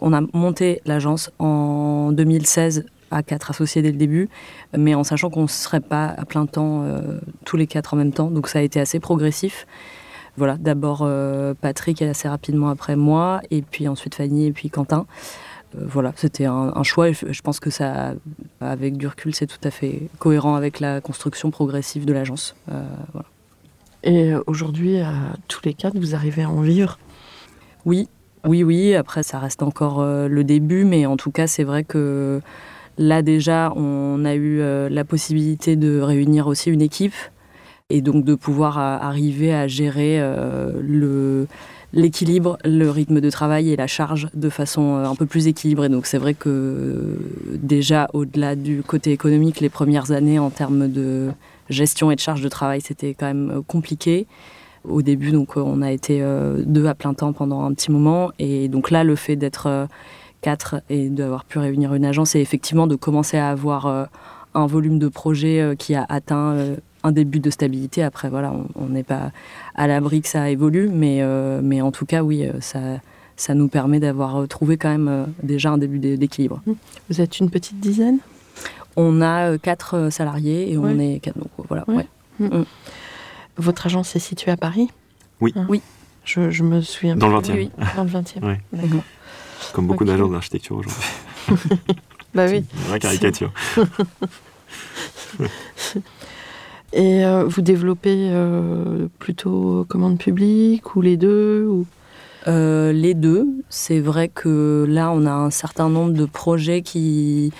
on 0.00 0.12
a 0.12 0.20
monté 0.34 0.82
l'agence 0.84 1.30
en 1.38 2.10
2016 2.10 2.84
à 3.10 3.22
quatre 3.22 3.50
associés 3.50 3.82
dès 3.82 3.90
le 3.90 3.98
début, 3.98 4.28
mais 4.76 4.94
en 4.94 5.04
sachant 5.04 5.30
qu'on 5.30 5.42
ne 5.42 5.48
serait 5.48 5.80
pas 5.80 6.06
à 6.06 6.24
plein 6.24 6.46
temps 6.46 6.82
euh, 6.84 7.18
tous 7.44 7.56
les 7.56 7.66
quatre 7.66 7.94
en 7.94 7.96
même 7.96 8.12
temps. 8.12 8.30
Donc 8.30 8.48
ça 8.48 8.60
a 8.60 8.62
été 8.62 8.80
assez 8.80 9.00
progressif. 9.00 9.66
Voilà, 10.36 10.56
d'abord 10.56 11.00
euh, 11.02 11.54
Patrick 11.60 12.00
assez 12.02 12.28
rapidement 12.28 12.68
après 12.68 12.96
moi, 12.96 13.40
et 13.50 13.62
puis 13.62 13.88
ensuite 13.88 14.14
Fanny 14.14 14.46
et 14.46 14.52
puis 14.52 14.70
Quentin. 14.70 15.06
Euh, 15.76 15.84
voilà, 15.86 16.12
c'était 16.16 16.46
un, 16.46 16.82
choix 16.82 17.08
et 17.10 17.14
je 17.14 17.42
pense 17.42 17.60
que 17.60 17.70
ça, 17.70 18.14
avec 18.60 18.96
du 18.96 19.06
recul, 19.06 19.34
c'est 19.34 19.46
tout 19.46 19.58
à 19.64 19.70
fait 19.70 20.08
cohérent 20.18 20.54
avec 20.54 20.80
la 20.80 21.00
construction 21.00 21.50
progressive 21.50 22.04
de 22.04 22.12
l'agence. 22.12 22.54
Et 24.02 24.32
aujourd'hui, 24.46 25.00
à 25.00 25.12
tous 25.46 25.60
les 25.64 25.74
quatre, 25.74 25.98
vous 25.98 26.14
arrivez 26.14 26.42
à 26.42 26.48
en 26.48 26.62
vivre? 26.62 26.98
Oui, 27.84 28.08
oui, 28.46 28.64
oui. 28.64 28.94
Après, 28.94 29.22
ça 29.22 29.38
reste 29.38 29.62
encore 29.62 30.02
le 30.02 30.42
début, 30.42 30.84
mais 30.84 31.04
en 31.06 31.16
tout 31.16 31.30
cas, 31.30 31.46
c'est 31.46 31.64
vrai 31.64 31.84
que 31.84 32.40
Là 32.98 33.22
déjà, 33.22 33.72
on 33.76 34.24
a 34.24 34.34
eu 34.34 34.60
euh, 34.60 34.88
la 34.88 35.04
possibilité 35.04 35.76
de 35.76 36.00
réunir 36.00 36.46
aussi 36.46 36.70
une 36.70 36.82
équipe 36.82 37.14
et 37.88 38.02
donc 38.02 38.24
de 38.24 38.34
pouvoir 38.34 38.78
euh, 38.78 38.98
arriver 39.00 39.54
à 39.54 39.66
gérer 39.66 40.20
euh, 40.20 41.46
l'équilibre, 41.92 42.58
le 42.64 42.90
rythme 42.90 43.20
de 43.20 43.30
travail 43.30 43.70
et 43.70 43.76
la 43.76 43.86
charge 43.86 44.28
de 44.34 44.48
façon 44.48 44.96
un 44.96 45.14
peu 45.14 45.26
plus 45.26 45.46
équilibrée. 45.46 45.88
Donc 45.88 46.06
c'est 46.06 46.18
vrai 46.18 46.34
que 46.34 47.16
déjà 47.54 48.08
au-delà 48.12 48.54
du 48.54 48.82
côté 48.82 49.12
économique, 49.12 49.60
les 49.60 49.70
premières 49.70 50.10
années 50.12 50.38
en 50.38 50.50
termes 50.50 50.88
de 50.88 51.30
gestion 51.68 52.10
et 52.10 52.16
de 52.16 52.20
charge 52.20 52.42
de 52.42 52.48
travail, 52.48 52.80
c'était 52.80 53.14
quand 53.14 53.26
même 53.26 53.62
compliqué. 53.66 54.26
Au 54.88 55.02
début, 55.02 55.30
donc 55.30 55.56
on 55.56 55.82
a 55.82 55.92
été 55.92 56.24
deux 56.64 56.86
à 56.86 56.94
plein 56.94 57.12
temps 57.12 57.34
pendant 57.34 57.64
un 57.64 57.74
petit 57.74 57.90
moment 57.90 58.30
et 58.38 58.68
donc 58.68 58.90
là, 58.90 59.04
le 59.04 59.14
fait 59.14 59.36
d'être 59.36 59.88
quatre 60.40 60.82
et 60.88 61.08
d'avoir 61.08 61.44
pu 61.44 61.58
réunir 61.58 61.94
une 61.94 62.04
agence 62.04 62.34
et 62.34 62.40
effectivement 62.40 62.86
de 62.86 62.96
commencer 62.96 63.36
à 63.36 63.50
avoir 63.50 63.86
euh, 63.86 64.04
un 64.54 64.66
volume 64.66 64.98
de 64.98 65.08
projet 65.08 65.60
euh, 65.60 65.74
qui 65.74 65.94
a 65.94 66.04
atteint 66.08 66.52
euh, 66.52 66.76
un 67.02 67.12
début 67.12 67.40
de 67.40 67.50
stabilité. 67.50 68.02
Après, 68.02 68.28
voilà, 68.28 68.52
on 68.74 68.86
n'est 68.86 69.02
pas 69.02 69.32
à 69.74 69.86
l'abri 69.86 70.22
que 70.22 70.28
ça 70.28 70.50
évolue, 70.50 70.88
mais, 70.88 71.22
mais 71.62 71.80
en 71.80 71.92
tout 71.92 72.04
cas, 72.04 72.22
oui, 72.22 72.46
ça, 72.60 72.78
ça 73.36 73.54
nous 73.54 73.68
permet 73.68 74.00
d'avoir 74.00 74.46
trouvé 74.48 74.76
quand 74.76 74.90
même 74.90 75.28
déjà 75.42 75.70
un 75.70 75.78
début 75.78 75.98
d'équilibre. 75.98 76.60
Mmh. 76.66 76.72
Vous 77.08 77.22
êtes 77.22 77.38
une 77.38 77.48
petite 77.48 77.80
dizaine? 77.80 78.18
On 78.96 79.22
a 79.22 79.56
quatre 79.56 80.10
salariés 80.10 80.70
et 80.70 80.76
on 80.76 80.98
est 80.98 81.20
quatre. 81.20 81.38
Donc, 81.38 81.48
voilà, 81.68 81.86
mmh. 81.88 82.44
Mmh. 82.44 82.64
Votre 83.56 83.86
agence 83.86 84.14
est 84.14 84.18
située 84.18 84.50
à 84.50 84.58
Paris? 84.58 84.90
Oui. 85.40 85.54
Hein? 85.56 85.64
Oui. 85.70 85.80
Je, 86.26 86.50
je, 86.50 86.62
me 86.62 86.82
souviens. 86.82 87.16
Dans 87.16 87.28
le 87.28 87.38
20e. 87.38 87.54
Oui, 87.54 87.70
dans 87.96 88.04
le 88.04 88.10
20e. 88.10 88.58
D'accord. 88.74 89.04
Comme 89.72 89.86
beaucoup 89.86 90.04
d'agences 90.04 90.32
d'architecture 90.32 90.76
aujourd'hui. 90.76 91.02
bah 92.34 92.46
oui. 92.48 92.64
Une 92.74 92.88
vraie 92.88 92.98
caricature. 92.98 93.52
Et 96.92 97.24
euh, 97.24 97.44
vous 97.46 97.62
développez 97.62 98.30
euh, 98.30 99.06
plutôt 99.18 99.86
commande 99.88 100.18
publique 100.18 100.96
ou 100.96 101.00
les 101.02 101.16
deux 101.16 101.66
ou... 101.66 101.86
Euh, 102.48 102.90
les 102.92 103.12
deux. 103.14 103.46
C'est 103.68 104.00
vrai 104.00 104.28
que 104.28 104.86
là, 104.88 105.10
on 105.12 105.26
a 105.26 105.30
un 105.30 105.50
certain 105.50 105.90
nombre 105.90 106.14
de 106.14 106.24
projets 106.24 106.80
qui, 106.80 107.52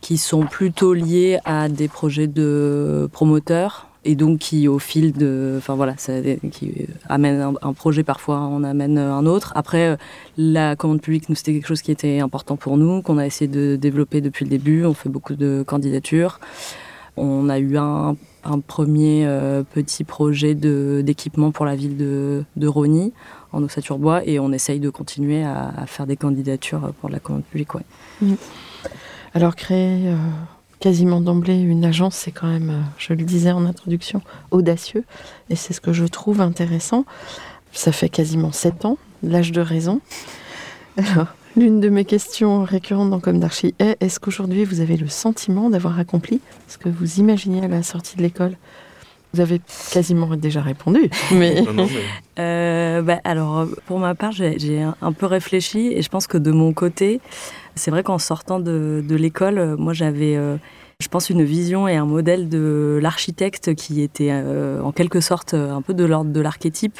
qui 0.00 0.16
sont 0.16 0.46
plutôt 0.46 0.94
liés 0.94 1.40
à 1.44 1.68
des 1.68 1.88
projets 1.88 2.28
de 2.28 3.08
promoteurs 3.12 3.88
et 4.04 4.16
donc 4.16 4.38
qui 4.38 4.68
au 4.68 4.78
fil 4.78 5.12
de 5.12 5.54
enfin 5.58 5.74
voilà 5.74 5.94
qui 5.94 6.88
amène 7.08 7.54
un, 7.62 7.72
projet 7.72 8.02
parfois 8.02 8.40
on 8.40 8.64
amène 8.64 8.98
un 8.98 9.26
autre. 9.26 9.52
Après 9.54 9.96
la 10.36 10.76
commande 10.76 11.00
publique 11.00 11.28
nous 11.28 11.34
c'était 11.34 11.52
quelque 11.52 11.68
chose 11.68 11.82
qui 11.82 11.92
était 11.92 12.20
important 12.20 12.56
pour 12.56 12.76
nous 12.76 13.02
qu'on 13.02 13.18
a 13.18 13.26
essayé 13.26 13.48
de 13.48 13.76
développer 13.76 14.20
depuis 14.20 14.44
le 14.44 14.50
début. 14.50 14.84
On 14.84 14.94
fait 14.94 15.08
beaucoup 15.08 15.34
de 15.34 15.64
candidatures. 15.66 16.40
On 17.16 17.50
a 17.50 17.58
eu 17.58 17.76
un, 17.76 18.16
premier 18.66 19.26
euh, 19.26 19.62
petit 19.62 20.02
projet 20.02 20.54
d'équipement 20.54 21.50
pour 21.50 21.66
la 21.66 21.76
ville 21.76 21.96
de, 21.98 22.42
de 22.56 22.66
Rony 22.66 23.12
en 23.52 23.62
ossature-bois 23.62 24.26
et 24.26 24.40
on 24.40 24.50
essaye 24.50 24.80
de 24.80 24.88
continuer 24.88 25.44
à, 25.44 25.84
faire 25.86 26.06
des 26.06 26.16
candidatures 26.16 26.92
pour 27.00 27.10
la 27.10 27.20
commande 27.20 27.44
publique 27.44 27.68
alors 29.34 29.56
créer 29.56 30.08
euh, 30.08 30.16
quasiment 30.82 31.20
d'emblée 31.20 31.60
une 31.60 31.84
agence, 31.84 32.16
c'est 32.16 32.32
quand 32.32 32.48
même, 32.48 32.70
euh, 32.70 32.82
je 32.98 33.12
le 33.12 33.22
disais 33.22 33.52
en 33.52 33.66
introduction, 33.66 34.20
audacieux. 34.50 35.04
Et 35.48 35.54
c'est 35.54 35.72
ce 35.72 35.80
que 35.80 35.92
je 35.92 36.04
trouve 36.04 36.40
intéressant. 36.40 37.04
Ça 37.72 37.92
fait 37.92 38.08
quasiment 38.08 38.50
sept 38.50 38.84
ans, 38.84 38.98
l'âge 39.22 39.52
de 39.52 39.60
raison. 39.60 40.00
Alors, 40.96 41.28
l'une 41.56 41.78
de 41.78 41.88
mes 41.88 42.04
questions 42.04 42.64
récurrentes 42.64 43.10
dans 43.10 43.20
Comme 43.20 43.38
d'Archie 43.38 43.76
est 43.78 43.96
est-ce 44.00 44.18
qu'aujourd'hui 44.18 44.64
vous 44.64 44.80
avez 44.80 44.96
le 44.96 45.06
sentiment 45.06 45.70
d'avoir 45.70 46.00
accompli 46.00 46.40
ce 46.66 46.78
que 46.78 46.88
vous 46.88 47.20
imaginiez 47.20 47.64
à 47.64 47.68
la 47.68 47.84
sortie 47.84 48.16
de 48.16 48.22
l'école? 48.22 48.56
Vous 49.32 49.40
avez 49.40 49.60
quasiment 49.92 50.36
déjà 50.36 50.60
répondu. 50.60 51.10
Mais... 51.32 51.62
Euh, 52.38 53.02
bah, 53.02 53.20
alors, 53.24 53.66
pour 53.86 53.98
ma 53.98 54.14
part, 54.14 54.32
j'ai 54.32 54.82
un 55.00 55.12
peu 55.12 55.26
réfléchi 55.26 55.92
et 55.92 56.02
je 56.02 56.08
pense 56.08 56.26
que 56.26 56.38
de 56.38 56.50
mon 56.50 56.72
côté, 56.72 57.20
c'est 57.74 57.90
vrai 57.90 58.02
qu'en 58.02 58.18
sortant 58.18 58.60
de, 58.60 59.04
l'école, 59.08 59.76
moi 59.76 59.92
j'avais, 59.92 60.36
euh, 60.36 60.56
je 61.00 61.08
pense, 61.08 61.30
une 61.30 61.42
vision 61.42 61.88
et 61.88 61.96
un 61.96 62.06
modèle 62.06 62.48
de 62.48 62.98
l'architecte 63.02 63.74
qui 63.74 64.02
était 64.02 64.30
euh, 64.30 64.82
en 64.82 64.92
quelque 64.92 65.20
sorte 65.20 65.54
un 65.54 65.82
peu 65.82 65.94
de 65.94 66.04
l'ordre 66.04 66.30
de 66.30 66.40
l'archétype 66.40 66.98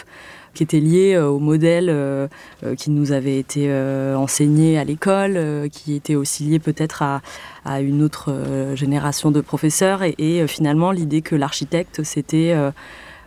qui 0.55 0.63
était 0.63 0.81
lié 0.81 1.19
au 1.19 1.39
modèle 1.39 2.29
qui 2.77 2.91
nous 2.91 3.13
avait 3.13 3.39
été 3.39 3.73
enseigné 4.15 4.79
à 4.79 4.85
l'école, 4.85 5.69
qui 5.71 5.95
était 5.95 6.15
aussi 6.15 6.45
lié 6.45 6.59
peut-être 6.59 7.03
à, 7.03 7.81
une 7.81 8.03
autre 8.03 8.33
génération 8.75 9.31
de 9.31 9.41
professeurs. 9.41 10.03
et 10.03 10.47
finalement, 10.47 10.93
l'idée 10.93 11.23
que 11.23 11.37
l'architecte, 11.37 12.03
c'était 12.03 12.53
euh, 12.55 12.71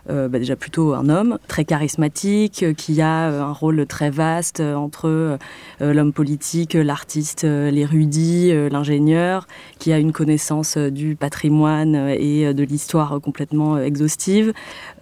bah, 0.08 0.38
déjà 0.38 0.56
plutôt 0.56 0.94
un 0.94 1.08
homme 1.08 1.38
très 1.48 1.64
charismatique, 1.64 2.62
euh, 2.62 2.72
qui 2.72 3.00
a 3.00 3.30
euh, 3.30 3.42
un 3.42 3.52
rôle 3.52 3.86
très 3.86 4.10
vaste 4.10 4.60
entre 4.60 5.38
l'homme 5.80 6.12
politique, 6.12 6.74
l'artiste, 6.74 7.44
l'érudit, 7.44 8.52
l'ingénieur, 8.70 9.46
qui 9.78 9.92
a 9.92 9.98
une 9.98 10.12
connaissance 10.12 10.76
du 10.76 11.16
patrimoine 11.16 11.94
et 12.10 12.52
de 12.54 12.64
l'histoire 12.64 13.20
complètement 13.20 13.78
exhaustive, 13.78 14.52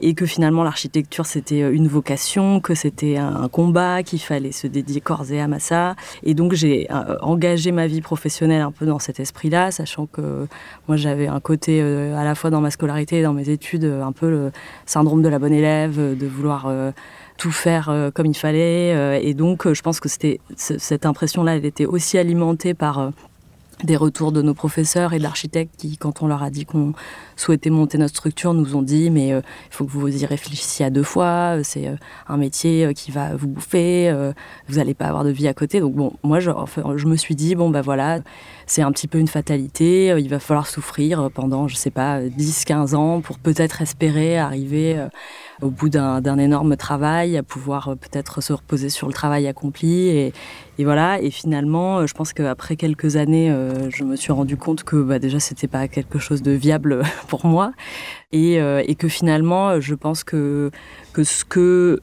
et 0.01 0.14
que 0.14 0.27
finalement 0.27 0.64
l'architecture 0.64 1.27
c'était 1.27 1.61
une 1.61 1.88
vocation, 1.88 2.61
que 2.61 2.75
c'était 2.75 3.17
un 3.17 3.49
combat, 3.49 4.03
qu'il 4.03 4.21
fallait 4.21 4.53
se 4.53 4.67
dédier 4.67 5.01
corps 5.01 5.31
et 5.31 5.40
âme 5.40 5.53
à 5.53 5.61
ça. 5.61 5.95
Et 6.23 6.35
donc 6.35 6.53
j'ai 6.53 6.88
engagé 7.21 7.73
ma 7.73 7.87
vie 7.87 8.01
professionnelle 8.01 8.62
un 8.62 8.73
peu 8.73 8.87
dans 8.87 8.99
cet 8.99 9.21
esprit-là, 9.21 9.71
sachant 9.71 10.07
que 10.07 10.47
moi 10.88 10.97
j'avais 10.97 11.29
un 11.29 11.40
côté 11.40 11.81
à 11.81 12.25
la 12.25 12.35
fois 12.35 12.51
dans 12.51 12.61
ma 12.61 12.71
scolarité 12.71 13.19
et 13.19 13.23
dans 13.23 13.35
mes 13.35 13.49
études 13.49 13.85
un 13.85 14.12
peu 14.12 14.31
le 14.31 14.51
syndrome 14.95 15.23
de 15.23 15.29
la 15.29 15.41
bonne 15.41 15.53
élève, 15.53 15.99
euh, 15.99 16.15
de 16.15 16.27
vouloir 16.27 16.67
euh, 16.67 16.93
tout 17.37 17.51
faire 17.51 17.89
euh, 17.89 18.13
comme 18.13 18.27
il 18.27 18.37
fallait. 18.37 19.21
et 19.29 19.35
donc, 19.35 19.73
je 19.73 19.83
pense 19.83 19.99
que 19.99 20.09
cette 20.57 21.07
impression-là, 21.07 21.57
elle 21.57 21.67
était 21.67 21.87
aussi 21.87 22.17
alimentée 22.17 22.75
par 22.75 23.11
des 23.83 23.97
retours 23.97 24.31
de 24.31 24.41
nos 24.41 24.55
professeurs 24.55 25.13
et 25.13 25.19
d'architectes 25.19 25.75
qui, 25.77 25.99
quand 25.99 26.23
on 26.23 26.29
leur 26.29 26.45
a 26.45 26.51
dit 26.51 26.65
qu'on 26.65 26.93
souhaitait 27.37 27.70
monter 27.70 27.99
notre 27.99 28.14
structure, 28.14 28.55
nous 28.55 28.77
ont 28.77 28.83
dit 28.83 29.11
mais 29.11 29.29
il 29.29 29.42
faut 29.70 29.85
que 29.85 29.90
vous 29.90 30.09
y 30.09 30.27
réfléchissiez 30.27 30.87
à 30.87 30.90
deux 30.90 31.03
fois, 31.03 31.59
c'est 31.62 31.90
un 32.29 32.37
métier 32.37 32.92
qui 32.94 33.11
va 33.11 33.35
vous 33.37 33.49
bouffer, 33.49 34.12
vous 34.68 34.77
n'allez 34.77 34.94
pas 34.94 35.07
avoir 35.07 35.25
de 35.25 35.31
vie 35.31 35.49
à 35.49 35.55
côté. 35.55 35.81
Donc 35.81 35.94
bon, 35.94 36.12
moi 36.23 36.40
je, 36.40 36.51
me 37.07 37.16
suis 37.16 37.35
dit 37.35 37.55
bon 37.55 37.70
bah 37.70 37.83
voilà, 37.83 38.20
c'est 38.66 38.83
un 38.83 38.92
petit 38.92 39.09
peu 39.09 39.18
une 39.18 39.29
fatalité, 39.29 40.14
il 40.18 40.29
va 40.29 40.38
falloir 40.38 40.66
souffrir 40.66 41.31
pendant 41.33 41.68
je 41.68 41.77
sais 41.77 41.90
pas 41.90 42.20
10-15 42.20 42.94
ans 42.94 43.20
pour 43.20 43.38
peut-être 43.38 43.83
espérer 43.83 44.38
arriver 44.38 45.09
au 45.62 45.70
bout 45.70 45.88
d'un 45.88 46.38
énorme 46.38 46.77
travail, 46.77 47.37
à 47.37 47.42
pouvoir 47.42 47.88
euh, 47.88 47.94
peut-être 47.94 48.40
se 48.40 48.53
reposer 48.53 48.88
sur 48.88 49.07
le 49.07 49.12
travail 49.12 49.47
accompli. 49.47 50.09
Et, 50.09 50.33
voilà. 50.79 51.20
Et 51.20 51.31
finalement, 51.31 51.99
euh, 51.99 52.07
je 52.07 52.14
pense 52.14 52.33
qu'après 52.33 52.77
quelques 52.77 53.16
années, 53.16 53.51
euh, 53.51 53.90
je 53.90 54.05
me 54.05 54.16
suis 54.16 54.33
rendu 54.33 54.57
compte 54.57 54.85
que 54.85 54.97
bah, 54.97 55.18
déjà, 55.18 55.40
c'était 55.40 55.68
pas 55.68 55.88
quelque 55.88 56.18
chose 56.18 56.42
de 56.42 56.53
viable 56.53 57.03
pour 57.25 57.47
moi. 57.47 57.73
Et, 58.33 58.59
que 58.99 59.09
finalement, 59.09 59.81
je 59.81 59.95
pense 59.95 60.25
que, 60.25 60.71
que 61.13 61.25
ce 61.25 61.45
que 61.45 62.01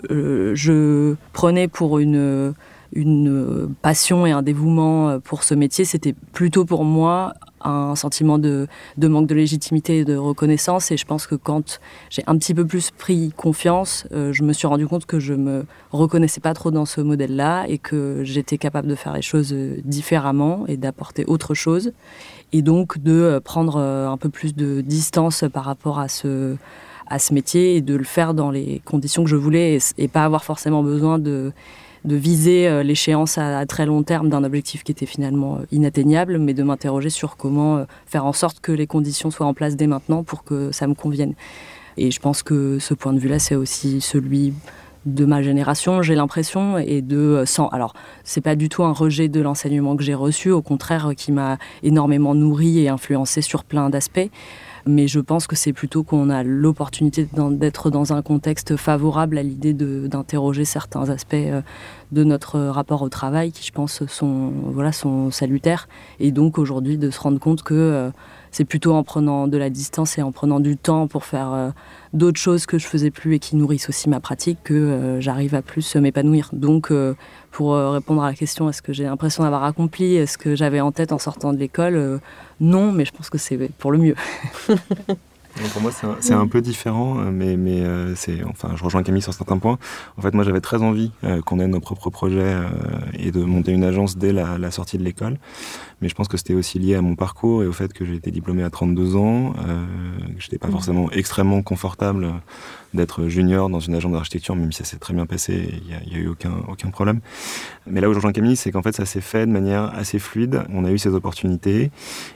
je 0.55 1.15
prenais 1.33 1.67
pour 1.67 1.99
une 1.99 2.53
une 2.93 3.73
passion 3.81 4.25
et 4.25 4.31
un 4.31 4.41
dévouement 4.41 5.17
pour 5.21 5.43
ce 5.43 5.53
métier, 5.53 5.85
c'était 5.85 6.13
plutôt 6.33 6.65
pour 6.65 6.83
moi 6.83 7.33
un 7.63 7.95
sentiment 7.95 8.37
de, 8.37 8.67
manque 8.97 9.27
de 9.27 9.35
légitimité 9.35 9.99
et 9.99 10.05
de 10.05 10.15
reconnaissance. 10.15 10.91
Et 10.91 10.97
je 10.97 11.05
pense 11.05 11.27
que 11.27 11.35
quand 11.35 11.79
j'ai 12.09 12.23
un 12.27 12.37
petit 12.37 12.53
peu 12.53 12.65
plus 12.65 12.91
pris 12.91 13.31
confiance, 13.35 14.07
euh, 14.11 14.33
je 14.33 14.43
me 14.43 14.53
suis 14.53 14.67
rendu 14.67 14.87
compte 14.87 15.05
que 15.05 15.19
je 15.19 15.33
me 15.33 15.65
reconnaissais 15.91 16.41
pas 16.41 16.53
trop 16.53 16.71
dans 16.71 16.85
ce 16.85 17.01
modèle-là 17.01 17.65
et 17.67 17.77
que 17.77 18.21
j'étais 18.23 18.57
capable 18.57 18.87
de 18.87 18.95
faire 18.95 19.13
les 19.13 19.21
choses 19.21 19.53
euh, 19.53 19.79
différemment 19.83 20.65
et 20.67 20.77
d'apporter 20.77 21.25
autre 21.25 21.53
chose. 21.53 21.91
Et 22.53 22.61
donc 22.61 22.97
de 22.97 23.11
euh, 23.11 23.39
prendre 23.39 23.77
un 23.77 24.17
peu 24.17 24.29
plus 24.29 24.55
de 24.55 24.81
distance 24.81 25.45
par 25.51 25.65
rapport 25.65 25.99
à 25.99 26.07
ce, 26.07 26.55
à 27.07 27.19
ce 27.19 27.33
métier 27.33 27.75
et 27.75 27.81
de 27.81 27.95
le 27.95 28.03
faire 28.03 28.33
dans 28.33 28.51
les 28.51 28.81
conditions 28.85 29.23
que 29.23 29.29
je 29.29 29.35
voulais 29.35 29.79
et 29.97 30.07
pas 30.07 30.23
avoir 30.23 30.43
forcément 30.43 30.83
besoin 30.83 31.19
de 31.19 31.51
de 32.05 32.15
viser 32.15 32.67
euh, 32.67 32.83
l'échéance 32.83 33.37
à, 33.37 33.65
très 33.65 33.85
long 33.85 34.03
terme 34.03 34.29
d'un 34.29 34.43
objectif 34.43 34.83
qui 34.83 34.91
était 34.91 35.05
finalement 35.05 35.57
euh, 35.57 35.65
inatteignable, 35.71 36.39
mais 36.39 36.53
de 36.53 36.63
m'interroger 36.63 37.09
sur 37.09 37.37
comment 37.37 37.77
euh, 37.77 37.83
faire 38.05 38.25
en 38.25 38.33
sorte 38.33 38.59
que 38.59 38.71
les 38.71 38.87
conditions 38.87 39.29
soient 39.29 39.45
en 39.45 39.53
place 39.53 39.75
dès 39.75 39.87
maintenant 39.87 40.23
pour 40.23 40.43
que 40.43 40.71
ça 40.71 40.87
me 40.87 40.95
convienne. 40.95 41.33
Et 41.97 42.09
je 42.09 42.19
pense 42.19 42.41
que 42.41 42.79
ce 42.79 42.93
point 42.93 43.13
de 43.13 43.19
vue-là, 43.19 43.37
c'est 43.37 43.55
aussi 43.55 44.01
celui 44.01 44.53
de 45.05 45.25
ma 45.25 45.41
génération, 45.41 46.01
j'ai 46.01 46.15
l'impression, 46.15 46.77
et 46.77 47.01
de 47.01 47.43
sans. 47.45 47.67
Alors, 47.69 47.93
c'est 48.23 48.41
pas 48.41 48.55
du 48.55 48.69
tout 48.69 48.83
un 48.83 48.93
rejet 48.93 49.29
de 49.29 49.41
l'enseignement 49.41 49.95
que 49.95 50.03
j'ai 50.03 50.13
reçu, 50.13 50.51
au 50.51 50.61
contraire, 50.61 51.11
qui 51.17 51.31
m'a 51.31 51.57
énormément 51.83 52.35
nourri 52.35 52.79
et 52.79 52.89
influencé 52.89 53.41
sur 53.41 53.63
plein 53.63 53.89
d'aspects. 53.89 54.29
Mais 54.85 55.07
je 55.07 55.19
pense 55.19 55.47
que 55.47 55.55
c'est 55.55 55.73
plutôt 55.73 56.03
qu'on 56.03 56.29
a 56.29 56.43
l'opportunité 56.43 57.27
d'être 57.33 57.89
dans 57.89 58.13
un 58.13 58.21
contexte 58.21 58.77
favorable 58.77 59.37
à 59.37 59.43
l'idée 59.43 59.73
d'interroger 59.73 60.65
certains 60.65 61.09
aspects 61.09 61.33
euh, 61.35 61.61
de 62.11 62.23
notre 62.23 62.59
rapport 62.59 63.01
au 63.01 63.09
travail 63.09 63.51
qui, 63.51 63.65
je 63.65 63.71
pense, 63.71 64.05
sont, 64.05 64.51
voilà, 64.65 64.91
sont 64.91 65.31
salutaires. 65.31 65.87
Et 66.19 66.31
donc 66.31 66.57
aujourd'hui, 66.57 66.97
de 66.97 67.09
se 67.09 67.19
rendre 67.19 67.39
compte 67.39 67.63
que 67.63 67.73
euh, 67.73 68.09
c'est 68.51 68.65
plutôt 68.65 68.93
en 68.93 69.03
prenant 69.03 69.47
de 69.47 69.57
la 69.57 69.69
distance 69.69 70.17
et 70.17 70.21
en 70.21 70.31
prenant 70.31 70.59
du 70.59 70.77
temps 70.77 71.07
pour 71.07 71.23
faire 71.23 71.53
euh, 71.53 71.69
d'autres 72.13 72.39
choses 72.39 72.65
que 72.65 72.77
je 72.77 72.87
faisais 72.87 73.11
plus 73.11 73.35
et 73.35 73.39
qui 73.39 73.55
nourrissent 73.55 73.89
aussi 73.89 74.09
ma 74.09 74.19
pratique 74.19 74.59
que 74.63 75.17
j'arrive 75.19 75.55
à 75.55 75.61
plus 75.61 75.95
m'épanouir. 75.95 76.49
Donc, 76.51 76.91
pour 77.51 77.75
répondre 77.75 78.23
à 78.23 78.29
la 78.29 78.35
question, 78.35 78.69
est-ce 78.69 78.81
que 78.81 78.91
j'ai 78.91 79.05
l'impression 79.05 79.43
d'avoir 79.43 79.63
accompli 79.63 80.27
ce 80.27 80.37
que 80.37 80.55
j'avais 80.55 80.81
en 80.81 80.91
tête 80.91 81.13
en 81.13 81.19
sortant 81.19 81.53
de 81.53 81.57
l'école 81.57 82.19
non, 82.61 82.91
mais 82.91 83.05
je 83.05 83.11
pense 83.11 83.31
que 83.31 83.39
c'est 83.39 83.57
pour 83.79 83.91
le 83.91 83.97
mieux. 83.97 84.15
pour 85.73 85.81
moi, 85.81 85.91
c'est 86.19 86.33
un, 86.33 86.47
peu 86.47 86.61
différent, 86.61 87.19
euh, 87.19 87.31
mais, 87.31 87.57
mais 87.57 87.81
euh, 87.81 88.15
c'est, 88.15 88.43
enfin, 88.43 88.71
je 88.75 88.83
rejoins 88.83 89.03
Camille 89.03 89.21
sur 89.21 89.33
certains 89.33 89.57
points. 89.57 89.77
En 90.17 90.21
fait, 90.21 90.33
moi, 90.33 90.43
j'avais 90.43 90.61
très 90.61 90.81
envie 90.81 91.11
euh, 91.23 91.41
qu'on 91.41 91.59
ait 91.59 91.67
nos 91.67 91.79
propres 91.79 92.09
projets 92.09 92.55
et 93.17 93.31
de 93.31 93.43
monter 93.43 93.71
une 93.71 93.83
agence 93.83 94.17
dès 94.17 94.31
la, 94.33 94.71
sortie 94.71 94.97
de 94.97 95.03
l'école. 95.03 95.37
Mais 96.01 96.09
je 96.09 96.15
pense 96.15 96.27
que 96.27 96.37
c'était 96.37 96.53
aussi 96.53 96.79
lié 96.79 96.95
à 96.95 97.01
mon 97.01 97.15
parcours 97.15 97.63
et 97.63 97.67
au 97.67 97.73
fait 97.73 97.93
que 97.93 98.05
j'ai 98.05 98.15
été 98.15 98.31
diplômé 98.31 98.63
à 98.63 98.69
32 98.69 99.15
ans, 99.15 99.53
que 99.53 100.41
j'étais 100.41 100.57
pas 100.57 100.67
mmh. 100.67 100.71
forcément 100.71 101.11
extrêmement 101.11 101.61
confortable 101.61 102.27
d'être 102.93 103.27
junior 103.27 103.69
dans 103.69 103.79
une 103.79 103.95
agence 103.95 104.11
d'architecture, 104.11 104.55
même 104.55 104.71
si 104.71 104.79
ça 104.79 104.83
s'est 104.83 104.97
très 104.97 105.13
bien 105.13 105.25
passé, 105.25 105.69
il 105.81 106.11
n'y 106.11 106.17
a, 106.17 106.19
eu 106.19 106.27
aucun, 106.27 106.51
aucun 106.67 106.89
problème. 106.89 107.21
Mais 107.87 108.01
là 108.01 108.09
où 108.09 108.13
je 108.13 108.17
rejoins 108.17 108.33
Camille, 108.33 108.55
c'est 108.55 108.71
qu'en 108.71 108.81
fait, 108.81 108.95
ça 108.95 109.05
s'est 109.05 109.21
fait 109.21 109.45
de 109.45 109.51
manière 109.51 109.93
assez 109.95 110.19
fluide. 110.19 110.63
On 110.73 110.83
a 110.85 110.91
eu 110.91 110.97
ces 110.97 111.09
opportunités. 111.09 111.91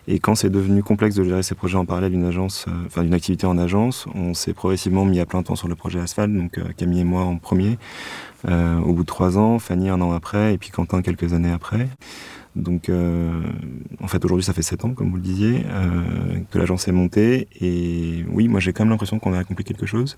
Et 0.07 0.19
quand 0.19 0.35
c'est 0.35 0.49
devenu 0.49 0.81
complexe 0.81 1.15
de 1.15 1.23
gérer 1.23 1.43
ces 1.43 1.55
projets 1.55 1.77
en 1.77 1.85
parallèle 1.85 2.11
d'une 2.11 2.25
agence, 2.25 2.65
euh, 2.67 2.71
enfin 2.85 3.03
d'une 3.03 3.13
activité 3.13 3.45
en 3.45 3.57
agence, 3.57 4.07
on 4.15 4.33
s'est 4.33 4.53
progressivement 4.53 5.05
mis 5.05 5.19
à 5.19 5.25
plein 5.25 5.43
temps 5.43 5.55
sur 5.55 5.67
le 5.67 5.75
projet 5.75 5.99
Asphalt. 5.99 6.33
Donc 6.33 6.57
euh, 6.57 6.63
Camille 6.77 7.01
et 7.01 7.05
moi 7.05 7.23
en 7.23 7.37
premier. 7.37 7.77
Euh, 8.47 8.79
au 8.79 8.93
bout 8.93 9.01
de 9.01 9.07
trois 9.07 9.37
ans, 9.37 9.59
Fanny 9.59 9.89
un 9.89 10.01
an 10.01 10.11
après, 10.11 10.53
et 10.53 10.57
puis 10.57 10.69
Quentin 10.69 11.01
quelques 11.01 11.33
années 11.33 11.51
après. 11.51 11.87
Donc, 12.55 12.87
euh, 12.87 13.41
en 14.01 14.07
fait, 14.07 14.23
aujourd'hui, 14.23 14.45
ça 14.45 14.53
fait 14.53 14.61
7 14.61 14.85
ans, 14.85 14.93
comme 14.93 15.09
vous 15.09 15.17
le 15.17 15.21
disiez, 15.21 15.65
euh, 15.67 16.39
que 16.49 16.57
l'agence 16.57 16.87
est 16.87 16.93
montée. 16.93 17.49
Et 17.59 18.23
oui, 18.29 18.47
moi, 18.47 18.61
j'ai 18.61 18.71
quand 18.71 18.83
même 18.83 18.91
l'impression 18.91 19.19
qu'on 19.19 19.33
a 19.33 19.39
accompli 19.39 19.65
quelque 19.65 19.85
chose. 19.85 20.17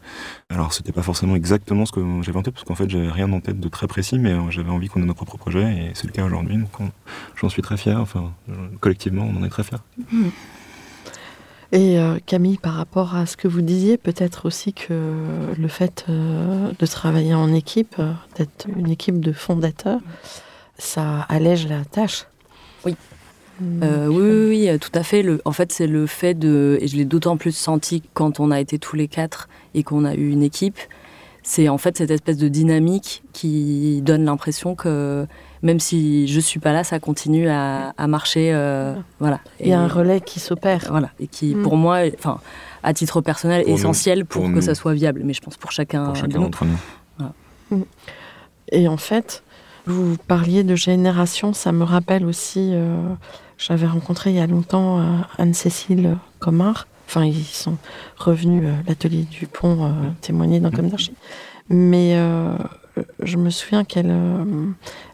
Alors, 0.50 0.71
c'était 0.71 0.91
pas 0.91 1.02
forcément 1.02 1.36
exactement 1.36 1.86
ce 1.86 1.91
que 1.91 2.02
j'avais 2.21 2.38
en 2.38 2.43
tête, 2.43 2.54
parce 2.54 2.63
qu'en 2.63 2.76
fait, 2.76 2.89
j'avais 2.89 3.10
rien 3.10 3.32
en 3.34 3.39
tête 3.39 3.60
de 3.60 3.67
très 3.69 3.88
précis, 3.88 4.19
mais 4.19 4.34
euh, 4.34 4.52
j'avais 4.52 4.69
envie 4.69 4.88
qu'on 4.88 5.02
ait 5.02 5.06
nos 5.06 5.15
propres 5.15 5.38
projets, 5.38 5.63
et 5.63 5.91
c'est 5.95 6.06
le 6.06 6.13
cas 6.13 6.26
aujourd'hui. 6.26 6.58
Donc, 6.58 6.69
j'en 7.41 7.50
suis 7.50 7.63
très 7.63 7.78
fier. 7.78 8.00
Enfin, 8.00 8.32
collectivement, 8.82 9.28
on 9.28 9.38
en 9.38 9.43
est 9.43 9.50
très 9.50 9.63
fier. 9.63 9.84
Et 11.73 11.97
Camille, 12.26 12.58
par 12.58 12.76
rapport 12.76 13.15
à 13.15 13.26
ce 13.26 13.36
que 13.36 13.47
vous 13.47 13.62
disiez, 13.62 13.97
peut-être 13.97 14.45
aussi 14.45 14.71
que 14.73 15.12
le 15.58 15.67
fait 15.67 16.06
de 16.08 16.86
travailler 16.86 17.34
en 17.34 17.54
équipe, 17.54 18.02
d'être 18.38 18.67
une 18.73 18.89
équipe 18.89 19.19
de 19.19 19.34
fondateurs, 19.34 20.00
ça 20.77 21.25
allège 21.29 21.67
la 21.67 21.83
tâche. 21.85 22.25
Oui. 22.85 22.95
Hmm. 23.59 23.81
Euh, 23.83 24.07
oui, 24.07 24.15
oui, 24.15 24.69
oui, 24.69 24.79
tout 24.79 24.91
à 24.93 25.03
fait. 25.03 25.23
Le, 25.23 25.41
en 25.45 25.51
fait, 25.51 25.71
c'est 25.71 25.87
le 25.87 26.05
fait 26.05 26.35
de, 26.35 26.77
et 26.81 26.87
je 26.87 26.95
l'ai 26.95 27.05
d'autant 27.05 27.37
plus 27.37 27.55
senti 27.55 28.03
quand 28.13 28.39
on 28.39 28.51
a 28.51 28.59
été 28.59 28.77
tous 28.77 28.95
les 28.95 29.07
quatre 29.07 29.49
et 29.73 29.83
qu'on 29.83 30.05
a 30.05 30.13
eu 30.13 30.29
une 30.29 30.43
équipe, 30.43 30.77
c'est 31.41 31.69
en 31.69 31.77
fait 31.77 31.97
cette 31.97 32.11
espèce 32.11 32.37
de 32.37 32.49
dynamique 32.49 33.23
qui 33.33 34.01
donne 34.01 34.25
l'impression 34.25 34.75
que 34.75 35.25
même 35.63 35.79
si 35.79 36.27
je 36.27 36.39
suis 36.39 36.59
pas 36.59 36.73
là, 36.73 36.83
ça 36.83 36.99
continue 36.99 37.49
à, 37.49 37.93
marcher. 38.07 38.51
Euh, 38.53 38.95
voilà. 39.19 39.39
Il 39.59 39.69
y 39.69 39.73
a 39.73 39.79
un 39.79 39.87
relais 39.87 40.21
qui 40.21 40.39
s'opère. 40.39 40.85
Voilà, 40.89 41.09
et 41.19 41.27
qui, 41.27 41.55
hmm. 41.55 41.63
pour 41.63 41.77
moi, 41.77 42.01
enfin, 42.17 42.39
à 42.83 42.93
titre 42.93 43.21
personnel, 43.21 43.63
est 43.67 43.71
essentiel 43.71 44.25
pour, 44.25 44.51
que 44.51 44.61
ça 44.61 44.75
soit 44.75 44.93
viable. 44.93 45.21
Mais 45.23 45.33
je 45.33 45.41
pense 45.41 45.57
pour 45.57 45.71
chacun, 45.71 46.13
d'entre 46.13 46.65
nous. 46.65 46.77
Hmm. 47.69 47.83
Et 48.71 48.87
en 48.87 48.97
fait, 48.97 49.43
vous 49.88 50.17
parliez 50.28 50.63
de 50.63 50.76
génération, 50.76 51.54
ça 51.54 51.71
me 51.71 51.84
rappelle 51.84 52.26
aussi, 52.26 52.71
euh, 52.73 52.97
j'avais 53.58 53.88
rencontré 53.88 54.32
il 54.32 54.36
y 54.36 54.39
a 54.39 54.47
longtemps 54.47 55.00
euh, 55.00 55.04
Anne-Cécile 55.38 56.17
Comard. 56.39 56.88
Enfin, 57.08 57.23
ils 57.23 57.45
sont 57.45 57.78
revenus 58.17 58.63
euh, 58.65 58.73
l'atelier 58.86 59.23
du 59.23 59.47
pont 59.47 59.93
témoigner 60.19 60.60
dans 60.60 60.71
Comme 60.71 60.89
d'Archie. 60.89 61.13
Mais 61.69 62.17
je 63.21 63.38
me 63.38 63.50
souviens 63.50 63.84
qu'elle 63.84 64.13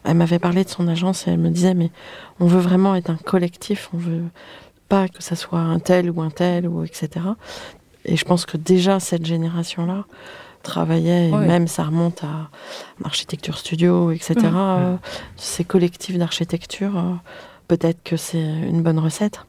elle 0.04 0.16
m'avait 0.16 0.38
parlé 0.38 0.64
de 0.64 0.68
son 0.68 0.88
agence 0.88 1.26
et 1.26 1.32
elle 1.32 1.38
me 1.38 1.50
disait 1.50 1.74
mais 1.74 1.90
on 2.40 2.46
veut 2.46 2.60
vraiment 2.60 2.94
être 2.94 3.10
un 3.10 3.16
collectif, 3.16 3.90
on 3.92 3.98
veut 3.98 4.22
pas 4.88 5.08
que 5.08 5.22
ça 5.22 5.36
soit 5.36 5.58
un 5.58 5.80
tel 5.80 6.10
ou 6.10 6.22
un 6.22 6.30
tel 6.30 6.68
ou 6.68 6.84
etc. 6.84 7.26
Et 8.04 8.16
je 8.16 8.24
pense 8.24 8.46
que 8.46 8.56
déjà 8.56 9.00
cette 9.00 9.26
génération-là, 9.26 10.04
travaillait, 10.64 11.28
et 11.28 11.32
même 11.32 11.68
ça 11.68 11.84
remonte 11.84 12.24
à 12.24 12.50
l'architecture 13.02 13.56
studio, 13.56 14.10
etc. 14.10 14.34
Euh, 14.44 14.96
ces 15.36 15.62
collectifs 15.62 16.18
d'architecture, 16.18 16.98
euh, 16.98 17.12
peut-être 17.68 18.02
que 18.02 18.16
c'est 18.16 18.42
une 18.42 18.82
bonne 18.82 18.98
recette. 18.98 19.46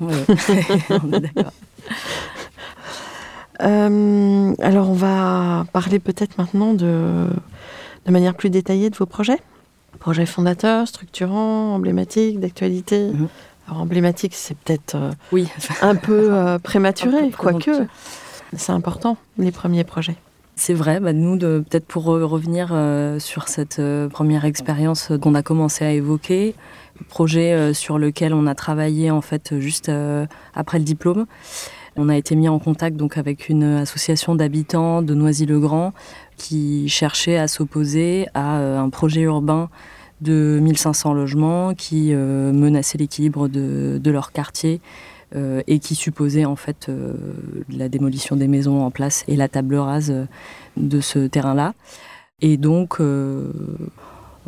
Oui, 0.00 0.14
d'accord. 1.02 1.52
Euh, 3.62 4.54
alors, 4.60 4.90
on 4.90 4.94
va 4.94 5.64
parler 5.72 5.98
peut-être 5.98 6.36
maintenant 6.38 6.74
de, 6.74 7.26
de 8.06 8.12
manière 8.12 8.34
plus 8.34 8.50
détaillée 8.50 8.90
de 8.90 8.96
vos 8.96 9.06
projets. 9.06 9.40
Projets 9.98 10.26
fondateurs, 10.26 10.86
structurants, 10.86 11.74
emblématiques, 11.74 12.38
d'actualité. 12.38 13.08
Mhm. 13.08 13.28
Alors, 13.66 13.80
emblématique, 13.80 14.34
c'est 14.34 14.56
peut-être 14.56 14.96
oui. 15.32 15.48
un 15.82 15.96
peu 15.96 16.58
prématuré, 16.62 17.30
quoique. 17.30 17.86
C'est 18.56 18.72
important, 18.72 19.16
les 19.38 19.50
premiers 19.50 19.84
projets. 19.84 20.16
C'est 20.60 20.74
vrai, 20.74 20.98
bah, 20.98 21.12
nous, 21.12 21.38
peut-être 21.38 21.86
pour 21.86 22.06
revenir 22.06 22.70
euh, 22.72 23.20
sur 23.20 23.46
cette 23.46 23.78
euh, 23.78 24.08
première 24.08 24.44
expérience 24.44 25.12
qu'on 25.22 25.36
a 25.36 25.42
commencé 25.44 25.84
à 25.84 25.92
évoquer, 25.92 26.56
projet 27.08 27.52
euh, 27.52 27.72
sur 27.72 27.96
lequel 27.96 28.34
on 28.34 28.44
a 28.48 28.56
travaillé 28.56 29.12
en 29.12 29.20
fait 29.20 29.60
juste 29.60 29.88
après 30.54 30.78
le 30.78 30.84
diplôme. 30.84 31.26
On 31.94 32.08
a 32.08 32.16
été 32.16 32.34
mis 32.34 32.48
en 32.48 32.58
contact 32.58 32.96
donc 32.96 33.18
avec 33.18 33.48
une 33.48 33.62
association 33.62 34.34
d'habitants 34.34 35.00
de 35.00 35.14
Noisy-le-Grand 35.14 35.92
qui 36.36 36.88
cherchait 36.88 37.38
à 37.38 37.46
s'opposer 37.46 38.26
à 38.34 38.56
un 38.56 38.90
projet 38.90 39.20
urbain 39.22 39.70
de 40.20 40.58
1500 40.60 41.14
logements 41.14 41.74
qui 41.74 42.12
menaçaient 42.12 42.98
l'équilibre 42.98 43.46
de, 43.46 44.10
leur 44.10 44.32
quartier 44.32 44.80
et 45.34 45.78
qui 45.78 45.94
supposaient 45.94 46.44
en 46.44 46.56
fait 46.56 46.90
la 47.68 47.88
démolition 47.88 48.36
des 48.36 48.48
maisons 48.48 48.82
en 48.82 48.90
place 48.90 49.24
et 49.28 49.36
la 49.36 49.48
table 49.48 49.76
rase 49.76 50.14
de 50.76 51.00
ce 51.00 51.26
terrain-là. 51.26 51.74
Et 52.40 52.56
donc, 52.56 53.00
euh, 53.00 53.50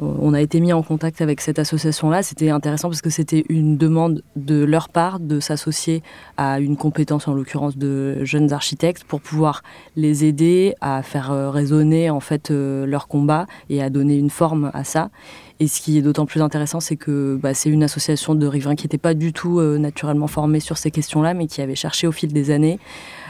on 0.00 0.32
a 0.32 0.40
été 0.40 0.60
mis 0.60 0.72
en 0.72 0.82
contact 0.82 1.20
avec 1.20 1.40
cette 1.40 1.58
association-là. 1.58 2.22
C'était 2.22 2.50
intéressant 2.50 2.88
parce 2.88 3.02
que 3.02 3.10
c'était 3.10 3.44
une 3.48 3.76
demande 3.76 4.22
de 4.34 4.64
leur 4.64 4.88
part 4.88 5.20
de 5.20 5.40
s'associer 5.40 6.02
à 6.36 6.58
une 6.58 6.76
compétence, 6.76 7.28
en 7.28 7.34
l'occurrence 7.34 7.76
de 7.76 8.24
jeunes 8.24 8.52
architectes, 8.52 9.04
pour 9.04 9.20
pouvoir 9.20 9.62
les 9.96 10.24
aider 10.24 10.74
à 10.80 11.02
faire 11.02 11.30
euh, 11.32 11.50
résonner 11.50 12.08
en 12.08 12.20
fait 12.20 12.50
euh, 12.50 12.86
leur 12.86 13.08
combat 13.08 13.46
et 13.68 13.82
à 13.82 13.90
donner 13.90 14.16
une 14.16 14.30
forme 14.30 14.70
à 14.72 14.84
ça. 14.84 15.10
Et 15.58 15.66
ce 15.66 15.82
qui 15.82 15.98
est 15.98 16.02
d'autant 16.02 16.24
plus 16.24 16.40
intéressant, 16.40 16.80
c'est 16.80 16.96
que 16.96 17.38
bah, 17.40 17.52
c'est 17.52 17.68
une 17.68 17.82
association 17.82 18.34
de 18.34 18.46
riverains 18.46 18.76
qui 18.76 18.86
n'était 18.86 18.96
pas 18.96 19.12
du 19.12 19.34
tout 19.34 19.60
naturellement 19.60 20.26
formée 20.26 20.60
sur 20.60 20.78
ces 20.78 20.90
questions-là, 20.90 21.34
mais 21.34 21.46
qui 21.46 21.60
avait 21.60 21.74
cherché 21.74 22.06
au 22.06 22.12
fil 22.12 22.32
des 22.32 22.50
années 22.50 22.78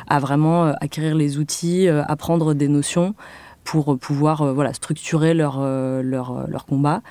à 0.06 0.20
vraiment 0.20 0.66
acquérir 0.80 1.16
les 1.16 1.38
outils, 1.38 1.88
apprendre 1.88 2.54
des 2.54 2.68
notions 2.68 3.16
pour 3.70 3.96
pouvoir 3.96 4.42
euh, 4.42 4.52
voilà, 4.52 4.74
structurer 4.74 5.32
leur, 5.32 5.58
euh, 5.60 6.02
leur, 6.02 6.36
euh, 6.36 6.44
leur 6.48 6.66
combat. 6.66 7.02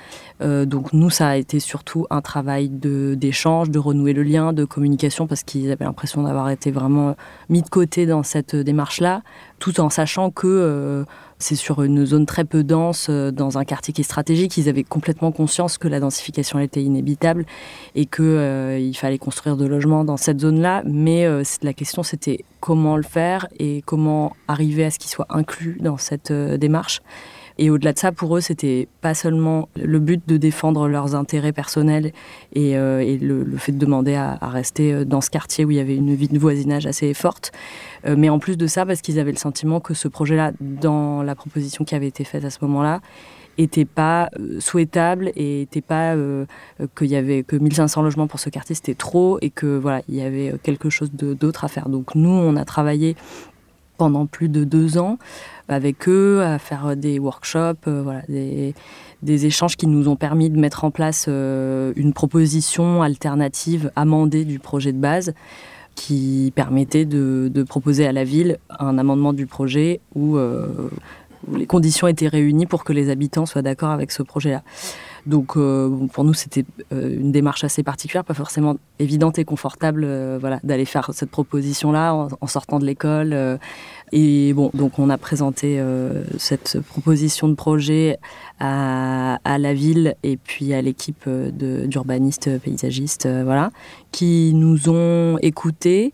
donc 0.41 0.91
nous, 0.91 1.10
ça 1.10 1.30
a 1.30 1.36
été 1.38 1.62
surtout 1.62 2.06
un 2.10 2.22
travail 2.22 2.67
d'échange, 2.69 3.69
de, 3.69 3.80
renouer 3.80 4.12
le 4.12 4.24
lien, 4.24 4.52
de 4.52 4.65
communication, 4.65 5.26
parce 5.26 5.43
qu'ils 5.43 5.72
avaient 5.72 5.86
l'impression 5.86 6.24
d'avoir 6.24 6.50
été 6.50 6.69
vraiment 6.69 7.15
mis 7.48 7.62
de 7.62 7.69
côté 7.69 8.06
dans 8.06 8.24
cette 8.24 8.58
démarche-là, 8.58 9.22
tout 9.60 9.80
en 9.80 9.89
sachant 9.89 10.32
que 10.32 11.06
c'est 11.39 11.56
sur 11.56 11.82
une 11.82 12.06
zone 12.06 12.25
très 12.25 12.43
peu 12.43 12.63
dense, 12.63 13.08
euh, 13.10 13.32
dans 13.32 13.58
un 13.58 13.63
quartier 13.63 13.93
qui 13.93 14.02
est 14.02 14.04
stratégique. 14.04 14.58
Ils 14.58 14.67
avaient 14.67 14.84
complètement 14.84 15.32
conscience 15.32 15.78
que 15.78 15.88
la 15.88 16.02
densification 16.02 16.60
était 16.60 16.84
inévitable 16.84 17.45
et 17.95 18.06
qu'il 18.06 18.25
euh, 18.25 18.93
fallait 18.93 19.17
construire 19.17 19.56
de 19.56 19.65
logements 19.65 20.04
dans 20.04 20.17
cette 20.17 20.41
zone-là. 20.41 20.84
Mais 20.86 21.25
euh, 21.25 21.43
la 21.63 21.73
question, 21.73 22.04
c'était 22.04 22.43
comment 22.60 22.97
le 22.97 23.04
faire 23.04 23.47
et 23.58 23.82
comment 23.86 24.36
arriver 24.49 24.84
à 24.84 24.91
ce 24.91 24.99
qu'ils 24.99 25.12
soient 25.12 25.28
inclus 25.30 25.78
dans 25.80 25.97
cette 25.97 26.32
démarche. 26.32 27.02
Et 27.62 27.69
au-delà 27.69 27.91
de 27.91 28.00
ça, 28.00 28.13
pour 28.13 28.38
eux, 28.38 28.39
c'était 28.39 28.88
pas 29.02 29.13
seulement 29.13 29.67
le 29.76 30.00
but 30.00 30.24
de 30.26 30.38
défendre 30.38 30.88
leurs 30.88 31.13
intérêts 31.13 31.52
personnels 31.52 32.13
et, 32.54 32.78
euh, 32.78 33.17
le, 33.19 33.58
fait 33.58 33.74
de 33.74 33.78
demander 33.78 34.15
à, 34.15 34.38
rester 34.41 34.93
euh, 34.93 35.04
dans 35.04 35.19
ce 35.19 35.30
quartier 35.30 35.65
où 35.65 35.72
il 35.72 35.76
y 35.76 35.82
avait 35.82 35.98
une 35.98 36.15
vie 36.15 36.30
de 36.30 36.39
voisinage 36.39 36.86
assez 36.86 37.13
forte, 37.13 37.52
euh, 38.08 38.15
mais 38.17 38.30
en 38.30 38.39
plus 38.39 38.56
de 38.56 38.65
ça, 38.65 38.86
parce 38.86 39.02
qu'ils 39.02 39.19
avaient 39.19 39.34
le 39.34 39.38
sentiment 39.38 39.82
que 39.82 39.93
ce 39.93 40.08
projet-là, 40.08 40.54
dans 40.62 41.22
la 41.22 41.36
proposition 41.36 41.84
qui 41.84 41.95
avait 41.95 42.08
été 42.08 42.24
faite 42.24 42.45
à 42.45 42.50
ce 42.50 42.60
moment-là, 42.62 43.02
était 43.58 43.84
pas 43.84 44.30
souhaitable 44.60 45.34
et 45.36 45.63
était 45.63 45.82
pas 45.82 46.15
qu'il 46.95 47.08
y 47.08 47.17
avait 47.17 47.43
que 47.43 47.58
1500 47.58 48.04
logements 48.04 48.28
pour 48.28 48.39
ce 48.39 48.50
quartier 48.50 48.74
c'était 48.74 48.93
trop 48.93 49.38
et 49.41 49.50
que 49.50 49.78
voilà 49.78 50.02
il 50.08 50.15
y 50.15 50.22
avait 50.22 50.54
quelque 50.63 50.89
chose 50.89 51.12
d'autre 51.12 51.65
à 51.65 51.67
faire. 51.67 51.89
Donc 51.89 52.15
nous 52.15 52.30
on 52.30 52.56
a 52.56 52.63
travaillé 52.63 53.17
pendant 53.99 54.25
plus 54.25 54.49
de 54.49 54.63
deux 54.63 54.97
ans 54.97 55.19
avec 55.67 56.09
eux, 56.09 56.41
à 56.41 56.57
faire 56.57 56.95
des 56.97 57.19
workshops, 57.19 57.88
euh, 57.88 58.71
des, 59.21 59.45
échanges 59.45 59.77
qui 59.77 59.85
nous 59.85 60.07
ont 60.07 60.15
permis 60.15 60.49
de 60.49 60.59
mettre 60.59 60.83
en 60.83 60.89
place 60.89 61.25
euh, 61.27 61.93
une 61.95 62.13
proposition 62.13 63.03
alternative 63.03 63.91
amendée 63.95 64.45
du 64.45 64.57
projet 64.57 64.91
de 64.91 64.97
base 64.97 65.33
qui 65.93 66.51
permettait 66.55 67.05
de, 67.05 67.63
proposer 67.67 68.07
à 68.07 68.12
la 68.12 68.23
ville 68.23 68.57
un 68.79 68.97
amendement 68.97 69.33
du 69.33 69.45
projet 69.45 69.99
euh, 70.17 70.89
où, 71.47 71.55
les 71.55 71.67
conditions 71.67 72.07
étaient 72.07 72.27
réunies 72.27 72.65
pour 72.65 72.83
que 72.83 72.93
les 72.93 73.09
habitants 73.09 73.45
soient 73.45 73.62
d'accord 73.62 73.91
avec 73.91 74.12
ce 74.12 74.23
projet-là. 74.23 74.63
Donc 75.25 75.53
pour 75.53 76.23
nous, 76.23 76.34
c'était 76.34 76.65
une 76.91 77.32
démarche 77.32 77.63
assez 77.63 77.84
particulière, 77.84 78.23
pas 78.23 78.34
forcément 78.34 78.77
évidente 78.99 79.39
et 79.39 79.45
confortable 79.45 80.08
voilà, 80.39 80.60
d'aller 80.63 80.86
faire 80.86 81.12
cette 81.13 81.29
proposition-là 81.29 82.27
en, 82.39 82.47
sortant 82.47 82.79
de 82.79 82.86
l'école 82.86 83.60
et 84.12 84.53
bon, 84.53 84.71
donc 84.73 84.97
on 84.97 85.10
a 85.10 85.17
présenté 85.17 85.79
euh, 85.79 86.23
cette 86.38 86.79
proposition 86.79 87.47
de 87.47 87.53
projet 87.53 88.17
à, 88.60 89.39
à, 89.43 89.58
la 89.58 89.73
ville 89.73 90.15
et 90.23 90.38
puis 90.38 90.73
à 90.73 90.82
l'équipe 90.82 91.25
euh, 91.27 91.51
d'urbanistes 91.86 92.60
paysagistes, 92.60 93.27
euh, 93.27 93.43
voilà, 93.43 93.71
qui 94.12 94.51
nous 94.55 94.89
ont 94.89 95.38
écoutés, 95.41 96.13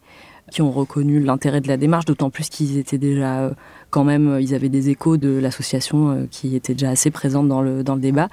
qui 0.52 0.62
ont 0.62 0.72
reconnu 0.72 1.22
l'intérêt 1.22 1.62
de 1.62 1.70
la 1.70 1.78
démarche, 1.78 2.06
d'autant 2.06 2.30
plus 2.30 2.50
qu'ils 2.50 2.78
étaient 2.78 2.98
déjà 2.98 3.52
quand 3.92 4.04
même, 4.04 4.40
ils 4.42 4.54
avaient 4.54 4.70
des 4.70 4.90
échos 4.90 5.16
de 5.16 5.30
l'association 5.30 6.28
qui 6.30 6.56
était 6.56 6.74
déjà 6.74 6.90
assez 6.90 7.12
présente 7.12 7.48
dans 7.48 7.62
le, 7.62 7.82
dans 7.84 7.96
le 7.96 8.02
débat. 8.02 8.28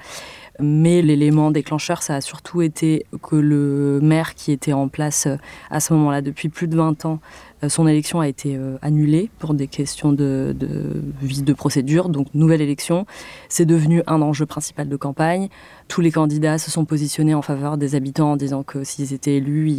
Mais 0.59 1.01
l'élément 1.01 1.49
déclencheur, 1.51 2.03
ça 2.03 2.15
a 2.15 2.21
surtout 2.21 2.61
été 2.61 3.05
que 3.21 3.35
le 3.35 3.99
maire 4.01 4.35
qui 4.35 4.51
était 4.51 4.73
en 4.73 4.87
place 4.87 5.27
à 5.71 5.79
ce 5.79 5.93
moment-là 5.93 6.21
depuis 6.21 6.49
plus 6.49 6.67
de 6.67 6.75
20 6.75 7.05
ans 7.05 7.19
euh, 7.21 7.52
son 7.69 7.87
élection 7.87 8.19
a 8.19 8.27
été 8.27 8.55
euh, 8.55 8.77
annulée 8.81 9.29
pour 9.39 9.53
des 9.53 9.67
questions 9.67 10.11
de, 10.11 10.55
de 10.57 11.01
de 11.23 11.53
procédure, 11.53 12.09
donc 12.09 12.27
nouvelle 12.33 12.61
élection. 12.61 13.05
C'est 13.49 13.65
devenu 13.65 14.01
un 14.07 14.21
enjeu 14.21 14.45
principal 14.45 14.89
de 14.89 14.95
campagne. 14.95 15.49
Tous 15.87 16.01
les 16.01 16.11
candidats 16.11 16.57
se 16.57 16.69
sont 16.69 16.85
positionnés 16.85 17.33
en 17.33 17.41
faveur 17.41 17.77
des 17.77 17.95
habitants 17.95 18.33
en 18.33 18.35
disant 18.35 18.63
que 18.63 18.83
s'ils 18.83 19.13
étaient 19.13 19.37
élus, 19.37 19.71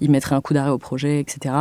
ils, 0.00 0.10
mettraient 0.10 0.34
un 0.34 0.40
coup 0.40 0.54
d'arrêt 0.54 0.70
au 0.70 0.78
projet, 0.78 1.20
etc. 1.20 1.54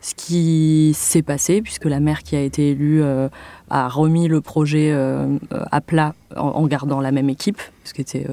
Ce 0.00 0.14
qui 0.14 0.92
s'est 0.94 1.22
passé, 1.22 1.62
puisque 1.62 1.86
la 1.86 2.00
maire 2.00 2.22
qui 2.22 2.36
a 2.36 2.40
été 2.40 2.70
élue 2.70 3.02
euh, 3.02 3.28
a 3.70 3.88
remis 3.88 4.28
le 4.28 4.40
projet 4.40 4.94
à 5.50 5.80
plat 5.80 6.14
en, 6.36 6.66
gardant 6.66 7.00
la 7.00 7.12
même 7.12 7.30
équipe, 7.30 7.60
ce 7.84 7.94
qui 7.94 8.02
était 8.02 8.26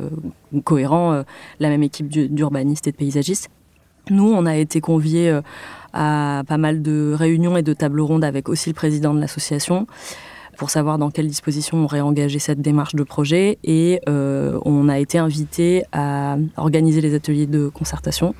cohérent, 0.63 1.23
la 1.59 1.69
même 1.69 1.83
équipe 1.83 2.07
d'urbanistes 2.09 2.87
et 2.87 2.91
de 2.91 2.97
paysagistes. 2.97 3.49
Nous, 4.09 4.31
on 4.31 4.45
a 4.45 4.55
été 4.55 4.81
conviés 4.81 5.39
à 5.93 6.43
pas 6.47 6.57
mal 6.57 6.81
de 6.81 7.13
réunions 7.13 7.57
et 7.57 7.63
de 7.63 7.73
tables 7.73 8.01
rondes 8.01 8.23
avec 8.23 8.49
aussi 8.49 8.69
le 8.69 8.75
président 8.75 9.13
de 9.13 9.19
l'association 9.19 9.87
pour 10.61 10.69
savoir 10.69 10.99
dans 10.99 11.09
quelles 11.09 11.27
dispositions 11.27 11.77
on 11.77 11.87
réengageait 11.87 12.37
cette 12.37 12.61
démarche 12.61 12.93
de 12.93 13.01
projet. 13.01 13.57
Et 13.63 13.99
euh, 14.07 14.59
on 14.63 14.89
a 14.89 14.99
été 14.99 15.17
invité 15.17 15.85
à 15.91 16.37
organiser 16.55 17.01
les 17.01 17.15
ateliers 17.15 17.47
de 17.47 17.67
concertation. 17.67 18.35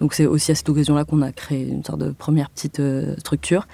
Donc 0.00 0.14
c'est 0.14 0.24
aussi 0.24 0.50
à 0.50 0.54
cette 0.54 0.68
occasion-là 0.68 1.04
qu'on 1.04 1.20
a 1.20 1.30
créé 1.30 1.68
une 1.68 1.84
sorte 1.84 1.98
de 1.98 2.10
première 2.10 2.48
petite 2.48 2.80
euh, 2.80 3.14
structure. 3.18 3.66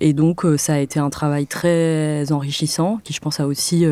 Et 0.00 0.14
donc 0.14 0.46
euh, 0.46 0.56
ça 0.56 0.72
a 0.74 0.78
été 0.78 0.98
un 0.98 1.10
travail 1.10 1.46
très 1.46 2.32
enrichissant, 2.32 3.00
qui 3.04 3.12
je 3.12 3.20
pense 3.20 3.38
a 3.38 3.46
aussi 3.46 3.84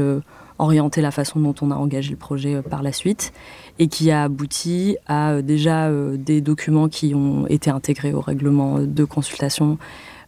orienté 0.59 1.02
la 1.02 1.11
façon 1.11 1.38
dont 1.38 1.54
on 1.61 1.70
a 1.70 1.74
engagé 1.74 2.11
le 2.11 2.16
projet 2.16 2.62
par 2.62 2.83
la 2.83 2.92
suite 2.92 3.35
et 3.79 3.88
qui 3.88 4.11
a 4.11 4.25
abouti 4.25 4.97
à 5.07 5.33
euh, 5.33 5.43
déjà 5.43 5.87
euh, 5.87 6.17
des 6.17 6.41
documents 6.41 6.88
qui 6.88 7.14
ont 7.14 7.47
été 7.47 7.71
intégrés 7.71 8.12
au 8.12 8.21
règlement 8.21 8.81
de 8.81 9.05
consultation 9.05 9.79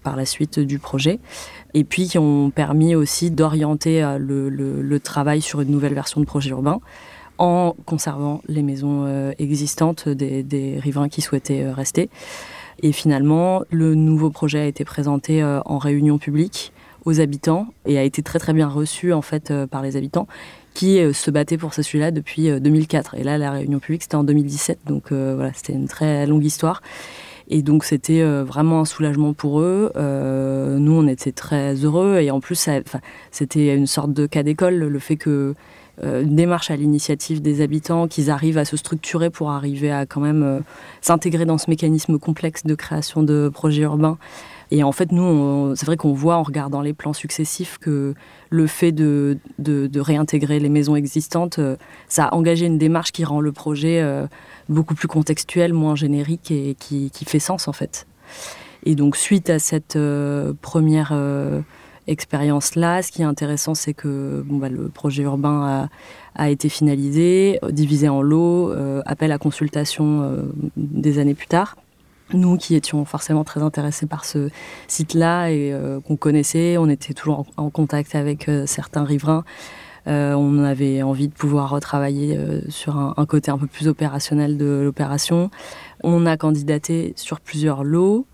par 0.02 0.16
la 0.16 0.24
suite 0.24 0.58
du 0.58 0.78
projet, 0.78 1.18
et 1.74 1.84
puis 1.84 2.08
qui 2.08 2.18
ont 2.18 2.50
permis 2.50 2.94
aussi 2.94 3.30
d'orienter 3.30 4.02
euh, 4.02 4.18
le, 4.18 5.00
travail 5.00 5.40
sur 5.40 5.60
une 5.60 5.70
nouvelle 5.70 5.94
version 5.94 6.20
de 6.20 6.26
projet 6.26 6.50
urbain 6.50 6.80
en 7.38 7.74
conservant 7.86 8.42
les 8.48 8.62
maisons 8.62 9.32
existantes 9.38 10.10
des, 10.10 10.42
des, 10.42 10.78
riverains 10.78 11.08
qui 11.08 11.22
souhaitaient 11.22 11.70
rester. 11.70 12.10
Et 12.82 12.92
finalement, 12.92 13.62
le 13.70 13.94
nouveau 13.94 14.28
projet 14.28 14.60
a 14.60 14.66
été 14.66 14.84
présenté 14.84 15.42
en 15.42 15.78
réunion 15.78 16.18
publique 16.18 16.70
aux 17.04 17.20
habitants 17.20 17.66
et 17.86 17.98
a 17.98 18.02
été 18.02 18.22
très 18.22 18.38
très 18.38 18.52
bien 18.52 18.68
reçu 18.68 19.12
en 19.12 19.22
fait 19.22 19.52
par 19.70 19.82
les 19.82 19.96
habitants 19.96 20.26
qui 20.74 20.98
euh, 20.98 21.12
se 21.12 21.30
battait 21.30 21.58
pour 21.58 21.74
ce 21.74 21.82
sujet-là 21.82 22.10
depuis 22.10 22.48
2004. 22.60 23.14
Euh, 23.14 23.20
et 23.20 23.22
là, 23.22 23.38
la 23.38 23.50
réunion 23.50 23.78
publique, 23.78 24.02
c'était 24.02 24.16
en 24.16 24.24
2017. 24.24 24.80
Donc 24.86 25.12
euh, 25.12 25.34
voilà, 25.34 25.52
c'était 25.54 25.72
une 25.72 25.88
très 25.88 26.26
longue 26.26 26.44
histoire. 26.44 26.82
Et 27.52 27.62
donc 27.62 27.82
c'était 27.82 28.22
vraiment 28.22 28.82
un 28.82 28.84
soulagement 28.84 29.32
pour 29.32 29.60
eux. 29.60 29.90
nous, 29.96 30.92
on 30.92 31.08
était 31.08 31.32
très 31.32 31.74
heureux. 31.74 32.18
Et 32.20 32.30
en 32.30 32.38
plus, 32.38 32.68
c'était 33.32 33.74
une 33.74 33.88
sorte 33.88 34.12
de 34.12 34.26
cas 34.26 34.44
d'école, 34.44 34.76
le 34.76 34.98
fait 35.00 35.16
que 35.16 35.56
démarche 36.00 36.70
à 36.70 36.76
l'initiative 36.76 37.42
des 37.42 37.60
habitants, 37.60 38.06
qu'ils 38.06 38.30
arrivent 38.30 38.56
à 38.56 38.64
se 38.64 38.76
structurer 38.76 39.30
pour 39.30 39.50
arriver 39.50 39.90
à 39.90 40.06
quand 40.06 40.20
même 40.20 40.62
s'intégrer 41.00 41.44
dans 41.44 41.58
ce 41.58 41.68
mécanisme 41.68 42.20
complexe 42.20 42.64
de 42.64 42.76
création 42.76 43.24
de 43.24 43.50
projets 43.52 43.82
urbains 43.82 44.16
et 44.70 44.84
en 44.84 44.92
fait, 44.92 45.10
nous, 45.10 45.74
c'est 45.74 45.86
vrai 45.86 45.96
qu'on 45.96 46.12
voit 46.12 46.36
en 46.36 46.42
regardant 46.42 46.80
les 46.80 46.92
plans 46.92 47.12
successifs 47.12 47.78
que 47.78 48.14
le 48.50 48.66
fait 48.66 48.92
de, 48.92 49.38
réintégrer 49.96 50.60
les 50.60 50.68
maisons 50.68 50.94
existantes, 50.94 51.58
euh, 51.58 51.76
ça 52.08 52.26
a 52.26 52.34
engagé 52.34 52.66
une 52.66 52.78
démarche 52.78 53.10
qui 53.10 53.24
rend 53.24 53.40
le 53.40 53.52
projet 53.52 54.00
euh, 54.00 54.26
beaucoup 54.68 54.94
plus 54.94 55.08
contextuel, 55.08 55.72
moins 55.72 55.96
générique 55.96 56.50
et 56.52 56.76
qui, 56.78 57.10
fait 57.26 57.40
sens 57.40 57.66
en 57.66 57.72
fait. 57.72 58.06
Et 58.84 58.94
donc, 58.94 59.16
suite 59.16 59.50
à 59.50 59.58
cette 59.58 59.96
euh, 59.96 60.52
première 60.62 61.12
expérience-là, 62.06 63.02
ce 63.02 63.10
qui 63.10 63.22
est 63.22 63.26
intéressant, 63.26 63.74
c'est 63.74 63.94
que 63.94 64.44
bah, 64.48 64.68
le 64.68 64.88
projet 64.88 65.24
urbain 65.24 65.88
a 66.36 66.50
été 66.50 66.68
finalisé, 66.68 67.58
divisé 67.70 68.08
en 68.08 68.22
lots, 68.22 68.72
appel 69.04 69.32
à 69.32 69.38
consultation 69.38 70.44
des 70.76 71.18
années 71.18 71.34
plus 71.34 71.48
tard 71.48 71.76
nous 72.34 72.56
qui 72.56 72.74
étions 72.74 73.04
forcément 73.04 73.44
très 73.44 73.62
intéressés 73.62 74.06
par 74.06 74.24
ce 74.24 74.50
site-là 74.88 75.50
et 75.50 75.72
euh, 75.72 76.00
qu'on 76.00 76.16
connaissait, 76.16 76.76
on 76.78 76.88
était 76.88 77.14
toujours 77.14 77.46
en, 77.56 77.70
contact 77.70 78.14
avec 78.14 78.48
euh, 78.48 78.66
certains 78.66 79.04
riverains 79.04 79.44
on 80.06 80.64
avait 80.64 81.02
envie 81.02 81.28
de 81.28 81.32
pouvoir 81.32 81.78
travailler 81.78 82.36
sur 82.68 82.96
un, 82.96 83.26
côté 83.26 83.52
un 83.52 83.58
peu 83.58 83.68
plus 83.68 83.86
opérationnel 83.86 84.56
de 84.56 84.80
l'opération. 84.82 85.50
On 86.02 86.26
a 86.26 86.36
candidaté 86.36 87.12
sur 87.14 87.38
plusieurs 87.38 87.84
lots. 87.84 88.26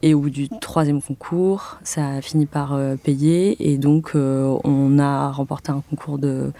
Et 0.00 0.14
au 0.14 0.20
bout 0.20 0.30
du 0.30 0.48
troisième 0.48 1.02
concours, 1.02 1.76
ça 1.82 2.08
a 2.08 2.20
fini 2.22 2.46
par 2.46 2.78
payer. 3.02 3.70
Et 3.70 3.76
donc, 3.76 4.12
on 4.14 4.98
a 4.98 5.30
remporté 5.32 5.70
un 5.70 5.82
concours 5.90 6.18
de, 6.18 6.50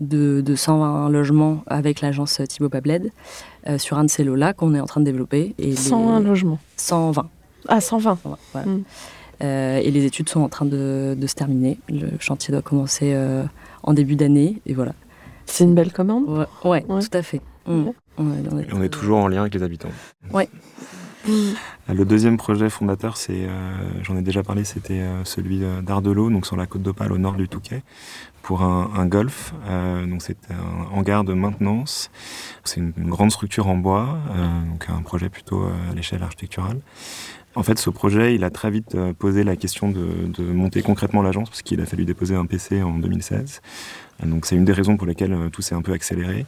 de, 0.00 0.40
de 0.40 0.54
120 0.54 1.08
logements 1.10 1.62
avec 1.66 2.00
l'agence 2.00 2.40
Thibaut 2.48 2.68
Pabled 2.68 3.10
sur 3.78 3.98
un 3.98 4.04
de 4.04 4.10
ces 4.10 4.24
lots-là 4.24 4.52
qu'on 4.52 4.74
est 4.74 4.80
en 4.80 4.86
train 4.86 5.00
de 5.00 5.06
développer. 5.06 5.54
Et 5.58 5.74
101 5.74 6.20
logements 6.20 6.58
120. 6.76 7.28
Ah, 7.68 7.80
120. 7.80 8.18
Hmm. 8.54 8.82
Euh, 9.42 9.78
et 9.78 9.90
les 9.90 10.04
études 10.04 10.28
sont 10.28 10.40
en 10.40 10.48
train 10.48 10.64
de, 10.64 11.16
se 11.26 11.34
terminer. 11.34 11.78
Le 11.88 12.18
chantier 12.20 12.52
doit 12.52 12.62
commencer 12.62 13.12
euh, 13.14 13.44
en 13.82 13.92
début 13.92 14.16
d'année. 14.16 14.60
Et 14.66 14.74
voilà. 14.74 14.92
C'est 15.46 15.64
une 15.64 15.74
belle 15.74 15.92
commande? 15.92 16.46
Ouais, 16.64 16.82
tout 16.82 17.00
à 17.12 17.22
fait. 17.22 17.40
Hmm. 17.66 17.90
On, 18.18 18.82
est, 18.82 18.88
toujours 18.88 19.18
en 19.18 19.28
lien 19.28 19.42
avec 19.42 19.54
les 19.54 19.62
habitants. 19.62 19.90
Ouais. 20.32 20.48
Euh, 21.28 21.52
le 21.94 22.04
deuxième 22.04 22.36
projet 22.36 22.70
fondateur, 22.70 23.16
c'est, 23.16 23.48
j'en 24.02 24.16
ai 24.16 24.22
déjà 24.22 24.42
parlé, 24.42 24.64
c'était 24.64 25.02
celui 25.24 25.62
d'Ardelot, 25.82 26.30
donc 26.30 26.46
sur 26.46 26.56
la 26.56 26.66
côte 26.66 26.82
d'Opale 26.82 27.12
au 27.12 27.18
nord 27.18 27.34
du 27.34 27.48
Touquet, 27.48 27.82
pour 28.42 28.62
un, 28.62 29.06
golf. 29.06 29.54
donc 30.08 30.22
c'est 30.22 30.38
un 30.50 30.96
hangar 30.96 31.24
de 31.24 31.32
maintenance. 31.32 32.10
C'est 32.64 32.80
une, 32.80 32.92
grande 32.96 33.30
structure 33.30 33.68
en 33.68 33.76
bois, 33.76 34.18
donc 34.70 34.86
un 34.88 35.02
projet 35.02 35.28
plutôt 35.28 35.62
à 35.64 35.94
l'échelle 35.94 36.22
architecturale. 36.22 36.80
En 37.56 37.62
fait, 37.62 37.78
ce 37.78 37.88
projet, 37.88 38.34
il 38.34 38.44
a 38.44 38.50
très 38.50 38.70
vite 38.70 38.94
euh, 38.94 39.14
posé 39.14 39.42
la 39.42 39.56
question 39.56 39.90
de, 39.90 40.42
monter 40.42 40.82
concrètement 40.82 41.22
l'agence, 41.22 41.48
parce 41.48 41.62
qu'il 41.62 41.80
a 41.80 41.86
fallu 41.86 42.04
déposer 42.04 42.34
un 42.34 42.44
PC 42.44 42.82
en 42.82 42.98
2016. 42.98 43.62
Donc 44.24 44.44
c'est 44.44 44.56
une 44.56 44.66
des 44.66 44.74
raisons 44.74 44.98
pour 44.98 45.06
lesquelles 45.06 45.32
euh, 45.32 45.48
tout 45.48 45.62
s'est 45.62 45.74
un 45.74 45.80
peu 45.80 45.92
accéléré. 45.92 46.44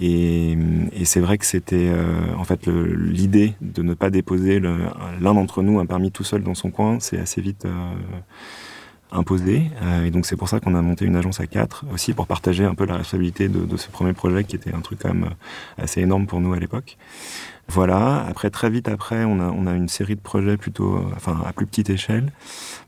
Et, 0.00 0.58
c'est 1.04 1.20
vrai 1.20 1.38
que 1.38 1.46
c'était 1.46 1.88
euh, 1.88 2.34
en 2.36 2.42
fait 2.42 2.66
l'idée 2.66 3.54
de 3.60 3.82
ne 3.82 3.94
pas 3.94 4.10
déposer 4.10 4.58
l'un 4.60 5.34
d'entre 5.34 5.62
nous 5.62 5.78
un 5.78 5.86
permis 5.86 6.10
tout 6.10 6.24
seul 6.24 6.42
dans 6.42 6.54
son 6.56 6.70
coin, 6.70 6.98
c'est 7.00 7.18
assez 7.18 7.40
vite 7.40 7.66
imposé. 9.12 9.70
et 10.04 10.10
donc 10.12 10.24
c'est 10.26 10.36
pour 10.36 10.48
ça 10.48 10.60
qu'on 10.60 10.76
a 10.76 10.82
monté 10.82 11.04
une 11.04 11.16
agence 11.16 11.40
à 11.40 11.48
quatre 11.48 11.84
aussi 11.92 12.12
pour 12.12 12.28
partager 12.28 12.64
un 12.64 12.74
peu 12.74 12.86
la 12.86 12.96
responsabilité 12.96 13.48
de, 13.48 13.64
de, 13.64 13.76
ce 13.76 13.88
premier 13.90 14.12
projet 14.12 14.44
qui 14.44 14.54
était 14.54 14.72
un 14.72 14.80
truc 14.80 15.00
quand 15.02 15.12
même 15.12 15.30
assez 15.78 16.00
énorme 16.00 16.26
pour 16.26 16.40
nous 16.40 16.52
à 16.52 16.60
l'époque. 16.60 16.96
Voilà. 17.72 18.26
Après, 18.26 18.50
très 18.50 18.68
vite 18.68 18.88
après, 18.88 19.24
on 19.24 19.66
a, 19.66 19.76
une 19.76 19.88
série 19.88 20.16
de 20.16 20.20
projets 20.20 20.56
plutôt, 20.56 20.96
euh, 20.96 21.32
à 21.46 21.52
plus 21.52 21.66
petite 21.66 21.88
échelle, 21.88 22.32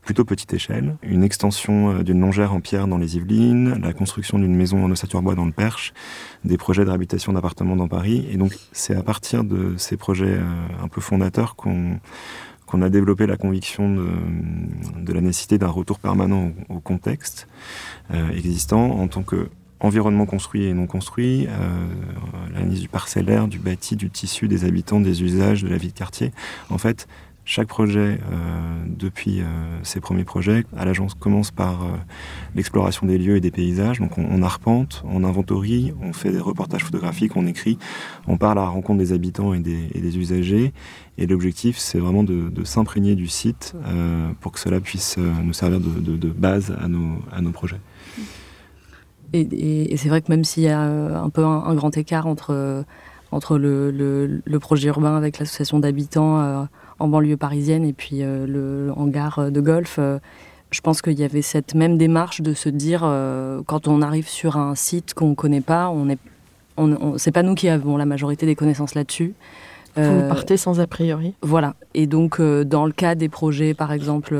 plutôt 0.01 0.25
petite 0.25 0.53
échelle. 0.53 0.97
Une 1.03 1.23
extension 1.23 1.91
euh, 1.91 2.03
d'une 2.03 2.19
longère 2.19 2.53
en 2.53 2.59
pierre 2.59 2.85
dans 2.85 2.97
les 2.97 3.15
Yvelines, 3.15 3.79
la 3.81 3.93
construction 3.93 4.37
d'une 4.39 4.53
maison 4.53 4.83
en 4.83 4.91
ossature 4.91 5.21
bois 5.21 5.35
dans 5.35 5.45
le 5.45 5.53
Perche, 5.53 5.93
des 6.43 6.57
projets 6.57 6.83
de 6.83 6.89
réhabilitation 6.89 7.31
d'appartements 7.31 7.77
dans 7.77 7.87
Paris. 7.87 8.27
Et 8.29 8.35
donc, 8.35 8.57
c'est 8.73 8.93
à 8.93 9.03
partir 9.03 9.45
de 9.45 9.73
ces 9.77 9.95
projets 9.95 10.35
euh, 10.35 10.43
un 10.83 10.89
peu 10.89 10.99
fondateurs 10.99 11.55
qu'on 11.55 12.81
a 12.81 12.89
développé 12.89 13.25
la 13.25 13.37
conviction 13.37 13.95
de, 13.95 15.13
la 15.13 15.21
nécessité 15.21 15.57
d'un 15.57 15.67
retour 15.67 15.99
permanent 15.99 16.51
au, 16.67 16.81
contexte 16.81 17.47
existant 18.35 18.99
en 18.99 19.07
tant 19.07 19.23
que 19.23 19.47
environnement 19.79 20.25
construit 20.25 20.63
et 20.65 20.73
non 20.73 20.87
construit, 20.87 21.47
l'analyse 22.53 22.81
du 22.81 22.89
parcellaire, 22.89 23.47
du 23.47 23.59
bâti, 23.59 23.95
du 23.95 24.09
tissu, 24.09 24.47
des 24.47 24.65
habitants, 24.65 24.99
des 24.99 25.23
usages, 25.23 25.63
de 25.63 25.67
la 25.67 25.77
vie 25.77 25.89
de 25.89 25.93
quartier. 25.93 26.31
En 26.69 26.77
fait, 26.77 27.07
chaque 27.45 27.67
projet, 27.67 28.19
euh, 28.31 28.83
depuis 28.87 29.41
euh, 29.41 29.45
ces 29.83 29.99
premiers 29.99 30.23
projets, 30.23 30.63
à 30.77 30.85
l'agence 30.85 31.13
commence 31.13 31.51
par 31.51 31.83
euh, 31.83 31.87
l'exploration 32.55 33.05
des 33.05 33.17
lieux 33.17 33.35
et 33.35 33.41
des 33.41 33.51
paysages. 33.51 33.99
Donc 33.99 34.17
on, 34.17 34.41
arpente, 34.43 35.03
on 35.05 35.25
inventorie, 35.25 35.93
on 36.01 36.13
fait 36.13 36.31
des 36.31 36.39
reportages 36.39 36.85
photographiques, 36.85 37.35
on 37.35 37.45
écrit, 37.45 37.77
on 38.27 38.37
part 38.37 38.51
à 38.51 38.55
la 38.55 38.65
rencontre 38.65 38.99
des 38.99 39.11
habitants 39.11 39.53
et 39.53 39.59
des, 39.59 40.17
usagers. 40.17 40.71
Et 41.17 41.27
l'objectif, 41.27 41.77
c'est 41.77 41.99
vraiment 41.99 42.23
de, 42.23 42.63
s'imprégner 42.63 43.15
du 43.15 43.27
site 43.27 43.75
pour 44.39 44.51
que 44.51 44.59
cela 44.59 44.79
puisse 44.79 45.17
nous 45.17 45.53
servir 45.53 45.79
de, 45.79 46.29
base 46.29 46.73
à 46.79 46.87
nos 46.87 47.51
projets. 47.51 47.79
Et, 49.33 49.95
c'est 49.97 50.09
vrai 50.09 50.21
que 50.21 50.31
même 50.31 50.43
s'il 50.43 50.63
y 50.63 50.69
a 50.69 50.81
euh, 50.81 51.15
un 51.15 51.29
peu 51.29 51.43
un, 51.43 51.73
grand 51.73 51.95
écart 51.97 52.27
entre, 52.27 52.53
euh, 52.53 52.83
entre 53.31 53.57
le, 53.57 53.89
le, 53.91 54.59
projet 54.59 54.89
urbain 54.89 55.17
avec 55.17 55.39
l'association 55.39 55.79
d'habitants 55.79 56.39
euh, 56.39 56.63
en 56.99 57.07
banlieue 57.07 57.37
parisienne 57.37 57.83
et 57.83 57.93
puis 57.93 58.19
le 58.21 58.91
hangar 58.95 59.51
de 59.51 59.61
golf, 59.61 59.99
je 60.69 60.81
pense 60.81 61.01
qu'il 61.01 61.19
y 61.19 61.23
avait 61.23 61.41
cette 61.41 61.73
même 61.73 61.97
démarche 61.97 62.41
de 62.41 62.53
se 62.53 62.69
dire 62.69 63.01
quand 63.65 63.87
on 63.87 64.01
arrive 64.01 64.27
sur 64.29 64.57
un 64.57 64.75
site 64.75 65.15
qu'on 65.15 65.29
ne 65.29 65.35
connaît 65.35 65.61
pas, 65.61 65.89
on 65.89 66.07
est, 66.09 66.19
on, 66.77 67.17
c'est 67.17 67.31
pas 67.31 67.43
nous 67.43 67.55
qui 67.55 67.67
avons 67.67 67.97
la 67.97 68.05
majorité 68.05 68.45
des 68.45 68.55
connaissances 68.55 68.93
là-dessus. 68.93 69.33
Vous 69.95 70.27
partez 70.27 70.55
sans 70.55 70.79
a 70.79 70.87
priori. 70.87 71.33
Voilà. 71.41 71.75
Et 71.93 72.07
donc, 72.07 72.39
dans 72.39 72.85
le 72.85 72.91
cas 72.91 73.15
des 73.15 73.29
projets, 73.29 73.73
par 73.73 73.91
exemple, 73.91 74.35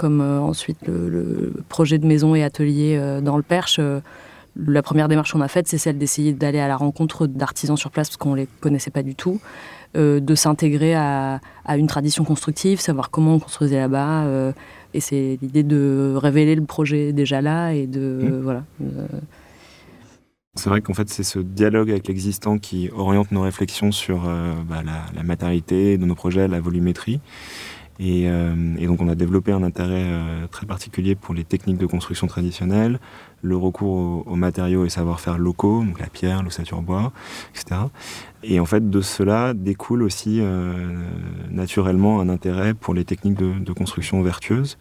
comme 0.00 0.22
euh, 0.22 0.40
ensuite 0.40 0.78
le, 0.86 1.52
projet 1.68 1.98
de 1.98 2.06
maison 2.06 2.34
et 2.34 2.42
atelier 2.42 2.96
euh, 2.98 3.20
dans 3.20 3.36
le 3.36 3.42
Perche. 3.42 3.76
Euh, 3.78 4.00
la 4.56 4.82
première 4.82 5.08
démarche 5.08 5.34
qu'on 5.34 5.42
a 5.42 5.48
faite, 5.48 5.68
c'est 5.68 5.76
celle 5.76 5.98
d'essayer 5.98 6.32
d'aller 6.32 6.58
à 6.58 6.68
la 6.68 6.76
rencontre 6.78 7.26
d'artisans 7.26 7.76
sur 7.76 7.90
place 7.90 8.08
parce 8.08 8.16
qu'on 8.16 8.30
ne 8.30 8.36
les 8.36 8.48
connaissait 8.60 8.90
pas 8.90 9.02
du 9.02 9.14
tout, 9.14 9.40
de 9.94 10.34
s'intégrer 10.34 10.96
à, 10.96 11.40
une 11.68 11.86
tradition 11.86 12.24
constructive, 12.24 12.80
savoir 12.80 13.10
comment 13.10 13.34
on 13.34 13.38
construisait 13.38 13.78
là-bas. 13.78 14.26
et 14.92 15.00
c'est 15.00 15.38
l'idée 15.40 15.62
de 15.62 16.14
révéler 16.16 16.56
le 16.56 16.64
projet 16.64 17.12
déjà 17.12 17.40
là 17.40 17.70
et 17.70 17.86
de 17.86 18.00
mmh. 18.00 18.40
voilà. 18.42 18.64
C'est 20.56 20.68
vrai 20.68 20.80
qu'en 20.80 20.94
fait, 20.94 21.08
c'est 21.08 21.22
ce 21.22 21.38
dialogue 21.38 21.90
avec 21.92 22.08
l'existant 22.08 22.58
qui 22.58 22.90
oriente 22.92 23.30
nos 23.30 23.42
réflexions 23.42 23.92
sur 23.92 24.22
bah, 24.68 24.82
la, 24.84 25.04
la, 25.14 25.22
matérialité 25.22 25.96
de 25.96 26.04
nos 26.04 26.16
projets, 26.16 26.48
la 26.48 26.60
volumétrie. 26.60 27.20
Euh, 28.00 28.76
et, 28.78 28.86
donc 28.86 29.02
on 29.02 29.08
a 29.08 29.14
développé 29.14 29.52
un 29.52 29.62
intérêt 29.62 30.04
euh, 30.04 30.46
très 30.46 30.66
particulier 30.66 31.14
pour 31.14 31.34
les 31.34 31.44
techniques 31.44 31.78
de 31.78 31.86
construction 31.86 32.26
traditionnelles, 32.26 32.98
le 33.42 33.56
recours 33.56 34.26
aux, 34.26 34.36
matériaux 34.36 34.84
et 34.84 34.88
savoir-faire 34.88 35.38
locaux, 35.38 35.84
donc 35.84 36.00
la 36.00 36.06
pierre, 36.06 36.42
l'ossature 36.42 36.80
bois, 36.82 37.12
etc. 37.54 37.82
Et 38.42 38.58
en 38.58 38.64
fait 38.64 38.88
de 38.88 39.00
cela 39.02 39.52
découle 39.54 40.02
aussi 40.02 40.38
euh, 40.40 40.96
naturellement 41.50 42.20
un 42.20 42.28
intérêt 42.28 42.72
pour 42.72 42.94
les 42.94 43.04
techniques 43.04 43.38
de, 43.38 43.58
de 43.58 43.72
construction 43.72 44.22
vertueuses. 44.22 44.78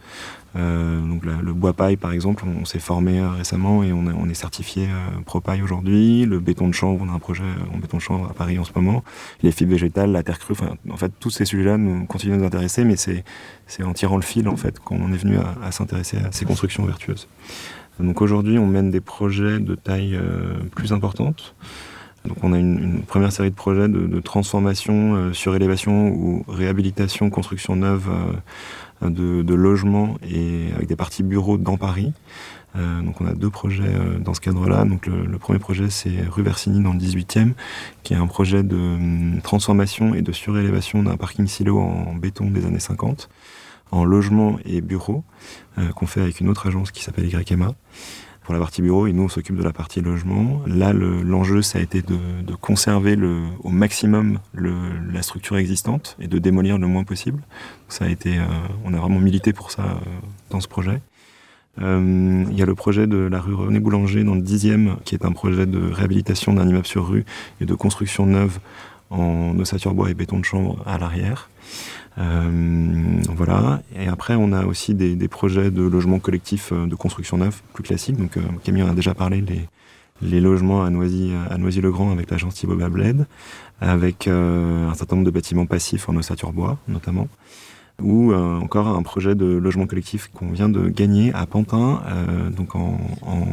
Euh, 0.56 1.00
donc 1.02 1.24
le 1.26 1.54
bois 1.54 1.74
paille 1.74 1.96
par 1.96 2.12
exemple, 2.12 2.44
on, 2.60 2.66
s'est 2.66 2.80
formé 2.80 3.20
euh, 3.20 3.30
récemment 3.30 3.84
et 3.84 3.92
on, 3.94 4.30
est 4.30 4.34
certifié 4.34 4.86
euh, 4.86 5.22
pro 5.26 5.42
paille 5.42 5.62
aujourd'hui. 5.62 6.26
Le 6.26 6.40
béton 6.40 6.68
de 6.68 6.74
chanvre, 6.74 7.06
on 7.06 7.10
a 7.10 7.14
un 7.14 7.20
projet 7.20 7.44
en 7.74 7.78
béton 7.78 7.98
de 7.98 8.02
chanvre 8.02 8.30
à 8.30 8.34
Paris 8.34 8.58
en 8.58 8.64
ce 8.64 8.72
moment. 8.76 9.04
Les 9.44 9.52
fibres 9.52 9.72
végétales, 9.72 10.12
la 10.12 10.24
terre 10.24 10.40
crue, 10.40 10.56
en 10.90 10.98
fait 10.98 11.12
tous 11.20 11.30
ces 11.30 11.46
sujets-là 11.46 11.78
nous 11.78 12.06
continuent 12.06 12.34
de 12.34 12.40
nous 12.40 12.46
intéresser, 12.46 12.84
mais 12.84 12.96
c'est 12.96 13.24
en 13.84 13.94
tirant 13.94 14.16
le 14.16 14.24
fil 14.24 14.48
en 14.48 14.58
fait 14.58 14.80
qu'on 14.80 15.14
est 15.14 15.18
venu 15.18 15.38
à, 15.62 15.72
s'intéresser 15.72 16.18
à 16.18 16.32
ces 16.32 16.46
constructions 16.46 16.86
vertueuses. 16.86 17.28
Donc 18.00 18.22
aujourd'hui, 18.22 18.58
on 18.58 18.66
mène 18.66 18.92
des 18.92 19.02
projets 19.02 19.60
de 19.60 19.76
taille 19.76 20.20
plus 20.76 20.94
importante. 20.94 21.54
Donc 22.26 22.44
on 22.44 22.54
a 22.54 22.58
une, 22.58 23.02
première 23.02 23.32
série 23.32 23.50
de 23.50 23.56
projets 23.56 23.88
de, 23.88 24.08
de 24.08 24.20
transformation, 24.20 25.34
surélévation 25.34 26.10
ou 26.10 26.44
réhabilitation, 26.48 27.30
construction 27.30 27.76
neuve 27.76 28.10
de, 29.02 29.54
logements 29.54 30.18
et 30.30 30.72
avec 30.76 30.88
des 30.88 30.96
parties 30.96 31.24
bureaux 31.24 31.58
dans 31.58 31.78
Paris. 31.78 32.14
Euh, 32.76 33.02
donc 33.02 33.20
on 33.20 33.26
a 33.26 33.34
deux 33.34 33.50
projets 33.50 33.84
euh, 33.84 34.20
dans 34.20 34.34
ce 34.34 34.42
cadre-là. 34.42 34.86
Donc 34.86 35.08
le, 35.08 35.38
premier 35.38 35.60
projet 35.60 35.90
c'est 35.90 36.22
rue 36.30 36.44
Versini 36.44 36.84
dans 36.84 36.94
le 36.94 37.00
18e, 37.00 37.54
qui 38.04 38.14
est 38.14 38.18
un 38.18 38.28
projet 38.28 38.64
de 38.64 38.76
hum, 38.76 39.40
transformation 39.42 40.14
et 40.14 40.22
de 40.22 40.32
surélévation 40.32 41.04
d'un 41.04 41.18
parking 41.18 41.48
silo 41.48 41.80
en, 41.80 42.14
béton 42.14 42.52
des 42.52 42.66
années 42.66 42.80
50, 42.80 43.30
en 43.92 44.04
logement 44.04 44.58
et 44.66 44.82
bureaux, 44.82 45.24
euh, 45.78 45.90
qu'on 45.92 46.06
fait 46.06 46.22
avec 46.22 46.40
une 46.40 46.50
autre 46.50 46.68
agence 46.68 46.92
qui 46.92 47.04
s'appelle 47.04 47.26
YMA 47.26 47.74
pour 48.44 48.54
la 48.54 48.60
partie 48.60 48.82
bureau 48.82 49.08
et 49.08 49.14
nous 49.14 49.24
on 49.24 49.30
s'occupe 49.30 49.56
de 49.56 49.64
la 49.64 49.74
partie 49.74 50.02
logement. 50.02 50.62
Là 50.66 50.94
l'enjeu 50.94 51.62
ça 51.62 51.80
a 51.80 51.82
été 51.82 52.02
de, 52.02 52.56
conserver 52.56 53.16
le, 53.16 53.42
au 53.64 53.70
maximum 53.70 54.40
la 54.54 55.22
structure 55.22 55.58
existante 55.58 56.18
et 56.20 56.28
de 56.28 56.40
démolir 56.40 56.78
le 56.78 56.88
moins 56.88 57.04
possible. 57.04 57.42
Ça 57.88 58.06
a 58.06 58.10
été, 58.10 58.38
euh, 58.38 58.44
on 58.86 58.94
a 58.94 58.98
vraiment 58.98 59.20
milité 59.20 59.54
pour 59.54 59.72
ça 59.72 59.84
euh, 59.84 59.96
dans 60.50 60.60
ce 60.60 60.68
projet. 60.68 61.02
Euh, 61.82 62.46
il 62.50 62.58
y 62.58 62.62
a 62.62 62.66
le 62.66 62.76
projet 62.76 63.08
de 63.08 63.18
la 63.18 63.40
rue 63.40 63.54
René 63.54 63.80
Boulanger 63.80 64.24
dans 64.24 64.36
le 64.36 64.42
10e 64.42 64.98
qui 65.06 65.16
est 65.16 65.24
un 65.24 65.32
projet 65.32 65.66
de 65.66 65.80
réhabilitation 65.80 66.54
d'un 66.54 66.68
immeuble 66.68 66.88
sur 66.88 67.08
rue 67.08 67.26
et 67.62 67.66
de 67.66 67.74
construction 67.74 68.26
neuve 68.26 68.60
en 69.10 69.58
ossature 69.60 69.94
bois 69.94 70.10
et 70.10 70.14
béton 70.14 70.40
de 70.40 70.46
chambre 70.46 70.82
à 70.86 70.98
l'arrière. 70.98 71.50
Euh, 72.20 73.22
voilà. 73.30 73.82
Et 73.98 74.08
après, 74.08 74.36
on 74.36 74.52
a 74.52 74.66
aussi 74.66 74.94
des, 74.94 75.28
projets 75.28 75.72
de 75.72 75.84
logements 75.84 76.20
collectifs 76.20 76.72
euh, 76.72 76.86
de 76.86 76.96
construction 76.96 77.38
neuve, 77.38 77.62
plus 77.74 77.84
classiques. 77.84 78.18
Donc, 78.18 78.38
euh, 78.38 78.42
Camille 78.64 78.84
en 78.84 78.90
a 78.90 78.94
déjà 78.94 79.14
parlé, 79.14 79.44
les, 80.22 80.40
logements 80.42 80.84
à 80.84 80.90
Noisy, 80.90 81.32
à 81.50 81.58
Noisy-le-Grand 81.58 82.12
avec 82.12 82.30
l'agence 82.30 82.56
Thibaut 82.56 82.76
Babled, 82.76 83.26
avec 83.80 84.28
un 84.28 84.94
certain 84.94 85.16
nombre 85.16 85.26
de 85.26 85.32
bâtiments 85.32 85.66
passifs 85.66 86.10
en 86.10 86.16
ossature 86.18 86.52
bois, 86.52 86.78
notamment. 86.90 87.30
ou 88.02 88.34
encore 88.34 88.90
un 88.90 89.02
projet 89.02 89.34
de 89.34 89.46
logement 89.46 89.88
collectif 89.88 90.30
qu'on 90.34 90.52
vient 90.52 90.68
de 90.68 90.90
gagner 90.90 91.34
à 91.34 91.46
Pantin, 91.46 92.02
donc 92.52 92.76
en, 92.76 92.98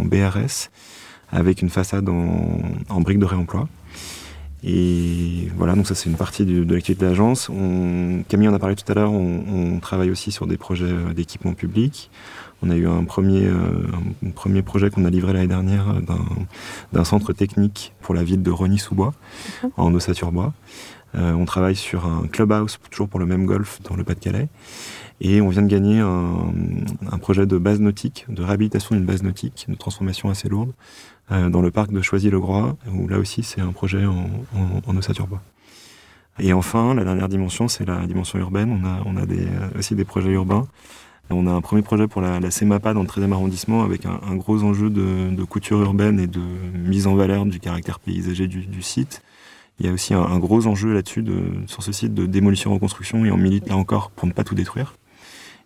BRS, 0.05 0.71
avec 1.31 1.63
une 1.63 1.71
façade 1.71 2.09
en, 2.09 3.01
briques 3.01 3.21
de 3.21 3.27
réemploi. 3.27 3.69
Et 4.65 5.49
voilà, 5.57 5.75
donc 5.75 5.87
ça 5.87 5.95
c'est 5.95 6.09
une 6.09 6.17
partie 6.17 6.45
de, 6.45 6.73
l'activité 6.73 7.05
de 7.05 7.11
l'agence. 7.11 7.51
Camille 8.29 8.49
en 8.49 8.55
a 8.55 8.59
parlé 8.59 8.75
tout 8.75 8.91
à 8.91 8.95
l'heure, 8.95 9.13
on, 9.13 9.79
travaille 9.81 10.11
aussi 10.11 10.33
sur 10.33 10.47
des 10.47 10.57
projets 10.57 10.93
d'équipement 11.15 11.55
public. 11.55 12.11
On 12.63 12.71
a 12.71 12.77
eu 12.77 12.89
un 12.89 13.05
premier, 13.05 13.47
un 13.47 14.31
premier 14.31 14.63
projet 14.63 14.91
qu'on 14.91 15.05
a 15.05 15.11
livré 15.11 15.35
l'année 15.35 15.47
dernière 15.47 15.95
d'un 16.93 17.05
centre 17.05 17.33
technique 17.33 17.93
pour 18.01 18.15
la 18.15 18.25
ville 18.25 18.43
de 18.43 18.51
Rony-sous-Bois, 18.51 19.13
en 19.77 19.95
ossature-bois. 19.95 20.55
Euh, 21.17 21.33
on 21.33 21.45
travaille 21.45 21.77
sur 21.77 22.07
un 22.07 22.27
clubhouse, 22.27 22.79
toujours 22.91 23.09
pour 23.09 23.21
le 23.21 23.27
même 23.27 23.47
golf, 23.47 23.81
dans 23.83 23.97
le 23.97 24.05
Pas-de-Calais. 24.05 24.49
Et 25.21 25.41
on 25.41 25.49
vient 25.49 25.63
de 25.63 25.69
gagner 25.69 26.01
un, 26.01 27.19
projet 27.19 27.47
de 27.47 27.57
base 27.57 27.81
nautique, 27.81 28.27
de 28.29 28.43
réhabilitation 28.43 28.95
d'une 28.97 29.07
base 29.07 29.23
nautique, 29.23 29.65
de 29.69 29.75
transformation 29.75 30.29
assez 30.29 30.49
lourde, 30.49 30.73
euh, 30.73 31.16
dans 31.31 31.61
le 31.61 31.71
parc 31.71 31.93
de 31.93 32.01
Choisy-le-Groix, 32.01 32.77
où 32.93 33.09
là 33.09 33.19
aussi 33.19 33.43
c'est 33.43 33.61
un 33.61 33.73
projet 33.73 34.05
en, 34.07 34.29
en, 34.87 34.97
ossature 34.97 35.27
bois. 35.27 35.43
Et 36.39 36.53
enfin, 36.53 36.95
la 36.95 37.05
dernière 37.05 37.29
dimension, 37.29 37.67
c'est 37.67 37.87
la 37.87 38.07
dimension 38.07 38.39
urbaine. 38.39 38.71
On 38.71 38.87
a, 38.87 39.03
on 39.07 39.17
a 39.17 39.27
des, 39.27 39.47
euh, 39.47 39.79
aussi 39.79 39.95
des 39.95 40.05
projets 40.05 40.31
urbains. 40.31 40.67
On 41.31 41.47
a 41.47 41.51
un 41.51 41.61
premier 41.61 41.83
projet 41.83 42.07
pour 42.07 42.21
la, 42.21 42.39
la 42.39 42.51
CEMAPA 42.51 42.95
dans 42.95 43.01
le 43.01 43.09
13e 43.09 43.33
arrondissement 43.33 43.83
avec 43.83 44.07
un, 44.07 44.37
gros 44.37 44.63
enjeu 44.63 44.91
de, 44.91 45.43
couture 45.45 45.81
urbaine 45.81 46.21
et 46.21 46.29
de 46.29 46.41
mise 46.75 47.09
en 47.09 47.17
valeur 47.17 47.47
du 47.47 47.59
caractère 47.59 47.99
paysager 47.99 48.47
du 48.47 48.83
site. 48.83 49.23
Il 49.79 49.87
y 49.87 49.89
a 49.89 49.93
aussi 49.93 50.15
un, 50.15 50.39
gros 50.39 50.67
enjeu 50.67 50.95
là-dessus 50.95 51.25
sur 51.67 51.83
ce 51.83 51.93
site 51.93 52.15
de 52.15 52.25
démolition-reconstruction 52.27 53.25
et 53.27 53.31
on 53.31 53.37
milite 53.37 53.69
là 53.69 53.77
encore 53.77 54.11
pour 54.11 54.27
ne 54.27 54.33
pas 54.33 54.43
tout 54.43 54.55
détruire. 54.55 54.95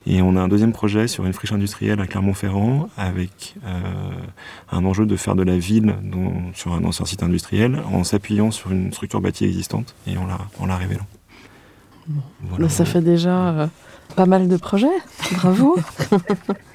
Et 0.06 0.22
on 0.22 0.34
a 0.36 0.40
un 0.40 0.48
deuxième 0.48 0.72
projet 0.72 1.08
sur 1.08 1.26
une 1.26 1.32
friche 1.32 1.52
industrielle 1.52 2.00
à 2.00 2.06
Clermont-Ferrand 2.06 2.88
avec 2.96 3.54
euh, 3.66 3.80
un 4.72 4.84
enjeu 4.86 5.04
de 5.04 5.14
faire 5.16 5.34
de 5.34 5.42
la 5.42 5.58
ville 5.58 5.94
sur 6.54 6.72
un 6.72 6.82
ancien 6.84 7.04
site 7.04 7.22
industriel 7.22 7.82
en 7.92 8.02
s'appuyant 8.02 8.50
sur 8.50 8.72
une 8.72 8.92
structure 8.92 9.20
bâtie 9.20 9.44
existante 9.44 9.94
et 10.06 10.14
on 10.16 10.66
l'a, 10.66 10.76
révélant. 10.76 11.06
Ça 12.68 12.86
fait 12.86 13.02
déjà 13.02 13.50
euh, 13.50 13.66
pas 14.16 14.24
mal 14.24 14.48
de 14.48 14.56
projets. 14.56 14.88
Bravo. 15.32 15.78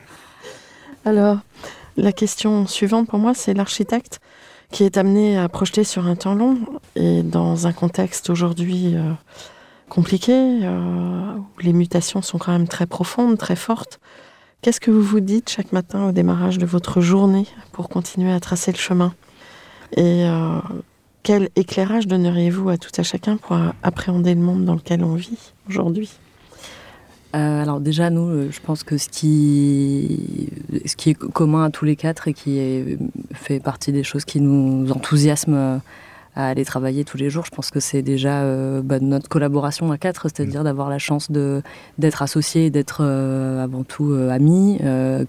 Alors, 1.05 1.39
la 1.97 2.11
question 2.11 2.67
suivante 2.67 3.07
pour 3.07 3.17
moi, 3.17 3.33
c'est 3.33 3.55
l'architecte 3.55 4.19
qui 4.71 4.83
est 4.83 4.97
amené 4.97 5.37
à 5.37 5.49
projeter 5.49 5.83
sur 5.83 6.05
un 6.07 6.15
temps 6.15 6.35
long 6.35 6.57
et 6.95 7.23
dans 7.23 7.65
un 7.65 7.73
contexte 7.73 8.29
aujourd'hui 8.29 8.95
euh, 8.95 9.11
compliqué, 9.89 10.33
euh, 10.33 11.33
où 11.35 11.61
les 11.61 11.73
mutations 11.73 12.21
sont 12.21 12.37
quand 12.37 12.51
même 12.51 12.67
très 12.67 12.85
profondes, 12.85 13.37
très 13.37 13.55
fortes. 13.55 13.99
Qu'est-ce 14.61 14.79
que 14.79 14.91
vous 14.91 15.01
vous 15.01 15.19
dites 15.19 15.49
chaque 15.49 15.71
matin 15.71 16.07
au 16.07 16.11
démarrage 16.11 16.57
de 16.57 16.65
votre 16.65 17.01
journée 17.01 17.45
pour 17.71 17.89
continuer 17.89 18.31
à 18.31 18.39
tracer 18.39 18.71
le 18.71 18.77
chemin? 18.77 19.13
Et 19.95 20.25
euh, 20.25 20.59
quel 21.23 21.49
éclairage 21.55 22.07
donneriez-vous 22.07 22.69
à 22.69 22.77
tout 22.77 22.89
à 22.97 23.03
chacun 23.03 23.37
pour 23.37 23.57
appréhender 23.83 24.33
le 24.33 24.41
monde 24.41 24.65
dans 24.65 24.75
lequel 24.75 25.03
on 25.03 25.15
vit 25.15 25.53
aujourd'hui? 25.69 26.11
Euh, 27.35 27.61
alors 27.61 27.79
déjà, 27.79 28.09
nous, 28.09 28.49
je 28.49 28.59
pense 28.61 28.83
que 28.83 28.97
ce 28.97 29.09
qui, 29.09 30.49
ce 30.85 30.95
qui 30.95 31.11
est 31.11 31.13
commun 31.13 31.65
à 31.65 31.69
tous 31.69 31.85
les 31.85 31.95
quatre 31.95 32.27
et 32.27 32.33
qui 32.33 32.97
fait 33.33 33.59
partie 33.59 33.91
des 33.91 34.03
choses 34.03 34.25
qui 34.25 34.41
nous 34.41 34.89
enthousiasment 34.91 35.81
à 36.35 36.47
aller 36.47 36.65
travailler 36.65 37.05
tous 37.05 37.17
les 37.17 37.29
jours, 37.29 37.45
je 37.45 37.51
pense 37.51 37.71
que 37.71 37.79
c'est 37.79 38.01
déjà 38.01 38.41
euh, 38.41 38.81
bah, 38.81 38.99
notre 38.99 39.29
collaboration 39.29 39.91
à 39.91 39.97
quatre, 39.97 40.23
c'est-à-dire 40.23 40.61
mm. 40.61 40.65
d'avoir 40.65 40.89
la 40.89 40.99
chance 40.99 41.31
de 41.31 41.61
d'être 41.97 42.21
associés, 42.21 42.69
d'être 42.69 43.03
avant 43.03 43.83
tout 43.83 44.13
amis, 44.13 44.79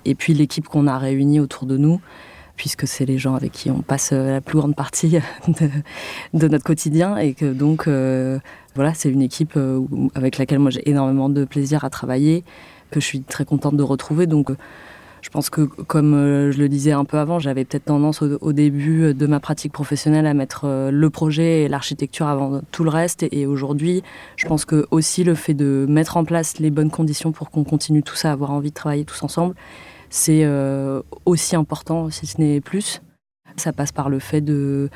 et 0.04 0.14
puis 0.14 0.34
l'équipe 0.34 0.66
qu'on 0.68 0.86
a 0.86 0.98
réunie 0.98 1.40
autour 1.40 1.66
de 1.66 1.76
nous 1.76 2.00
puisque 2.56 2.88
c'est 2.88 3.04
les 3.04 3.18
gens 3.18 3.34
avec 3.34 3.52
qui 3.52 3.70
on 3.70 3.82
passe 3.82 4.12
la 4.12 4.40
plus 4.40 4.58
grande 4.58 4.74
partie 4.74 5.18
de, 6.32 6.48
notre 6.48 6.64
quotidien 6.64 7.18
et 7.18 7.34
que 7.34 7.52
donc 7.52 7.86
voilà, 8.76 8.92
c'est 8.92 9.08
une 9.08 9.22
équipe 9.22 9.54
euh, 9.56 9.80
avec 10.14 10.36
laquelle 10.36 10.58
moi 10.58 10.70
j'ai 10.70 10.88
énormément 10.88 11.30
de 11.30 11.46
plaisir 11.46 11.84
à 11.84 11.90
travailler, 11.90 12.44
que 12.90 13.00
je 13.00 13.06
suis 13.06 13.22
très 13.22 13.46
contente 13.46 13.74
de 13.76 13.82
retrouver. 13.82 14.26
Donc, 14.26 14.50
euh, 14.50 14.56
je 15.26 15.30
pense 15.32 15.50
que, 15.50 15.62
comme 15.62 16.14
euh, 16.14 16.52
je 16.52 16.58
le 16.58 16.68
disais 16.68 16.92
un 16.92 17.04
peu 17.04 17.18
avant, 17.18 17.40
j'avais 17.40 17.64
peut-être 17.64 17.86
tendance 17.86 18.22
au, 18.22 18.52
début 18.52 19.12
de 19.12 19.26
ma 19.26 19.40
pratique 19.40 19.72
professionnelle 19.72 20.24
à 20.24 20.34
mettre 20.34 20.88
le 20.92 21.10
projet 21.10 21.62
et 21.62 21.68
l'architecture 21.68 22.28
avant 22.28 22.60
tout 22.70 22.84
le 22.84 22.90
reste. 22.90 23.24
Et, 23.32 23.44
aujourd'hui, 23.44 24.04
je 24.36 24.46
pense 24.46 24.64
que 24.64 24.86
aussi 24.92 25.24
le 25.24 25.34
fait 25.34 25.52
de 25.52 25.84
mettre 25.88 26.16
en 26.16 26.24
place 26.24 26.60
les 26.60 26.70
bonnes 26.70 26.92
conditions 26.92 27.32
pour 27.32 27.50
qu'on 27.50 27.64
continue 27.64 28.04
tous 28.04 28.24
à 28.24 28.30
avoir 28.30 28.52
envie 28.52 28.70
de 28.70 28.74
travailler 28.74 29.04
tous 29.04 29.20
ensemble, 29.24 29.56
c'est 30.10 30.46
aussi 31.24 31.56
important, 31.56 32.08
si 32.10 32.26
ce 32.26 32.40
n'est 32.40 32.60
plus. 32.60 33.02
Ça 33.56 33.72
passe 33.72 33.90
par 33.90 34.08
le 34.08 34.20
fait 34.20 34.40
de 34.40 34.90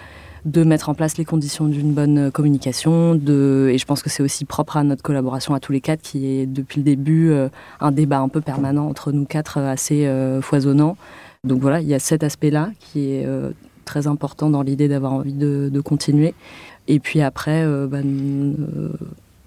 de 0.44 0.64
mettre 0.64 0.88
en 0.88 0.94
place 0.94 1.18
les 1.18 1.24
conditions 1.24 1.66
d'une 1.66 1.92
bonne 1.92 2.30
communication. 2.30 3.14
De, 3.14 3.68
et 3.72 3.78
je 3.78 3.84
pense 3.84 4.02
que 4.02 4.10
c'est 4.10 4.22
aussi 4.22 4.44
propre 4.44 4.76
à 4.76 4.84
notre 4.84 5.02
collaboration 5.02 5.54
à 5.54 5.60
tous 5.60 5.72
les 5.72 5.80
quatre, 5.80 6.02
qui 6.02 6.26
est 6.26 6.46
depuis 6.46 6.80
le 6.80 6.84
début 6.84 7.30
euh, 7.30 7.48
un 7.80 7.92
débat 7.92 8.20
un 8.20 8.28
peu 8.28 8.40
permanent 8.40 8.86
entre 8.88 9.12
nous 9.12 9.24
quatre, 9.24 9.58
euh, 9.58 9.70
assez 9.70 10.06
euh, 10.06 10.40
foisonnant. 10.40 10.96
Donc 11.44 11.60
voilà, 11.60 11.80
il 11.80 11.88
y 11.88 11.94
a 11.94 11.98
cet 11.98 12.22
aspect-là 12.22 12.70
qui 12.78 13.12
est 13.12 13.26
très 13.86 14.06
important 14.06 14.50
dans 14.50 14.60
l'idée 14.60 14.88
d'avoir 14.88 15.14
envie 15.14 15.32
de, 15.32 15.80
continuer. 15.80 16.34
Et 16.86 17.00
puis 17.00 17.22
après, 17.22 17.66
bah, 17.86 18.00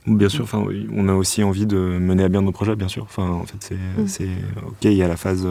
Bien 0.08 0.28
sûr, 0.28 0.44
enfin, 0.44 0.66
on 0.91 1.08
a 1.08 1.14
aussi 1.14 1.44
envie 1.44 1.68
de 1.68 1.78
mener 1.78 2.24
à 2.24 2.30
bien 2.30 2.41
nos 2.41 2.52
projets, 2.52 2.76
bien 2.76 2.88
sûr. 2.88 3.04
Enfin, 3.04 3.30
en 3.30 3.44
fait, 3.44 3.78
c'est, 4.08 4.26
mm. 4.26 4.66
ok, 4.66 4.86
il 4.86 4.94
y 4.94 5.04
a 5.04 5.08
la 5.08 5.18
phase 5.18 5.48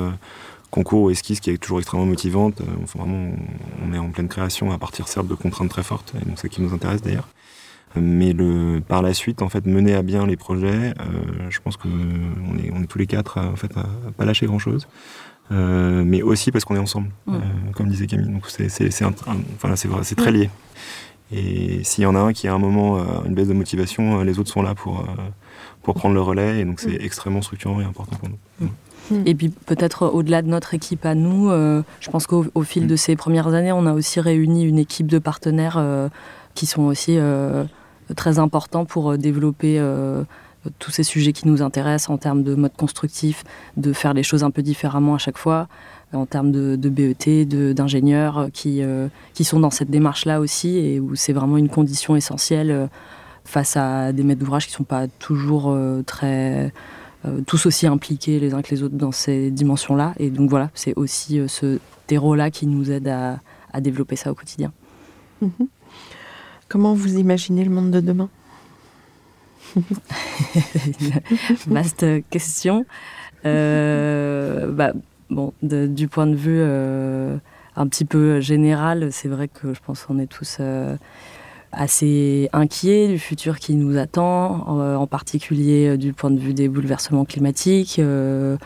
concours 0.72 1.02
ou 1.02 1.10
esquisse 1.10 1.38
qui 1.38 1.50
est 1.50 1.58
toujours 1.58 1.78
extrêmement 1.78 2.06
motivante. 2.06 2.60
Euh, 2.62 2.64
vraiment, 2.96 3.30
on 3.86 3.92
est 3.92 3.98
en 3.98 4.08
pleine 4.08 4.26
création 4.26 4.72
à 4.72 4.78
partir 4.78 5.06
certes 5.06 5.28
de 5.28 5.34
contraintes 5.34 5.68
très 5.68 5.84
fortes, 5.84 6.14
et 6.20 6.24
donc 6.24 6.36
c'est 6.36 6.42
ça 6.42 6.48
qui 6.48 6.62
nous 6.62 6.74
intéresse 6.74 7.02
d'ailleurs. 7.02 7.28
Mais 7.94 8.32
le, 8.32 8.80
par 8.80 9.02
la 9.02 9.12
suite, 9.12 9.42
en 9.42 9.50
fait, 9.50 9.66
mener 9.66 9.94
à 9.94 10.00
bien 10.00 10.26
les 10.26 10.36
projets, 10.36 10.94
euh, 10.98 11.50
je 11.50 11.60
pense 11.60 11.76
qu'on 11.76 11.90
est, 11.90 12.72
on 12.72 12.82
est 12.82 12.86
tous 12.86 12.98
les 12.98 13.06
quatre 13.06 13.38
en 13.38 13.54
fait, 13.54 13.70
à, 13.76 13.84
pas 14.16 14.24
lâcher 14.24 14.46
grand 14.46 14.58
chose. 14.58 14.88
Euh, 15.50 16.02
mais 16.06 16.22
aussi 16.22 16.50
parce 16.50 16.64
qu'on 16.64 16.76
est 16.76 16.78
ensemble, 16.78 17.10
comme 17.74 17.88
disait 17.88 18.06
Camille. 18.06 18.30
Donc 18.30 18.48
c'est, 18.48 18.70
c'est, 18.70 18.90
c'est, 18.90 19.04
enfin, 19.04 19.36
c'est, 19.76 20.14
très 20.14 20.32
lié. 20.32 20.48
Et 21.30 21.84
s'il 21.84 22.04
y 22.04 22.06
en 22.06 22.14
a 22.14 22.20
un 22.20 22.32
qui 22.32 22.48
a 22.48 22.54
un 22.54 22.58
moment 22.58 23.24
une 23.24 23.34
baisse 23.34 23.48
de 23.48 23.52
motivation, 23.52 24.22
les 24.22 24.38
autres 24.38 24.50
sont 24.50 24.62
là 24.62 24.74
pour, 24.74 25.04
pour 25.82 25.94
prendre 25.94 26.14
le 26.14 26.22
relais. 26.22 26.60
Et 26.60 26.64
donc 26.64 26.80
c'est 26.80 26.94
extrêmement 26.94 27.42
structurant 27.42 27.78
et 27.82 27.84
important 27.84 28.16
pour 28.16 28.30
nous. 28.30 28.68
Mm. 29.12 29.22
Et 29.26 29.34
puis 29.34 29.48
peut-être 29.48 30.06
au-delà 30.06 30.42
de 30.42 30.48
notre 30.48 30.74
équipe 30.74 31.04
à 31.04 31.14
nous, 31.14 31.50
euh, 31.50 31.82
je 32.00 32.10
pense 32.10 32.26
qu'au 32.26 32.62
fil 32.62 32.86
de 32.86 32.96
ces 32.96 33.16
premières 33.16 33.48
années, 33.48 33.72
on 33.72 33.86
a 33.86 33.92
aussi 33.92 34.20
réuni 34.20 34.64
une 34.64 34.78
équipe 34.78 35.06
de 35.06 35.18
partenaires 35.18 35.76
euh, 35.78 36.08
qui 36.54 36.66
sont 36.66 36.82
aussi 36.82 37.16
euh, 37.18 37.64
très 38.16 38.38
importants 38.38 38.84
pour 38.84 39.16
développer 39.16 39.82
tous 40.78 40.90
ces 40.90 41.02
sujets 41.02 41.32
qui 41.32 41.48
nous 41.48 41.62
intéressent 41.62 42.10
en 42.10 42.18
termes 42.18 42.42
de 42.42 42.54
mode 42.54 42.76
constructif, 42.76 43.44
de 43.76 43.92
faire 43.92 44.14
les 44.14 44.22
choses 44.22 44.44
un 44.44 44.50
peu 44.50 44.62
différemment 44.62 45.14
à 45.14 45.18
chaque 45.18 45.38
fois, 45.38 45.66
en 46.12 46.26
termes 46.26 46.52
de, 46.52 46.76
de 46.76 46.88
BET, 46.88 47.46
d'ingénieurs 47.74 48.48
qui, 48.52 48.82
qui 49.32 49.44
sont 49.44 49.60
dans 49.60 49.70
cette 49.70 49.90
démarche-là 49.90 50.40
aussi 50.40 50.76
et 50.76 51.00
où 51.00 51.14
c'est 51.14 51.32
vraiment 51.32 51.56
une 51.56 51.70
condition 51.70 52.16
essentielle 52.16 52.90
face 53.44 53.76
à 53.76 54.12
des 54.12 54.22
maîtres 54.22 54.40
d'ouvrage 54.40 54.66
qui 54.66 54.72
ne 54.72 54.76
sont 54.76 54.84
pas 54.84 55.06
toujours 55.08 55.76
très 56.06 56.66
euh, 56.66 56.68
tous 57.46 57.66
aussi 57.66 57.86
impliqués 57.86 58.40
les 58.40 58.54
uns 58.54 58.62
que 58.62 58.70
les 58.70 58.82
autres 58.82 58.96
dans 58.96 59.12
ces 59.12 59.50
dimensions-là. 59.50 60.14
Et 60.18 60.30
donc 60.30 60.50
voilà, 60.50 60.70
c'est 60.74 60.94
aussi 60.96 61.38
euh, 61.38 61.48
ce 61.48 61.78
terreau-là 62.06 62.50
qui 62.50 62.66
nous 62.66 62.90
aide 62.90 63.08
à, 63.08 63.40
développer 63.80 64.16
ça 64.16 64.30
au 64.30 64.34
quotidien. 64.34 64.72
Mhm. 65.40 65.68
Comment 66.68 66.94
vous 66.94 67.18
imaginez 67.18 67.64
le 67.64 67.70
monde 67.70 67.90
de 67.90 68.00
demain? 68.00 68.28
Vaste 71.66 72.04
question. 72.28 72.84
Euh, 73.46 74.70
bah, 74.70 74.92
bon, 75.30 75.54
du 75.62 76.08
point 76.08 76.26
de 76.26 76.34
vue 76.34 76.62
un 76.62 77.86
petit 77.86 78.04
peu 78.04 78.40
général, 78.40 79.10
c'est 79.10 79.28
vrai 79.28 79.48
que 79.48 79.72
je 79.72 79.80
pense 79.80 80.04
qu'on 80.04 80.18
est 80.18 80.26
tous 80.26 80.58
assez 81.72 82.48
inquiet 82.52 83.08
du 83.08 83.18
futur 83.18 83.58
qui 83.58 83.74
nous 83.74 83.96
attend, 83.96 84.66
en, 84.68 85.06
particulier 85.06 85.88
euh, 85.88 85.96
du 85.96 86.12
point 86.12 86.30
de 86.30 86.38
vue 86.38 86.54
des 86.54 86.68
bouleversements 86.68 87.24
climatiques. 87.24 87.98
Euh, 87.98 88.56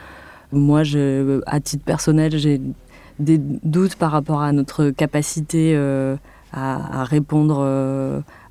moi, 0.52 0.82
à 1.46 1.61
titre 1.61 1.84
personnel, 1.84 2.36
j'ai 2.36 2.61
des 3.18 3.38
doutes 3.38 3.96
par 3.96 4.11
rapport 4.12 4.42
à 4.42 4.52
notre 4.52 4.90
capacité 4.90 5.72
euh, 5.74 6.16
à, 6.52 7.04
répondre 7.04 7.61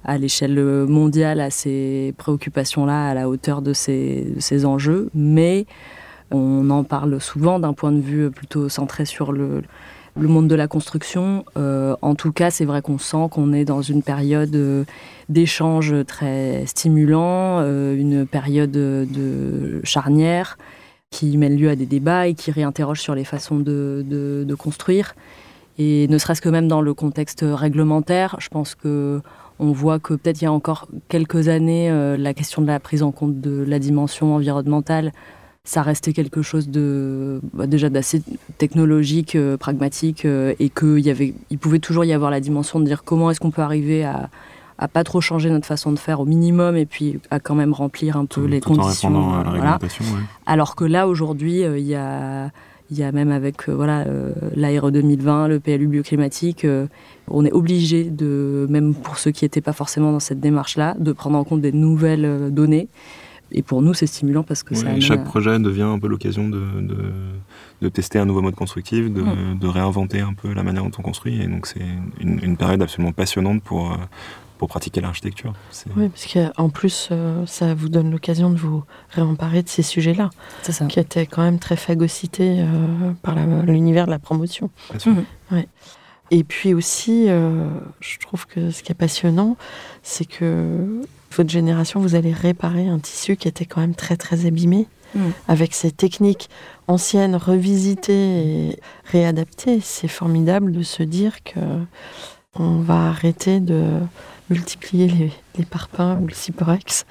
à 0.03 0.17
l'échelle 0.17 0.59
mondiale 0.59 1.39
à 1.39 1.49
ces 1.49 2.13
préoccupations-là, 2.17 3.09
à 3.09 3.13
la 3.13 3.29
hauteur 3.29 3.61
de 3.61 3.73
ces, 3.73 4.65
enjeux. 4.65 5.09
Mais 5.15 5.65
on 6.31 6.69
en 6.69 6.83
parle 6.83 7.21
souvent 7.21 7.59
d'un 7.59 7.73
point 7.73 7.91
de 7.91 8.01
vue 8.01 8.29
plutôt 8.29 8.67
centré 8.67 9.05
sur 9.05 9.31
le, 9.31 9.63
le 10.15 10.27
monde 10.27 10.47
de 10.47 10.55
la 10.55 10.67
construction. 10.67 11.45
en 11.55 12.15
tout 12.15 12.31
cas, 12.31 12.51
c'est 12.51 12.65
vrai 12.65 12.81
qu'on 12.81 12.97
sent 12.97 13.27
qu'on 13.31 13.53
est 13.53 13.65
dans 13.65 13.81
une 13.81 14.01
période 14.01 14.85
d'échange 15.29 15.93
très 16.05 16.65
stimulant, 16.65 17.59
une 17.61 18.25
période 18.25 18.71
de 18.71 19.81
charnière 19.83 20.57
qui 21.15 21.37
mène 21.37 21.55
lieu 21.57 21.69
à 21.69 21.75
des 21.75 21.85
débats 21.85 22.27
et 22.27 22.33
qui 22.33 22.51
réinterroge 22.51 22.99
sur 22.99 23.15
les 23.15 23.23
façons 23.23 23.57
de, 23.57 24.55
construire. 24.57 25.15
Et 25.77 26.07
ne 26.07 26.17
serait-ce 26.17 26.41
que 26.41 26.49
même 26.49 26.67
dans 26.67 26.81
le 26.81 26.93
contexte 26.93 27.45
réglementaire, 27.47 28.35
je 28.39 28.49
pense 28.49 28.75
que 28.75 29.21
on 29.57 29.71
voit 29.71 29.99
que 29.99 30.13
peut-être 30.13 30.41
il 30.41 30.45
y 30.45 30.47
a 30.47 30.51
encore 30.51 30.89
quelques 31.07 31.47
années, 31.47 31.89
euh, 31.89 32.17
la 32.17 32.33
question 32.33 32.61
de 32.61 32.67
la 32.67 32.81
prise 32.81 33.03
en 33.03 33.11
compte 33.13 33.39
de 33.39 33.63
la 33.65 33.79
dimension 33.79 34.35
environnementale, 34.35 35.13
ça 35.65 35.81
restait 35.81 36.13
quelque 36.13 36.41
chose 36.41 36.69
de 36.69 37.41
bah, 37.53 37.67
déjà 37.67 37.89
d'assez 37.89 38.21
technologique, 38.57 39.35
euh, 39.35 39.57
pragmatique, 39.57 40.23
euh, 40.25 40.53
et 40.59 40.69
qu'il 40.69 40.99
y 40.99 41.09
avait, 41.09 41.33
il 41.49 41.57
pouvait 41.57 41.79
toujours 41.79 42.05
y 42.05 42.13
avoir 42.13 42.31
la 42.31 42.39
dimension 42.39 42.79
de 42.79 42.85
dire 42.85 43.03
comment 43.03 43.29
est-ce 43.29 43.39
qu'on 43.39 43.51
peut 43.51 43.63
arriver 43.63 44.05
à 44.05 44.29
à 44.77 44.87
pas 44.87 45.03
trop 45.03 45.21
changer 45.21 45.49
notre 45.49 45.65
façon 45.65 45.91
de 45.91 45.99
faire 45.99 46.19
au 46.19 46.25
minimum 46.25 46.75
et 46.75 46.85
puis 46.85 47.19
à 47.31 47.39
quand 47.39 47.55
même 47.55 47.73
remplir 47.73 48.17
un 48.17 48.25
peu 48.25 48.45
les 48.45 48.59
conditions. 48.59 49.33
à 49.33 49.43
la 49.43 49.51
réglementation, 49.51 50.05
Alors 50.45 50.75
que 50.75 50.83
là 50.83 51.07
aujourd'hui, 51.07 51.63
euh, 51.63 51.77
il 51.77 51.85
y 51.85 51.95
a 51.95 52.51
il 52.91 52.99
y 52.99 53.03
a 53.03 53.11
même 53.11 53.31
avec 53.31 53.67
euh, 53.67 53.73
voilà 53.73 54.01
euh, 54.01 54.33
l'ARE 54.55 54.91
2020, 54.91 55.47
le 55.47 55.59
PLU 55.59 55.87
bioclimatique, 55.87 56.67
on 57.27 57.45
est 57.45 57.51
obligé 57.51 58.03
de, 58.03 58.67
même 58.69 58.93
pour 58.93 59.17
ceux 59.17 59.31
qui 59.31 59.43
n'étaient 59.43 59.61
pas 59.61 59.73
forcément 59.73 60.11
dans 60.11 60.19
cette 60.19 60.39
démarche-là, 60.39 60.95
de 60.99 61.11
prendre 61.11 61.37
en 61.37 61.43
compte 61.43 61.61
des 61.61 61.71
nouvelles 61.71 62.53
données. 62.53 62.87
Et 63.51 63.61
pour 63.61 63.81
nous, 63.81 63.93
c'est 63.93 64.07
stimulant 64.07 64.43
parce 64.43 64.63
que 64.63 64.75
ça. 64.75 64.99
Chaque 64.99 65.23
projet 65.23 65.59
devient 65.59 65.83
un 65.83 65.99
peu 65.99 66.07
l'occasion 66.07 66.49
de, 66.49 66.63
de, 67.81 67.89
tester 67.89 68.19
un 68.19 68.25
nouveau 68.25 68.41
mode 68.41 68.55
constructif, 68.55 69.11
de, 69.11 69.23
de, 69.55 69.67
réinventer 69.67 70.19
un 70.19 70.33
peu 70.33 70.53
la 70.53 70.63
manière 70.63 70.83
dont 70.83 70.91
on 70.97 71.01
construit. 71.01 71.41
Et 71.41 71.47
donc, 71.47 71.67
c'est 71.67 71.85
une, 72.19 72.39
une, 72.43 72.57
période 72.57 72.81
absolument 72.81 73.11
passionnante 73.11 73.61
pour, 73.61 73.95
pour 74.57 74.67
pratiquer 74.67 75.01
l'architecture. 75.01 75.53
Oui, 75.95 76.09
parce 76.09 76.31
qu'en 76.31 76.69
plus, 76.69 77.09
euh, 77.11 77.45
ça 77.45 77.73
vous 77.73 77.89
donne 77.89 78.11
l'occasion 78.11 78.49
de 78.49 78.57
vous 78.57 78.83
réemparer 79.09 79.63
de 79.63 79.69
ces 79.69 79.83
sujets-là, 79.83 80.29
qui 80.89 80.99
étaient 80.99 81.25
quand 81.25 81.43
même 81.43 81.59
très 81.59 81.75
phagocytés 81.75 82.61
euh, 82.61 83.11
par 83.21 83.35
l'univers 83.65 84.05
de 84.05 84.11
la 84.11 84.19
promotion. 84.19 84.69
Mhm. 85.05 85.63
Et 86.31 86.43
puis 86.43 86.73
aussi, 86.73 87.25
euh, 87.29 87.67
je 87.99 88.17
trouve 88.17 88.47
que 88.47 88.71
ce 88.71 88.81
qui 88.81 88.91
est 88.91 88.95
passionnant, 88.95 89.57
c'est 90.01 90.25
que 90.25 91.01
votre 91.35 91.49
génération, 91.49 91.99
vous 91.99 92.15
allez 92.15 92.33
réparer 92.33 92.87
un 92.87 92.99
tissu 92.99 93.35
qui 93.35 93.47
était 93.47 93.65
quand 93.65 93.81
même 93.81 93.95
très 93.95 94.17
très 94.17 94.45
abîmé, 94.45 94.87
mhm. 95.13 95.31
avec 95.47 95.73
ces 95.73 95.91
techniques 95.91 96.49
anciennes 96.87 97.35
revisitées 97.35 98.13
et 98.13 98.79
réadaptées. 99.05 99.79
C'est 99.81 100.07
formidable 100.07 100.71
de 100.71 100.83
se 100.83 101.03
dire 101.03 101.43
que 101.43 101.59
on 102.57 102.77
va 102.77 103.09
arrêter 103.09 103.59
de 103.59 103.83
multiplier 104.49 105.07
les, 105.07 105.31
les 105.57 105.65
parpaings 105.65 106.19
ou 106.21 106.27
le 106.27 106.33
cyprex. 106.33 107.05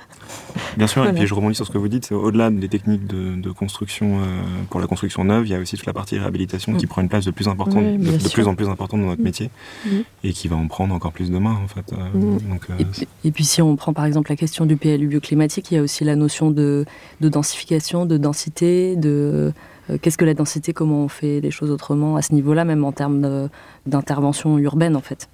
Bien 0.77 0.87
sûr, 0.87 1.07
et 1.07 1.13
puis 1.13 1.27
je 1.27 1.35
rebondis 1.35 1.55
sur 1.55 1.67
ce 1.67 1.71
que 1.71 1.79
vous 1.79 1.89
dites, 1.89 2.07
c'est 2.07 2.15
au-delà 2.15 2.51
des 2.51 2.69
techniques 2.69 3.07
de, 3.07 3.51
construction, 3.51 4.19
euh, 4.19 4.43
pour 4.71 4.81
la 4.81 4.87
construction 4.87 5.25
neuve, 5.25 5.47
il 5.47 5.51
y 5.51 5.55
a 5.55 5.59
aussi 5.59 5.77
toute 5.77 5.87
la 5.87 5.93
partie 5.93 6.19
réhabilitation 6.19 6.75
qui 6.75 6.87
mm. 6.87 6.89
prend 6.89 7.03
une 7.03 7.09
place 7.09 7.25
de 7.25 7.31
plus, 7.31 7.49
importante, 7.49 7.85
de, 7.85 8.33
plus 8.33 8.49
en 8.49 8.55
plus 8.55 8.69
importante 8.69 9.01
dans 9.01 9.07
notre 9.07 9.21
mm. 9.21 9.25
métier 9.25 9.51
mm. 9.87 9.91
et 10.25 10.33
qui 10.33 10.49
va 10.49 10.57
en 10.57 10.67
prendre 10.67 10.95
encore 10.95 11.13
plus 11.13 11.31
demain 11.31 11.57
en 11.63 11.69
fait. 11.69 11.93
Euh, 11.93 11.97
donc, 12.13 12.63
euh, 12.71 12.85
et, 13.25 13.31
puis, 13.31 13.45
si 13.45 13.63
on 13.63 13.77
prend 13.77 13.93
par 13.93 14.05
exemple 14.05 14.31
la 14.31 14.37
question 14.37 14.67
du 14.67 14.77
PLU 14.77 15.07
bioclimatique, 15.07 15.71
il 15.71 15.75
y 15.75 15.79
a 15.79 15.83
aussi 15.83 16.05
la 16.05 16.17
notion 16.17 16.51
de, 16.51 16.85
densification, 17.21 18.07
de 18.07 18.17
densité, 18.17 18.97
de 18.97 19.53
qu'est-ce 20.01 20.19
que 20.19 20.25
la 20.25 20.35
densité, 20.35 20.73
comment 20.73 21.05
on 21.05 21.09
fait 21.09 21.41
les 21.41 21.51
choses 21.51 21.71
autrement 21.71 22.17
à 22.17 22.23
ce 22.23 22.33
niveau-là, 22.33 22.65
même 22.65 22.85
en 22.85 22.93
termes 22.93 23.49
d'intervention 23.87 24.59
urbaine 24.59 24.97
en 24.97 25.01
fait. 25.01 25.29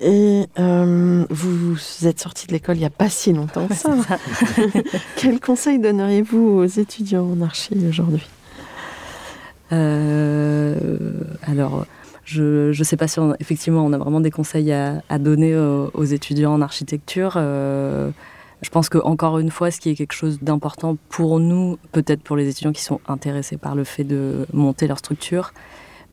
Et 0.00 0.46
euh, 0.58 1.24
vous, 1.30 1.78
êtes 2.06 2.20
sorti 2.20 2.46
de 2.46 2.52
l'école 2.52 2.76
il 2.76 2.80
n'y 2.80 2.84
a 2.84 2.90
pas 2.90 3.08
si 3.08 3.32
longtemps 3.32 3.68
que 3.68 3.74
ça. 3.74 3.94
Quel 5.16 5.40
conseil 5.40 5.78
donneriez-vous 5.78 6.38
aux 6.38 6.64
étudiants 6.64 7.30
en 7.30 7.40
archi 7.40 7.74
aujourd'hui? 7.88 8.26
Euh, 9.72 10.76
Alors, 11.42 11.86
je 12.24 12.76
ne 12.76 12.84
sais 12.84 12.96
pas 12.96 13.06
si 13.06 13.20
on, 13.20 13.34
effectivement 13.38 13.84
on 13.84 13.92
a 13.92 13.98
vraiment 13.98 14.20
des 14.20 14.32
conseils 14.32 14.72
à, 14.72 15.18
donner 15.18 15.56
aux, 15.56 16.04
étudiants 16.04 16.54
en 16.54 16.60
architecture. 16.60 17.34
Euh, 17.36 18.10
je 18.62 18.70
pense 18.70 18.88
que 18.88 18.98
encore 18.98 19.38
une 19.38 19.50
fois, 19.50 19.70
ce 19.70 19.78
qui 19.78 19.90
est 19.90 19.94
quelque 19.94 20.14
chose 20.14 20.40
d'important 20.40 20.96
pour 21.08 21.38
nous, 21.38 21.78
peut-être 21.92 22.22
pour 22.22 22.36
les 22.36 22.48
étudiants 22.48 22.72
qui 22.72 22.82
sont 22.82 23.00
intéressés 23.06 23.58
par 23.58 23.74
le 23.74 23.84
fait 23.84 24.04
de 24.04 24.46
monter 24.52 24.88
leur 24.88 24.98
structure, 24.98 25.52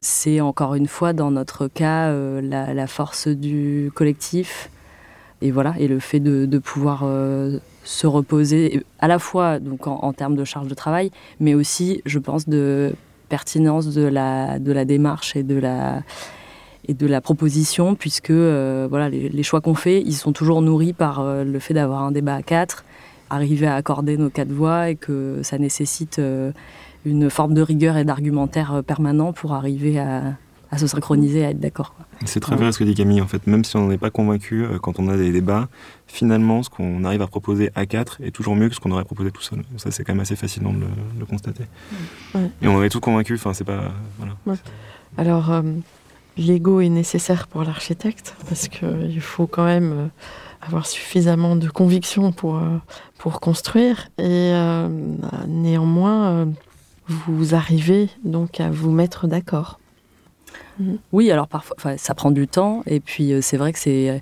c'est 0.02 0.42
encore 0.42 0.74
une 0.74 0.88
fois 0.88 1.14
dans 1.14 1.30
notre 1.30 1.68
cas 1.68 2.10
euh, 2.10 2.42
la, 2.42 2.88
force 2.88 3.28
du 3.28 3.92
collectif. 3.94 4.70
Et 5.44 5.52
voilà 5.52 5.76
et 5.80 5.88
le 5.88 6.00
fait 6.00 6.20
de, 6.20 6.58
pouvoir 6.60 7.02
euh, 7.04 7.60
se 7.84 8.08
reposer 8.08 8.84
à 9.00 9.08
la 9.08 9.20
fois 9.20 9.60
donc 9.60 9.88
en, 9.88 10.14
termes 10.14 10.36
de 10.36 10.44
charge 10.44 10.68
de 10.68 10.76
travail 10.76 11.10
mais 11.40 11.56
aussi 11.56 12.02
je 12.06 12.20
pense 12.20 12.48
de 12.48 12.94
pertinence 13.28 13.88
de 13.88 14.04
la, 14.04 14.60
démarche 14.86 15.36
et 15.36 15.42
de 15.42 15.58
la 15.58 17.22
proposition 17.22 17.96
puisque 17.96 18.30
euh, 18.30 18.86
voilà 18.88 19.10
les, 19.10 19.44
choix 19.44 19.62
qu'on 19.62 19.74
fait 19.74 20.00
ils 20.02 20.14
sont 20.14 20.32
toujours 20.32 20.62
nourris 20.62 20.94
par 20.94 21.24
le 21.24 21.60
fait 21.60 21.74
d'avoir 21.74 22.04
un 22.04 22.12
débat 22.12 22.36
à 22.36 22.44
quatre 22.44 22.86
arriver 23.32 23.66
à 23.66 23.74
accorder 23.74 24.18
nos 24.18 24.30
quatre 24.30 24.52
voix 24.52 24.90
et 24.90 24.96
que 24.96 25.40
ça 25.42 25.58
nécessite 25.58 26.22
une 27.06 27.30
forme 27.30 27.54
de 27.54 27.62
rigueur 27.62 27.98
et 27.98 28.04
d'argumentaire 28.04 28.76
euh, 28.76 28.82
permanent 28.82 29.34
pour 29.34 29.54
arriver 29.54 30.00
à, 30.00 30.38
se 30.78 30.88
synchroniser, 30.88 31.46
à 31.46 31.50
être 31.50 31.60
d'accord. 31.60 31.94
C'est 32.26 32.40
très 32.40 32.56
vrai 32.56 32.72
ce 32.72 32.80
que 32.80 32.84
dit 32.84 32.94
Camille, 32.94 33.22
en 33.22 33.28
fait, 33.28 33.46
même 33.46 33.66
si 33.66 33.76
on 33.76 33.88
n'en 33.88 33.92
est 33.92 33.98
pas 33.98 34.12
convaincu 34.12 34.64
euh, 34.64 34.78
quand 34.80 35.00
on 35.00 35.10
a 35.10 35.18
des 35.18 35.32
débats, 35.32 35.68
finalement, 36.08 36.64
ce 36.64 36.70
qu'on 36.70 37.04
arrive 37.04 37.22
à 37.22 37.28
proposer 37.28 37.72
à 37.76 37.86
quatre 37.86 38.22
est 38.24 38.32
toujours 38.32 38.56
mieux 38.56 38.70
que 38.70 38.76
ce 38.76 38.80
qu'on 38.80 38.92
aurait 38.92 39.04
proposé 39.04 39.32
tout 39.32 39.42
seul. 39.42 39.64
Ça, 39.78 39.92
c'est 39.92 40.04
quand 40.04 40.14
même 40.14 40.22
assez 40.22 40.36
fascinant 40.36 40.72
de 40.72 40.86
le, 41.20 41.26
constater. 41.26 41.66
Et 42.62 42.68
on 42.68 42.82
est 42.84 42.90
tout 42.90 43.02
convaincu, 43.02 43.34
enfin, 43.34 43.54
c'est 43.54 43.66
pas. 43.66 43.92
Voilà. 44.18 44.60
Alors, 45.18 45.52
euh, 45.52 45.62
l'ego 46.38 46.80
est 46.80 46.90
nécessaire 46.90 47.48
pour 47.48 47.64
l'architecte, 47.64 48.36
parce 48.48 48.68
qu'il 48.68 49.22
faut 49.22 49.48
quand 49.48 49.66
même 49.66 50.10
avoir 50.62 50.86
suffisamment 50.86 51.56
de 51.56 51.68
conviction 51.68 52.32
pour, 52.32 52.62
pour 53.18 53.40
construire. 53.40 54.10
Et 54.20 54.54
néanmoins 55.48 56.48
vous 57.12 57.56
arrivez 57.56 58.10
donc 58.24 58.60
à 58.60 58.70
vous 58.70 58.92
mettre 58.92 59.28
d'accord. 59.28 59.80
Mhm. 60.80 60.98
Oui, 61.12 61.32
alors 61.32 61.48
parfois, 61.48 61.98
ça 61.98 62.14
prend 62.14 62.32
du 62.32 62.48
temps, 62.48 62.84
et 62.86 63.00
puis 63.00 63.34
euh, 63.34 63.42
c'est 63.42 63.58
vrai 63.58 63.74
que 63.74 63.80
c'est 63.80 64.10
euh, 64.10 64.18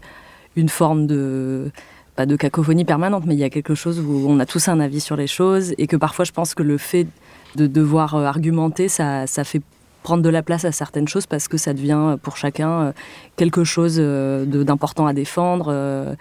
une 0.56 0.70
forme 0.70 1.08
de 1.08 1.72
pas 2.16 2.26
de 2.26 2.36
cacophonie 2.36 2.86
permanente, 2.86 3.24
mais 3.26 3.34
il 3.34 3.40
y 3.40 3.46
a 3.46 3.50
quelque 3.50 3.76
chose 3.76 4.00
où 4.02 4.26
on 4.28 4.40
a 4.40 4.46
tous 4.46 4.68
un 4.68 4.80
avis 4.80 5.00
sur 5.00 5.16
les 5.16 5.28
choses, 5.28 5.74
et 5.78 5.88
que 5.88 5.96
parfois 5.96 6.26
je 6.26 6.32
pense 6.32 6.54
que 6.54 6.64
le 6.64 6.78
fait 6.78 7.08
de 7.56 7.66
devoir 7.66 8.16
euh, 8.16 8.26
argumenter, 8.26 8.90
ça, 8.90 9.26
ça 9.26 9.44
fait 9.44 9.62
prendre 10.04 10.24
de 10.24 10.30
la 10.30 10.44
place 10.44 10.66
à 10.66 10.72
certaines 10.72 11.08
choses 11.08 11.26
parce 11.26 11.48
que 11.50 11.58
ça 11.58 11.74
devient 11.74 12.18
pour 12.24 12.38
chacun 12.38 12.94
quelque 13.36 13.66
chose 13.66 13.98
d'important 14.00 15.08
à 15.08 15.14
défendre. 15.14 16.16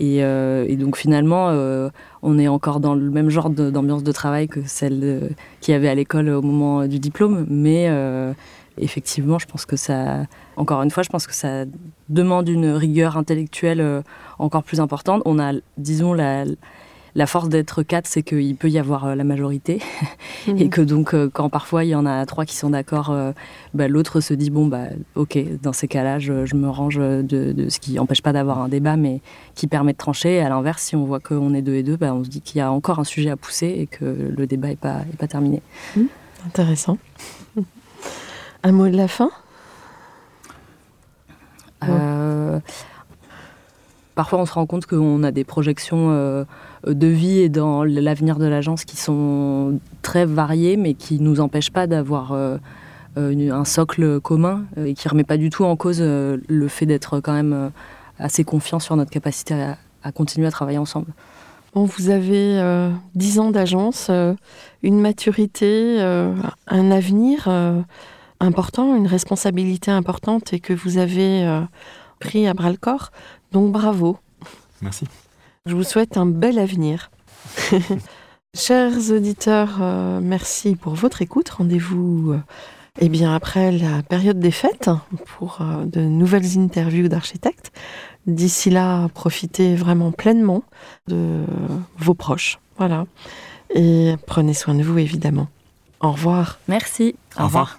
Euh, 0.00 0.64
et, 0.68 0.76
donc 0.76 0.96
finalement, 0.96 1.48
euh, 1.48 1.88
on 2.22 2.38
est 2.38 2.48
encore 2.48 2.80
dans 2.80 2.94
le 2.94 3.10
même 3.10 3.30
genre 3.30 3.50
d'ambiance 3.50 4.02
de, 4.02 4.12
travail 4.12 4.48
que 4.48 4.60
celle 4.66 5.34
qu'il 5.60 5.72
y 5.72 5.74
avait 5.74 5.88
à 5.88 5.94
l'école 5.94 6.28
au 6.28 6.42
moment 6.42 6.86
du 6.86 6.98
diplôme. 6.98 7.46
Mais 7.48 7.86
euh, 7.88 8.32
effectivement, 8.78 9.38
je 9.38 9.46
pense 9.46 9.66
que 9.66 9.76
ça, 9.76 10.26
encore 10.56 10.82
une 10.82 10.90
fois, 10.90 11.02
je 11.02 11.10
pense 11.10 11.26
que 11.26 11.34
ça 11.34 11.64
demande 12.08 12.48
une 12.48 12.70
rigueur 12.70 13.16
intellectuelle 13.16 14.02
encore 14.38 14.62
plus 14.62 14.80
importante. 14.80 15.22
On 15.24 15.38
a, 15.38 15.52
disons, 15.78 16.12
la, 16.12 16.44
la 17.14 17.26
force 17.26 17.48
d'être 17.48 17.82
quatre, 17.82 18.06
c'est 18.06 18.22
qu'il 18.22 18.56
peut 18.56 18.68
y 18.68 18.78
avoir 18.78 19.06
euh, 19.06 19.14
la 19.14 19.24
majorité. 19.24 19.80
Mhm. 20.46 20.58
Et 20.58 20.68
que 20.68 20.82
donc, 20.82 21.14
euh, 21.14 21.30
quand 21.32 21.48
parfois 21.48 21.84
il 21.84 21.88
y 21.88 21.94
en 21.94 22.04
a 22.04 22.26
trois 22.26 22.44
qui 22.44 22.54
sont 22.54 22.68
d'accord, 22.68 23.08
euh, 23.10 23.32
bah, 23.72 23.88
l'autre 23.88 24.20
se 24.20 24.34
dit 24.34 24.50
bon, 24.50 24.66
bah, 24.66 24.88
ok, 25.14 25.38
dans 25.62 25.72
ces 25.72 25.88
cas-là, 25.88 26.18
je, 26.18 26.54
me 26.54 26.68
range 26.68 26.96
de, 26.98 27.66
ce 27.70 27.78
qui 27.78 27.94
n'empêche 27.94 28.20
pas 28.20 28.34
d'avoir 28.34 28.60
un 28.60 28.68
débat, 28.68 28.96
mais 28.96 29.22
qui 29.54 29.68
permet 29.68 29.92
de 29.92 29.96
trancher. 29.96 30.34
Et 30.34 30.40
à 30.40 30.50
l'inverse, 30.50 30.82
si 30.82 30.96
on 30.96 31.04
voit 31.06 31.18
qu'on 31.18 31.54
est 31.54 31.62
deux 31.62 31.76
et 31.76 31.82
deux, 31.82 31.96
bah, 31.96 32.12
on 32.12 32.24
se 32.24 32.28
dit 32.28 32.42
qu'il 32.42 32.58
y 32.58 32.60
a 32.60 32.70
encore 32.70 32.98
un 32.98 33.04
sujet 33.04 33.30
à 33.30 33.38
pousser 33.38 33.68
et 33.68 33.86
que 33.86 34.04
le 34.04 34.46
débat 34.46 34.68
n'est 34.68 34.76
pas, 34.76 35.00
pas 35.18 35.28
terminé. 35.28 35.62
Mhm. 35.96 36.08
Intéressant. 36.46 36.98
Un 38.64 38.72
mot 38.72 38.88
de 38.88 38.96
la 38.98 39.08
fin? 39.08 39.30
Parfois, 44.14 44.40
on 44.40 44.46
se 44.46 44.52
rend 44.52 44.66
compte 44.66 44.84
qu'on 44.84 45.22
a 45.22 45.30
des 45.30 45.44
projections 45.44 46.44
de 46.86 47.06
vie 47.06 47.40
et 47.40 47.48
dans 47.48 47.84
l'avenir 47.84 48.38
de 48.38 48.46
l'agence 48.46 48.84
qui 48.84 48.96
sont 48.96 49.78
très 50.02 50.26
variés, 50.26 50.76
mais 50.76 50.94
qui 50.94 51.18
ne 51.18 51.24
nous 51.24 51.40
empêchent 51.40 51.70
pas 51.70 51.86
d'avoir 51.86 52.32
euh, 52.32 52.56
euh, 53.16 53.50
un 53.50 53.64
socle 53.64 54.20
commun 54.20 54.64
euh, 54.76 54.86
et 54.86 54.94
qui 54.94 55.06
ne 55.06 55.10
remet 55.10 55.24
pas 55.24 55.36
du 55.36 55.50
tout 55.50 55.64
en 55.64 55.76
cause 55.76 56.00
le 56.00 56.68
fait 56.68 56.86
d'être 56.86 57.20
quand 57.20 57.32
même 57.32 57.70
assez 58.18 58.44
confiant 58.44 58.78
sur 58.78 58.96
notre 58.96 59.10
capacité 59.10 59.54
à, 60.02 60.12
continuer 60.12 60.46
à 60.46 60.50
travailler 60.50 60.78
ensemble. 60.78 61.12
Bon, 61.74 61.84
vous 61.84 62.10
avez 62.10 62.62
dix 63.16 63.40
ans 63.40 63.50
d'agence, 63.50 64.08
une 64.84 65.00
maturité, 65.00 66.00
un 66.00 66.90
avenir, 66.92 67.48
important, 68.44 68.94
une 68.94 69.06
responsabilité 69.06 69.90
importante 69.90 70.52
et 70.52 70.60
que 70.60 70.72
vous 70.72 70.98
avez 70.98 71.44
euh, 71.44 71.60
pris 72.20 72.46
à 72.46 72.54
bras 72.54 72.70
le 72.70 72.76
corps. 72.76 73.10
Donc 73.52 73.72
bravo. 73.72 74.18
Merci. 74.80 75.06
Je 75.66 75.74
vous 75.74 75.82
souhaite 75.82 76.18
un 76.18 76.26
bel 76.26 76.58
avenir. 76.58 77.10
Chers 78.54 79.10
auditeurs, 79.10 79.78
euh, 79.80 80.20
merci 80.22 80.76
pour 80.76 80.94
votre 80.94 81.22
écoute. 81.22 81.48
Rendez-vous 81.48 82.32
euh, 82.32 82.40
eh 83.00 83.08
bien 83.08 83.34
après 83.34 83.72
la 83.72 84.02
période 84.02 84.38
des 84.38 84.50
fêtes 84.50 84.90
pour 85.24 85.62
euh, 85.62 85.86
de 85.86 86.02
nouvelles 86.02 86.58
interviews 86.58 87.08
d'architectes. 87.08 87.72
D'ici 88.26 88.68
là, 88.68 89.08
profitez 89.14 89.74
vraiment 89.74 90.12
pleinement 90.12 90.64
de 91.08 91.46
vos 91.96 92.12
proches. 92.12 92.58
Voilà. 92.76 93.06
Et 93.74 94.16
prenez 94.26 94.52
soin 94.52 94.74
de 94.74 94.82
vous 94.82 94.98
évidemment. 94.98 95.48
Au 96.00 96.12
revoir. 96.12 96.58
Merci. 96.68 97.16
Au 97.40 97.44
revoir. 97.44 97.78